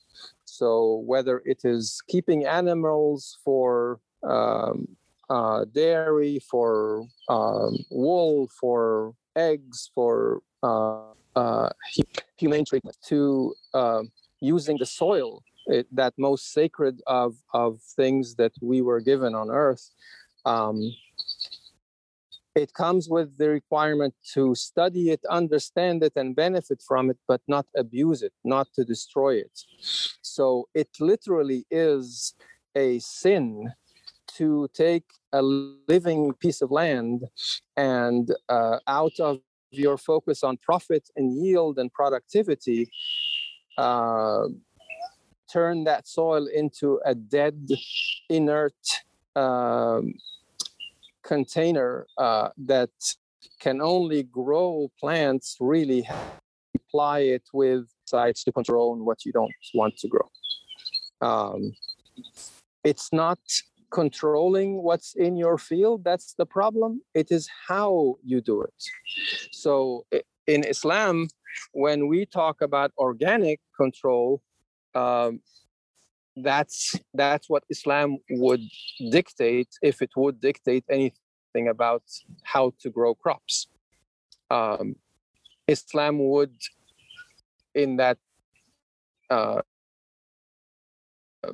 So, 0.46 1.04
whether 1.06 1.42
it 1.46 1.62
is 1.64 2.02
keeping 2.08 2.46
animals 2.46 3.38
for 3.44 4.00
um, 4.24 4.88
uh, 5.30 5.66
dairy, 5.66 6.40
for 6.40 7.08
um, 7.30 7.78
wool, 7.90 8.50
for 8.60 9.16
eggs, 9.36 9.90
for 9.96 10.42
uh, 10.62 11.14
uh, 11.36 11.70
humane 12.38 12.66
treatment, 12.66 12.98
to 13.08 13.54
uh, 13.74 14.04
using 14.40 14.78
the 14.78 14.86
soil, 14.86 15.42
it, 15.68 15.88
that 15.92 16.14
most 16.18 16.54
sacred 16.54 17.02
of, 17.08 17.36
of 17.54 17.82
things 17.96 18.36
that 18.36 18.54
we 18.62 18.82
were 18.82 19.02
given 19.02 19.36
on 19.36 19.50
earth. 19.50 19.90
Um, 20.46 20.94
it 22.56 22.74
comes 22.74 23.10
with 23.10 23.38
the 23.38 23.50
requirement 23.50 24.14
to 24.34 24.54
study 24.54 25.10
it, 25.10 25.22
understand 25.30 26.04
it, 26.04 26.14
and 26.16 26.36
benefit 26.36 26.84
from 26.88 27.10
it, 27.10 27.18
but 27.28 27.42
not 27.48 27.66
abuse 27.76 28.22
it, 28.22 28.34
not 28.44 28.68
to 28.76 28.86
destroy 28.86 29.36
it. 29.36 29.60
So 30.22 30.68
it 30.76 30.90
literally 31.00 31.66
is 31.72 32.36
a 32.76 33.00
sin 33.00 33.72
to 34.38 34.68
take 34.74 35.06
a 35.32 35.42
living 35.42 36.34
piece 36.34 36.62
of 36.62 36.72
land 36.72 37.24
and 37.76 38.34
uh, 38.50 38.80
out 38.88 39.20
of 39.20 39.40
your 39.72 39.98
focus 39.98 40.44
on 40.44 40.58
profit 40.58 41.10
and 41.16 41.34
yield 41.44 41.80
and 41.80 41.92
productivity, 41.92 42.90
uh, 43.78 44.46
turn 45.54 45.84
that 45.84 46.08
soil 46.08 46.48
into 46.48 47.00
a 47.06 47.14
dead, 47.14 47.70
inert 48.30 48.74
um, 49.36 50.14
container 51.24 52.08
uh, 52.18 52.50
that 52.58 52.90
can 53.60 53.82
only 53.82 54.24
grow 54.24 54.92
plants 55.00 55.58
really 55.60 56.08
apply 56.76 57.20
it 57.20 57.44
with 57.54 57.86
sites 58.06 58.44
to 58.44 58.52
control 58.52 58.96
what 59.06 59.26
you 59.26 59.32
don't 59.32 59.54
want 59.74 59.96
to 59.98 60.08
grow. 60.08 60.30
Um, 61.22 61.72
it's 62.84 63.14
not 63.14 63.40
controlling 63.92 64.82
what's 64.82 65.14
in 65.16 65.38
your 65.38 65.56
field 65.56 66.04
that's 66.04 66.34
the 66.34 66.48
problem 66.48 67.00
it 67.14 67.32
is 67.32 67.48
how 67.68 68.16
you 68.24 68.42
do 68.42 68.64
it 68.64 68.74
so 69.52 70.04
in 70.48 70.64
islam 70.64 71.28
when 71.74 72.08
we 72.08 72.26
talk 72.26 72.60
about 72.62 72.92
organic 72.98 73.60
control 73.78 74.42
um, 74.96 75.42
that's 76.36 76.96
that's 77.14 77.50
what 77.50 77.64
islam 77.70 78.18
would 78.30 78.62
dictate 79.12 79.70
if 79.82 80.02
it 80.02 80.10
would 80.16 80.42
dictate 80.42 80.84
anything 80.90 81.68
about 81.70 82.04
how 82.44 82.74
to 82.80 82.90
grow 82.90 83.14
crops. 83.14 83.68
Um, 84.50 84.96
islam 85.68 86.20
would 86.20 86.56
in 87.76 87.98
that 87.98 88.18
uh, 89.30 89.62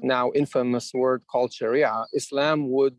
now 0.01 0.31
infamous 0.35 0.93
word 0.93 1.23
called 1.29 1.53
Sharia, 1.53 2.05
Islam 2.13 2.69
would 2.69 2.97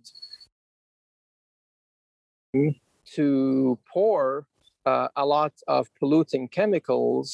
to 3.15 3.79
pour 3.93 4.47
uh, 4.91 5.09
a 5.25 5.27
lot 5.37 5.55
of 5.77 5.83
polluting 5.99 6.45
chemicals 6.59 7.29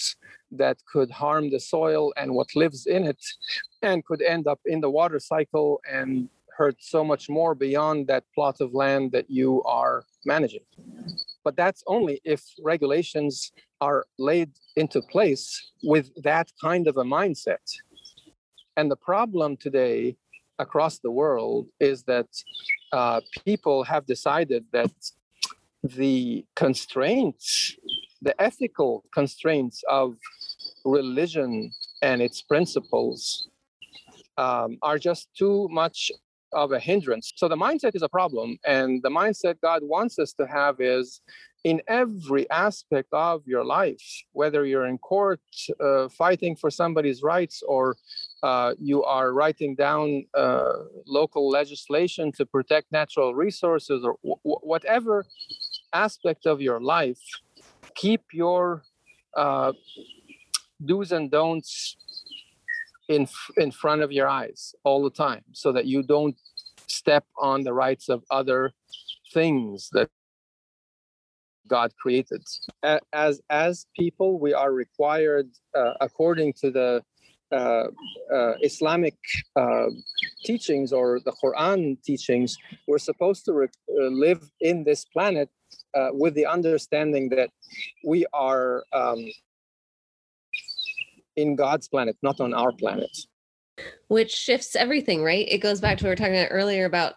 that 0.62 0.76
could 0.92 1.10
harm 1.22 1.44
the 1.50 1.62
soil 1.74 2.04
and 2.20 2.28
what 2.38 2.48
lives 2.62 2.80
in 2.96 3.02
it 3.12 3.22
and 3.88 4.04
could 4.08 4.22
end 4.34 4.44
up 4.52 4.60
in 4.74 4.78
the 4.84 4.92
water 5.00 5.20
cycle 5.32 5.70
and 5.98 6.08
hurt 6.58 6.78
so 6.94 7.00
much 7.12 7.24
more 7.38 7.54
beyond 7.54 7.98
that 8.06 8.24
plot 8.34 8.56
of 8.64 8.68
land 8.82 9.04
that 9.14 9.28
you 9.38 9.50
are 9.80 9.96
managing. 10.32 10.66
But 11.44 11.54
that's 11.60 11.82
only 11.86 12.16
if 12.34 12.42
regulations 12.72 13.34
are 13.88 14.00
laid 14.30 14.50
into 14.82 15.00
place 15.14 15.46
with 15.92 16.06
that 16.30 16.46
kind 16.66 16.84
of 16.90 16.96
a 16.96 17.06
mindset. 17.18 17.66
And 18.78 18.86
the 18.90 19.00
problem 19.10 19.50
today 19.66 20.16
across 20.66 20.94
the 20.98 21.14
world 21.22 21.62
is 21.90 21.98
that 22.12 22.30
uh, 22.98 23.20
people 23.44 23.78
have 23.92 24.04
decided 24.14 24.62
that 24.78 24.94
the 25.90 26.44
constraints, 26.56 27.76
the 28.22 28.40
ethical 28.40 29.04
constraints 29.12 29.82
of 29.88 30.16
religion 30.84 31.72
and 32.02 32.22
its 32.22 32.42
principles 32.42 33.48
um, 34.38 34.78
are 34.82 34.98
just 34.98 35.28
too 35.36 35.68
much 35.70 36.10
of 36.52 36.72
a 36.72 36.78
hindrance. 36.78 37.32
So 37.36 37.48
the 37.48 37.56
mindset 37.56 37.94
is 37.94 38.02
a 38.02 38.08
problem. 38.08 38.58
And 38.64 39.02
the 39.02 39.10
mindset 39.10 39.60
God 39.60 39.82
wants 39.82 40.18
us 40.18 40.32
to 40.34 40.46
have 40.46 40.80
is 40.80 41.20
in 41.64 41.82
every 41.88 42.48
aspect 42.50 43.08
of 43.12 43.42
your 43.46 43.64
life, 43.64 44.22
whether 44.32 44.64
you're 44.64 44.86
in 44.86 44.98
court 44.98 45.40
uh, 45.80 46.08
fighting 46.08 46.54
for 46.54 46.70
somebody's 46.70 47.22
rights 47.22 47.62
or 47.66 47.96
uh, 48.44 48.74
you 48.80 49.02
are 49.02 49.32
writing 49.32 49.74
down 49.74 50.24
uh, 50.34 50.74
local 51.06 51.50
legislation 51.50 52.30
to 52.32 52.46
protect 52.46 52.92
natural 52.92 53.34
resources 53.34 54.04
or 54.04 54.16
w- 54.22 54.38
whatever 54.62 55.26
aspect 56.04 56.46
of 56.46 56.60
your 56.60 56.80
life, 56.80 57.24
keep 57.94 58.22
your 58.32 58.82
uh, 59.36 59.72
do's 60.84 61.12
and 61.12 61.30
don'ts 61.30 61.96
in 63.08 63.28
in 63.56 63.70
front 63.70 64.02
of 64.02 64.10
your 64.18 64.28
eyes 64.28 64.74
all 64.84 65.00
the 65.08 65.16
time 65.26 65.44
so 65.52 65.68
that 65.72 65.86
you 65.92 66.02
don't 66.02 66.36
step 66.88 67.24
on 67.50 67.62
the 67.62 67.72
rights 67.72 68.08
of 68.08 68.18
other 68.30 68.72
things 69.32 69.88
that 69.92 70.08
God 71.68 71.90
created. 72.02 72.42
As 73.12 73.40
as 73.50 73.86
people, 73.98 74.30
we 74.38 74.52
are 74.62 74.72
required, 74.72 75.48
uh, 75.80 75.94
according 76.00 76.50
to 76.60 76.70
the 76.78 76.90
uh, 77.52 77.86
uh, 78.36 78.54
Islamic 78.62 79.16
uh, 79.54 79.86
teachings 80.44 80.92
or 80.92 81.20
the 81.24 81.34
Quran 81.42 81.78
teachings, 82.02 82.56
we're 82.88 82.98
supposed 83.10 83.44
to 83.46 83.52
re- 83.52 83.68
uh, 84.00 84.10
live 84.26 84.42
in 84.60 84.84
this 84.84 85.04
planet 85.04 85.48
uh, 85.96 86.08
with 86.12 86.34
the 86.34 86.46
understanding 86.46 87.28
that 87.30 87.50
we 88.04 88.26
are 88.32 88.84
um, 88.92 89.24
in 91.36 91.56
God's 91.56 91.88
planet, 91.88 92.16
not 92.22 92.40
on 92.40 92.52
our 92.54 92.72
planet. 92.72 93.16
Which 94.08 94.30
shifts 94.32 94.76
everything, 94.76 95.22
right? 95.22 95.46
It 95.48 95.58
goes 95.58 95.80
back 95.80 95.98
to 95.98 96.04
what 96.04 96.08
we 96.08 96.12
were 96.12 96.16
talking 96.16 96.36
about 96.36 96.48
earlier 96.50 96.84
about 96.84 97.14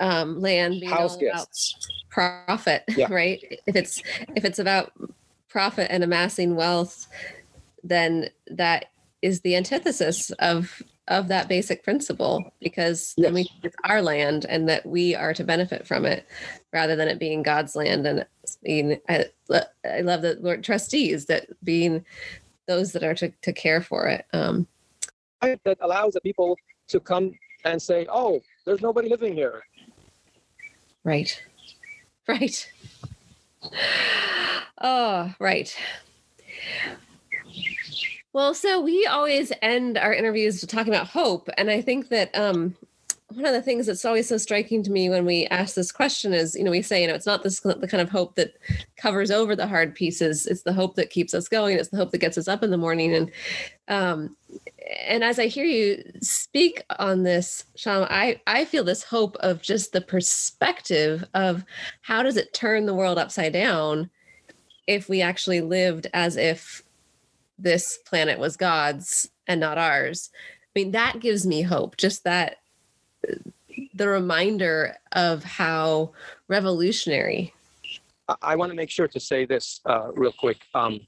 um, 0.00 0.40
land 0.40 0.80
being 0.80 0.92
House 0.92 1.14
all 1.14 1.20
guests. 1.20 1.74
about 2.10 2.46
profit, 2.46 2.84
Yeah. 2.96 3.08
right? 3.10 3.40
If 3.66 3.76
it's 3.76 4.02
if 4.34 4.44
it's 4.44 4.58
about 4.58 4.92
profit 5.48 5.88
and 5.90 6.02
amassing 6.04 6.54
wealth, 6.54 7.06
then 7.82 8.28
that 8.48 8.86
is 9.22 9.40
the 9.40 9.56
antithesis 9.56 10.30
of 10.32 10.82
of 11.08 11.28
that 11.28 11.48
basic 11.48 11.84
principle 11.84 12.52
because 12.60 13.14
then 13.16 13.34
we 13.34 13.42
Yes. 13.42 13.50
it's 13.64 13.76
our 13.84 14.02
land 14.02 14.46
and 14.48 14.68
that 14.68 14.86
we 14.86 15.14
are 15.14 15.34
to 15.34 15.44
benefit 15.44 15.86
from 15.86 16.04
it 16.06 16.26
rather 16.72 16.96
than 16.96 17.08
it 17.08 17.18
being 17.18 17.42
God's 17.42 17.76
land 17.76 18.06
and 18.06 18.26
being 18.64 19.00
I, 19.08 19.26
I 19.84 20.00
love 20.02 20.22
the 20.22 20.38
word 20.40 20.64
trustees 20.64 21.26
that 21.26 21.48
being 21.64 22.04
those 22.68 22.92
that 22.92 23.04
are 23.04 23.14
to, 23.14 23.32
to 23.42 23.52
care 23.52 23.82
for 23.82 24.08
it 24.08 24.26
um 24.32 24.66
That 25.40 25.78
allows 25.80 26.14
the 26.14 26.20
people 26.22 26.58
to 26.88 27.00
come 27.00 27.34
and 27.64 27.80
say, 27.80 28.06
"Oh, 28.10 28.40
there's 28.64 28.80
nobody 28.82 29.08
living 29.08 29.34
here." 29.34 29.62
Right. 31.04 31.42
Right. 32.28 32.70
Oh, 34.80 35.34
right. 35.40 35.76
Well, 38.36 38.52
so 38.52 38.82
we 38.82 39.06
always 39.06 39.50
end 39.62 39.96
our 39.96 40.12
interviews 40.12 40.60
talking 40.66 40.92
about 40.92 41.06
hope. 41.06 41.48
And 41.56 41.70
I 41.70 41.80
think 41.80 42.10
that 42.10 42.36
um, 42.36 42.76
one 43.28 43.46
of 43.46 43.54
the 43.54 43.62
things 43.62 43.86
that's 43.86 44.04
always 44.04 44.28
so 44.28 44.36
striking 44.36 44.82
to 44.82 44.90
me 44.90 45.08
when 45.08 45.24
we 45.24 45.46
ask 45.46 45.74
this 45.74 45.90
question 45.90 46.34
is, 46.34 46.54
you 46.54 46.62
know, 46.62 46.70
we 46.70 46.82
say, 46.82 47.00
you 47.00 47.08
know, 47.08 47.14
it's 47.14 47.24
not 47.24 47.42
this 47.42 47.60
the 47.60 47.88
kind 47.88 48.02
of 48.02 48.10
hope 48.10 48.34
that 48.34 48.58
covers 48.98 49.30
over 49.30 49.56
the 49.56 49.66
hard 49.66 49.94
pieces. 49.94 50.46
It's 50.46 50.60
the 50.60 50.74
hope 50.74 50.96
that 50.96 51.08
keeps 51.08 51.32
us 51.32 51.48
going. 51.48 51.78
It's 51.78 51.88
the 51.88 51.96
hope 51.96 52.10
that 52.10 52.18
gets 52.18 52.36
us 52.36 52.46
up 52.46 52.62
in 52.62 52.70
the 52.70 52.76
morning. 52.76 53.14
And 53.14 53.30
um, 53.88 54.36
and 55.06 55.24
as 55.24 55.38
I 55.38 55.46
hear 55.46 55.64
you 55.64 56.04
speak 56.20 56.82
on 56.98 57.22
this, 57.22 57.64
Sham, 57.74 58.06
I, 58.10 58.38
I 58.46 58.66
feel 58.66 58.84
this 58.84 59.02
hope 59.02 59.36
of 59.40 59.62
just 59.62 59.92
the 59.92 60.02
perspective 60.02 61.24
of 61.32 61.64
how 62.02 62.22
does 62.22 62.36
it 62.36 62.52
turn 62.52 62.84
the 62.84 62.94
world 62.94 63.16
upside 63.16 63.54
down 63.54 64.10
if 64.86 65.08
we 65.08 65.22
actually 65.22 65.62
lived 65.62 66.06
as 66.12 66.36
if 66.36 66.82
this 67.58 67.98
planet 68.06 68.38
was 68.38 68.56
God's 68.56 69.30
and 69.46 69.60
not 69.60 69.78
ours. 69.78 70.30
I 70.34 70.80
mean, 70.80 70.90
that 70.92 71.20
gives 71.20 71.46
me 71.46 71.62
hope. 71.62 71.96
Just 71.96 72.24
that 72.24 72.56
the 73.94 74.08
reminder 74.08 74.96
of 75.12 75.44
how 75.44 76.12
revolutionary 76.48 77.52
I, 78.42 78.56
want 78.56 78.70
to 78.70 78.76
make 78.76 78.90
sure 78.90 79.08
to 79.08 79.20
say 79.20 79.46
this 79.46 79.80
uh, 79.86 80.10
real 80.12 80.32
quick. 80.32 80.58
Um, 80.74 81.00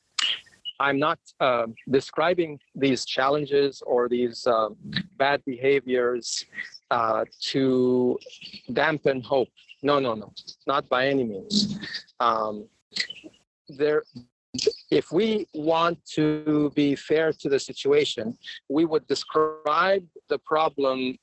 I'm 0.80 0.98
not 0.98 1.18
uh, 1.40 1.66
describing 1.90 2.60
these 2.74 3.04
challenges 3.04 3.82
or 3.84 4.08
these 4.08 4.46
uh, 4.46 4.68
bad 5.16 5.44
behaviors 5.44 6.44
uh, 6.90 7.24
to 7.40 8.18
dampen 8.72 9.20
hope. 9.20 9.48
No, 9.82 9.98
no, 9.98 10.14
no, 10.14 10.32
not 10.66 10.88
by 10.88 11.08
any 11.08 11.24
means. 11.24 11.78
Um, 12.20 12.68
there, 13.68 14.04
if 14.90 15.12
we 15.12 15.46
want 15.54 15.98
to 16.14 16.70
be 16.74 16.94
fair 16.94 17.32
to 17.32 17.48
the 17.48 17.58
situation, 17.58 18.36
we 18.68 18.84
would 18.84 19.06
describe 19.06 20.06
the 20.28 20.38
problem 20.38 21.18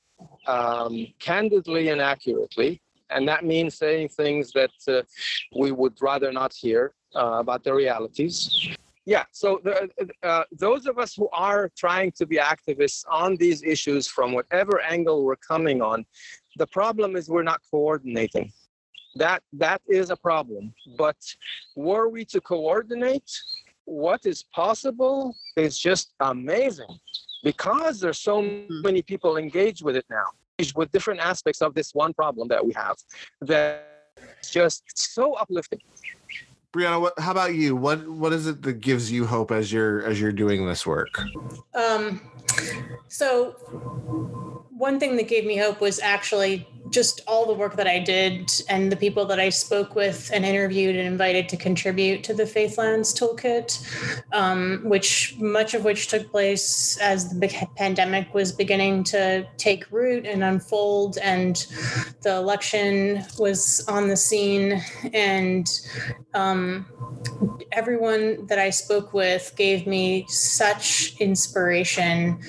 um, 0.48 1.08
candidly 1.20 1.90
and 1.90 2.02
accurately. 2.02 2.82
And 3.10 3.28
that 3.28 3.46
means 3.46 3.78
saying 3.78 4.10
things 4.10 4.52
that 4.54 4.72
uh, 4.88 5.02
we 5.56 5.72
would 5.72 5.94
rather 6.02 6.32
not 6.32 6.54
hear 6.54 6.94
uh, 7.16 7.38
about 7.40 7.64
the 7.64 7.74
realities. 7.74 8.76
Yeah, 9.06 9.26
so 9.32 9.62
the, 9.64 9.90
uh, 10.24 10.44
those 10.52 10.88
of 10.88 10.98
us 10.98 11.14
who 11.14 11.30
are 11.32 11.72
trying 11.78 12.12
to 12.14 12.26
be 12.26 12.38
activists 12.38 13.06
on 13.08 13.36
these 13.36 13.62
issues 13.62 14.08
from 14.08 14.34
whatever 14.34 14.82
angle 14.82 15.24
we're 15.24 15.36
coming 15.36 15.80
on, 15.82 16.06
the 16.58 16.66
problem 16.66 17.16
is 17.16 17.30
we're 17.30 17.44
not 17.44 17.62
coordinating. 17.70 18.52
That 19.16 19.42
that 19.54 19.82
is 19.88 20.10
a 20.10 20.16
problem. 20.16 20.74
But 20.98 21.18
were 21.76 22.10
we 22.10 22.26
to 22.26 22.42
coordinate, 22.42 23.32
what 23.86 24.26
is 24.26 24.44
possible 24.54 25.36
is 25.56 25.78
just 25.78 26.14
amazing 26.20 27.00
because 27.44 28.00
there's 28.00 28.20
so 28.20 28.42
hmm. 28.42 28.82
many 28.82 29.02
people 29.02 29.38
engaged 29.38 29.84
with 29.84 29.96
it 29.96 30.06
now, 30.10 30.26
with 30.76 30.92
different 30.92 31.20
aspects 31.20 31.62
of 31.62 31.74
this 31.74 31.94
one 31.94 32.14
problem 32.14 32.48
that 32.48 32.66
we 32.66 32.74
have, 32.74 32.98
that 33.42 33.96
just 34.52 34.84
so 34.96 35.34
uplifting. 35.34 35.80
Brianna, 36.76 37.00
what, 37.00 37.18
how 37.18 37.32
about 37.32 37.56
you? 37.56 37.74
What 37.74 38.06
what 38.06 38.34
is 38.34 38.48
it 38.48 38.62
that 38.64 38.82
gives 38.82 39.10
you 39.10 39.26
hope 39.26 39.50
as 39.50 39.72
you're 39.72 40.04
as 40.04 40.20
you're 40.20 40.34
doing 40.34 40.68
this 40.68 40.86
work? 40.86 41.22
Um, 41.74 42.20
so 43.08 43.52
one 44.78 45.00
thing 45.00 45.16
that 45.16 45.30
gave 45.30 45.46
me 45.46 45.56
hope 45.56 45.80
was 45.80 46.00
actually 46.00 46.68
just 46.90 47.22
all 47.28 47.46
the 47.46 47.54
work 47.54 47.76
that 47.78 47.88
I 47.88 48.00
did 48.00 48.52
and 48.70 48.92
the 48.92 48.96
people 48.96 49.26
that 49.26 49.40
I 49.40 49.50
spoke 49.50 49.96
with 49.96 50.30
and 50.34 50.46
interviewed 50.46 50.96
and 50.96 51.08
invited 51.08 51.50
to 51.50 51.58
contribute 51.58 52.24
to 52.26 52.34
the 52.34 52.44
Faithlands 52.44 53.14
Toolkit, 53.18 53.70
um, 54.34 54.82
which 54.84 55.36
much 55.40 55.74
of 55.74 55.84
which 55.84 56.08
took 56.08 56.30
place 56.30 56.98
as 57.00 57.30
the 57.30 57.68
pandemic 57.76 58.34
was 58.34 58.52
beginning 58.52 59.04
to 59.06 59.48
take 59.58 59.92
root 59.92 60.26
and 60.26 60.44
unfold, 60.44 61.18
and 61.20 61.68
the 62.22 62.36
election 62.36 63.24
was 63.40 63.84
on 63.88 64.08
the 64.08 64.18
scene, 64.18 64.84
and 65.14 65.68
um, 66.34 66.65
everyone 67.72 68.46
that 68.48 68.60
I 68.60 68.70
spoke 68.70 69.14
with 69.14 69.54
gave 69.56 69.86
me 69.86 70.26
such 70.28 71.16
inspiration 71.20 72.40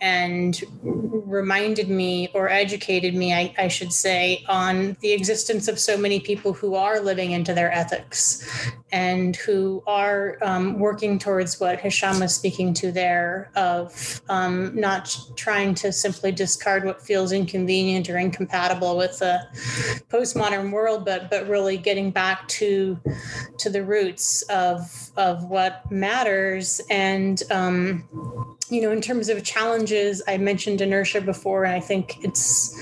and 0.00 0.60
reminded 0.82 1.88
me 1.88 2.28
or 2.34 2.48
educated 2.48 3.14
me, 3.14 3.32
I, 3.32 3.54
I 3.58 3.68
should 3.68 3.92
say, 3.92 4.44
on 4.48 4.96
the 5.00 5.12
existence 5.12 5.68
of 5.68 5.78
so 5.78 5.96
many 5.96 6.20
people 6.20 6.52
who 6.52 6.74
are 6.74 7.00
living 7.00 7.32
into 7.32 7.54
their 7.54 7.72
ethics 7.72 8.70
and 8.90 9.36
who 9.36 9.82
are 9.86 10.38
um, 10.42 10.78
working 10.78 11.18
towards 11.18 11.58
what 11.58 11.80
Hisham 11.80 12.20
was 12.20 12.34
speaking 12.34 12.74
to 12.74 12.92
there 12.92 13.50
of 13.56 14.20
um, 14.28 14.78
not 14.78 15.16
trying 15.36 15.74
to 15.76 15.92
simply 15.92 16.32
discard 16.32 16.84
what 16.84 17.00
feels 17.00 17.32
inconvenient 17.32 18.10
or 18.10 18.18
incompatible 18.18 18.96
with 18.96 19.18
the 19.18 19.40
postmodern 20.10 20.70
world, 20.70 21.04
but 21.04 21.30
but 21.30 21.48
really 21.48 21.76
getting 21.78 22.10
back 22.10 22.46
to 22.48 22.98
to 23.62 23.70
the 23.70 23.84
roots 23.84 24.42
of 24.42 25.10
of 25.16 25.44
what 25.44 25.90
matters 25.90 26.80
and 26.90 27.42
um, 27.50 28.04
you 28.72 28.80
know, 28.80 28.90
in 28.90 29.02
terms 29.02 29.28
of 29.28 29.44
challenges, 29.44 30.22
I 30.26 30.38
mentioned 30.38 30.80
inertia 30.80 31.20
before, 31.20 31.64
and 31.64 31.74
I 31.74 31.80
think 31.80 32.24
it's 32.24 32.74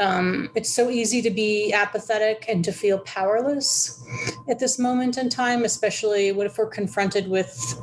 um, 0.00 0.50
it's 0.56 0.70
so 0.70 0.90
easy 0.90 1.22
to 1.22 1.30
be 1.30 1.72
apathetic 1.72 2.46
and 2.48 2.64
to 2.64 2.72
feel 2.72 2.98
powerless 3.00 4.04
at 4.48 4.58
this 4.58 4.76
moment 4.76 5.18
in 5.18 5.28
time, 5.28 5.64
especially 5.64 6.32
what 6.32 6.46
if 6.46 6.58
we're 6.58 6.66
confronted 6.66 7.28
with 7.28 7.80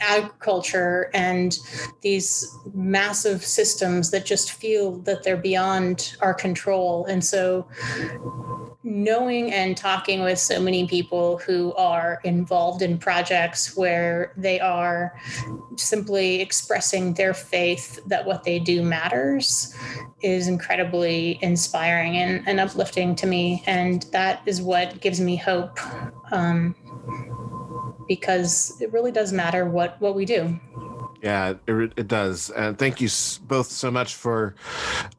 agriculture 0.00 1.08
and 1.14 1.60
these 2.00 2.58
massive 2.74 3.44
systems 3.44 4.10
that 4.10 4.26
just 4.26 4.50
feel 4.50 4.98
that 5.02 5.22
they're 5.22 5.36
beyond 5.36 6.16
our 6.20 6.34
control. 6.34 7.04
And 7.06 7.24
so 7.24 7.68
knowing 8.84 9.52
and 9.52 9.76
talking 9.76 10.22
with 10.22 10.38
so 10.38 10.60
many 10.60 10.86
people 10.86 11.38
who 11.38 11.72
are 11.74 12.20
involved 12.24 12.82
in 12.82 12.98
projects 12.98 13.76
where 13.76 14.32
they 14.36 14.58
are 14.58 15.18
simply 15.76 16.40
expressing 16.40 17.14
their 17.14 17.32
faith 17.32 18.00
that 18.06 18.24
what 18.26 18.42
they 18.44 18.58
do 18.58 18.82
matters 18.82 19.74
is 20.22 20.48
incredibly 20.48 21.38
inspiring 21.42 22.16
and, 22.16 22.46
and 22.48 22.58
uplifting 22.58 23.14
to 23.14 23.26
me. 23.26 23.62
And 23.66 24.02
that 24.12 24.42
is 24.46 24.60
what 24.60 25.00
gives 25.00 25.20
me 25.20 25.36
hope. 25.36 25.78
Um, 26.32 26.74
because 28.08 28.80
it 28.80 28.92
really 28.92 29.12
does 29.12 29.32
matter 29.32 29.64
what 29.64 30.00
what 30.00 30.14
we 30.14 30.24
do. 30.24 30.58
Yeah, 31.22 31.54
it, 31.68 31.92
it 31.96 32.08
does. 32.08 32.50
And 32.50 32.76
thank 32.76 33.00
you 33.00 33.08
both 33.42 33.68
so 33.68 33.92
much 33.92 34.16
for 34.16 34.56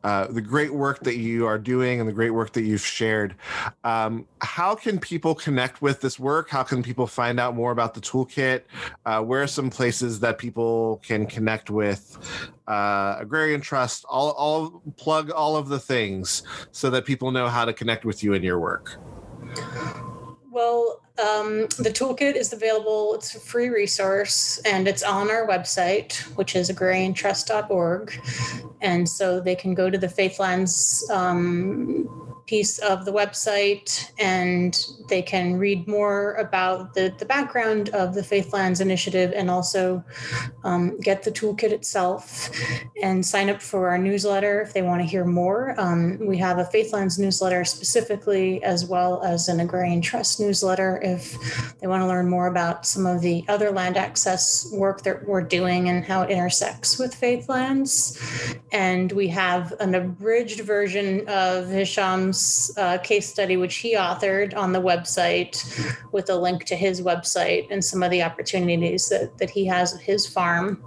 uh, 0.04 0.28
the 0.28 0.41
great 0.41 0.74
work 0.74 0.99
that 1.04 1.16
you 1.16 1.45
are 1.47 1.58
doing 1.58 2.01
and 2.01 2.10
the 2.10 2.14
great 2.14 2.32
work 2.32 2.51
that 2.54 2.64
you've 2.64 2.86
shared. 2.86 3.36
Um, 3.86 4.28
how 4.41 4.76
can 4.76 4.99
people 4.99 5.34
connect 5.34 5.82
with 5.82 6.01
this 6.01 6.20
work? 6.20 6.49
How 6.49 6.62
can 6.62 6.84
people 6.84 7.08
find 7.08 7.39
out 7.39 7.56
more 7.56 7.72
about 7.72 7.93
the 7.93 8.01
toolkit? 8.01 8.64
Uh, 9.06 9.22
where 9.22 9.43
are 9.43 9.47
some 9.47 9.70
places 9.70 10.20
that 10.20 10.38
people 10.38 10.99
can 11.06 11.26
connect 11.26 11.70
with 11.70 12.18
uh, 12.68 13.16
Agrarian 13.20 13.62
Trust? 13.62 14.04
All, 14.10 14.32
all 14.32 14.82
plug 14.97 15.32
all 15.32 15.56
of 15.56 15.70
the 15.70 15.80
things 15.80 16.43
so 16.74 16.89
that 16.89 17.06
people 17.06 17.32
know 17.32 17.47
how 17.47 17.64
to 17.64 17.72
connect 17.72 18.04
with 18.04 18.22
you 18.24 18.34
and 18.34 18.43
your 18.43 18.60
work. 18.60 18.97
Well, 20.54 21.01
um, 21.18 21.62
the 21.80 21.89
toolkit 21.89 22.36
is 22.36 22.54
available. 22.54 23.16
It's 23.16 23.34
a 23.34 23.39
free 23.39 23.70
resource 23.70 24.60
and 24.60 24.88
it's 24.88 25.01
on 25.01 25.32
our 25.32 25.47
website, 25.47 26.22
which 26.36 26.56
is 26.56 26.70
agrariantrust.org. 26.70 28.22
And 28.80 29.10
so 29.10 29.39
they 29.39 29.56
can 29.56 29.74
go 29.74 29.89
to 29.89 29.97
the 29.97 30.06
Faithlands 30.06 31.10
um, 31.10 32.33
piece 32.46 32.80
of 32.80 33.06
the 33.06 33.12
website 33.12 34.12
and 34.20 34.88
they 35.08 35.22
can 35.22 35.58
read 35.58 35.88
more 35.88 36.34
about 36.34 36.94
the, 36.94 37.14
the 37.18 37.26
background 37.26 37.89
of 37.89 38.14
the 38.14 38.22
Faithlands 38.22 38.82
Initiative 38.82 39.32
and 39.36 39.50
also 39.50 40.04
um, 40.64 41.00
get 41.00 41.24
the 41.24 41.32
toolkit 41.32 41.72
itself 41.72 42.50
and 43.02 43.26
sign 43.26 43.50
up 43.50 43.62
for 43.62 43.89
our 43.89 43.98
newsletter 43.98 44.62
if 44.62 44.74
they 44.74 44.82
want 44.82 45.02
to 45.02 45.08
hear 45.08 45.26
more. 45.26 45.76
Um, 45.80 46.18
we 46.20 46.38
have 46.38 46.58
a 46.58 46.66
Faithlands 46.66 47.18
newsletter 47.18 47.64
specifically, 47.64 48.62
as 48.64 48.86
well 48.86 49.24
as 49.24 49.48
an 49.48 49.60
Agrarian 49.60 50.02
Trust 50.02 50.39
newsletter 50.39 51.00
if 51.02 51.38
they 51.80 51.88
want 51.88 52.02
to 52.02 52.08
learn 52.08 52.30
more 52.30 52.48
about 52.48 52.86
some 52.86 53.06
of 53.06 53.22
the 53.22 53.46
other 53.48 53.72
land 53.72 53.98
access 53.98 54.70
work 54.74 55.04
that 55.04 55.26
we're 55.28 55.41
doing 55.41 55.89
and 55.89 56.04
how 56.04 56.24
it 56.24 56.30
intersects 56.30 57.00
with 57.00 57.20
Faithlands. 57.20 58.20
And 58.72 59.12
we 59.12 59.28
have 59.30 59.74
an 59.80 59.96
abridged 59.96 60.62
version 60.62 61.28
of 61.28 61.70
Hisham's 62.34 62.72
uh, 62.78 62.98
case 63.00 63.30
study, 63.30 63.58
which 63.58 63.76
he 63.76 63.96
authored 63.96 64.56
on 64.56 64.74
the 64.74 64.82
website 64.82 65.56
with 66.12 66.30
a 66.30 66.36
link 66.36 66.66
to 66.66 66.76
his 66.76 67.02
website 67.02 67.68
and 67.70 67.84
some 67.84 68.04
of 68.04 68.12
the 68.12 68.24
opportunities 68.24 69.10
that, 69.10 69.38
that 69.38 69.50
he 69.50 69.66
has 69.66 69.94
at 69.94 70.02
his 70.02 70.28
farm 70.28 70.84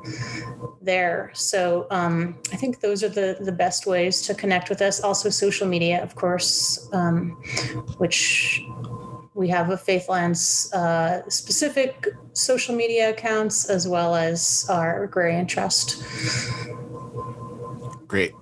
there. 0.83 1.31
So 1.35 1.87
um, 1.91 2.39
I 2.53 2.57
think 2.57 2.81
those 2.81 3.03
are 3.03 3.09
the, 3.09 3.37
the 3.41 3.53
best 3.53 3.87
ways 3.87 4.23
to 4.23 4.35
connect 4.35 4.69
with 4.69 4.83
us. 4.83 5.01
Also, 5.01 5.31
social 5.31 5.67
media, 5.67 6.03
of 6.03 6.15
course, 6.15 6.89
um, 6.93 7.31
which 7.99 8.63
we 9.35 9.49
have 9.49 9.71
a 9.71 9.77
Faithlands 9.77 10.73
uh, 10.73 11.29
specific 11.29 12.09
social 12.33 12.75
media 12.75 13.11
accounts 13.11 13.69
as 13.69 13.87
well 13.87 14.15
as 14.15 14.67
our 14.71 15.05
Agrarian 15.05 15.47
Trust. 15.47 16.03
Great 18.09 18.33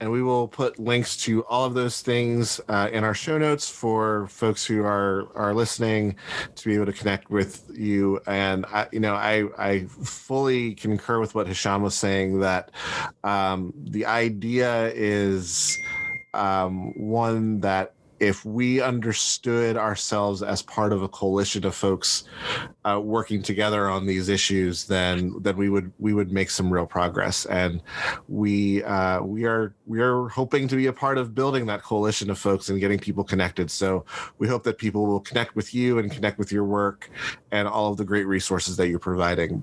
and 0.00 0.10
we 0.10 0.22
will 0.22 0.48
put 0.48 0.78
links 0.78 1.16
to 1.18 1.44
all 1.46 1.64
of 1.64 1.74
those 1.74 2.00
things 2.02 2.60
uh, 2.68 2.88
in 2.92 3.04
our 3.04 3.14
show 3.14 3.38
notes 3.38 3.68
for 3.68 4.28
folks 4.28 4.64
who 4.64 4.84
are 4.84 5.28
are 5.34 5.54
listening 5.54 6.16
to 6.54 6.68
be 6.68 6.74
able 6.74 6.86
to 6.86 6.92
connect 6.92 7.30
with 7.30 7.70
you. 7.74 8.20
And 8.26 8.64
I, 8.66 8.88
you 8.92 9.00
know, 9.00 9.14
I 9.14 9.48
I 9.58 9.86
fully 9.86 10.74
concur 10.74 11.20
with 11.20 11.34
what 11.34 11.46
Hisham 11.46 11.82
was 11.82 11.94
saying 11.94 12.40
that 12.40 12.70
um, 13.24 13.72
the 13.76 14.06
idea 14.06 14.92
is 14.94 15.76
um, 16.34 16.92
one 16.96 17.60
that 17.60 17.95
if 18.20 18.44
we 18.44 18.80
understood 18.80 19.76
ourselves 19.76 20.42
as 20.42 20.62
part 20.62 20.92
of 20.92 21.02
a 21.02 21.08
coalition 21.08 21.66
of 21.66 21.74
folks 21.74 22.24
uh, 22.84 23.00
working 23.02 23.42
together 23.42 23.88
on 23.88 24.06
these 24.06 24.28
issues, 24.28 24.84
then 24.84 25.34
then 25.40 25.56
we 25.56 25.68
would 25.68 25.92
we 25.98 26.14
would 26.14 26.32
make 26.32 26.50
some 26.50 26.72
real 26.72 26.86
progress. 26.86 27.46
And 27.46 27.82
we 28.28 28.82
uh, 28.84 29.22
we 29.22 29.44
are 29.44 29.74
we 29.86 30.00
are 30.00 30.28
hoping 30.28 30.68
to 30.68 30.76
be 30.76 30.86
a 30.86 30.92
part 30.92 31.18
of 31.18 31.34
building 31.34 31.66
that 31.66 31.82
coalition 31.82 32.30
of 32.30 32.38
folks 32.38 32.68
and 32.68 32.80
getting 32.80 32.98
people 32.98 33.24
connected. 33.24 33.70
So 33.70 34.04
we 34.38 34.48
hope 34.48 34.64
that 34.64 34.78
people 34.78 35.06
will 35.06 35.20
connect 35.20 35.54
with 35.54 35.74
you 35.74 35.98
and 35.98 36.10
connect 36.10 36.38
with 36.38 36.52
your 36.52 36.64
work 36.64 37.10
and 37.56 37.66
all 37.66 37.90
of 37.90 37.96
the 37.96 38.04
great 38.04 38.26
resources 38.26 38.76
that 38.76 38.88
you're 38.88 38.98
providing. 38.98 39.62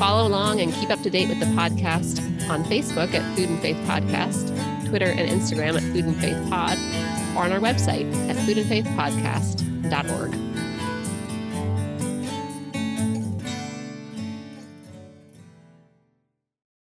Follow 0.00 0.26
along 0.26 0.60
and 0.62 0.72
keep 0.72 0.88
up 0.88 1.02
to 1.02 1.10
date 1.10 1.28
with 1.28 1.40
the 1.40 1.46
podcast 1.46 2.22
on 2.48 2.64
Facebook 2.64 3.12
at 3.12 3.36
Food 3.36 3.50
and 3.50 3.60
Faith 3.60 3.76
Podcast, 3.86 4.48
Twitter 4.88 5.04
and 5.04 5.28
Instagram 5.28 5.76
at 5.76 5.82
Food 5.92 6.06
and 6.06 6.16
Faith 6.16 6.38
Pod, 6.48 6.78
or 7.36 7.44
on 7.44 7.52
our 7.52 7.60
website 7.60 8.10
at 8.30 8.36
foodandfaithpodcast.org. 8.36 10.59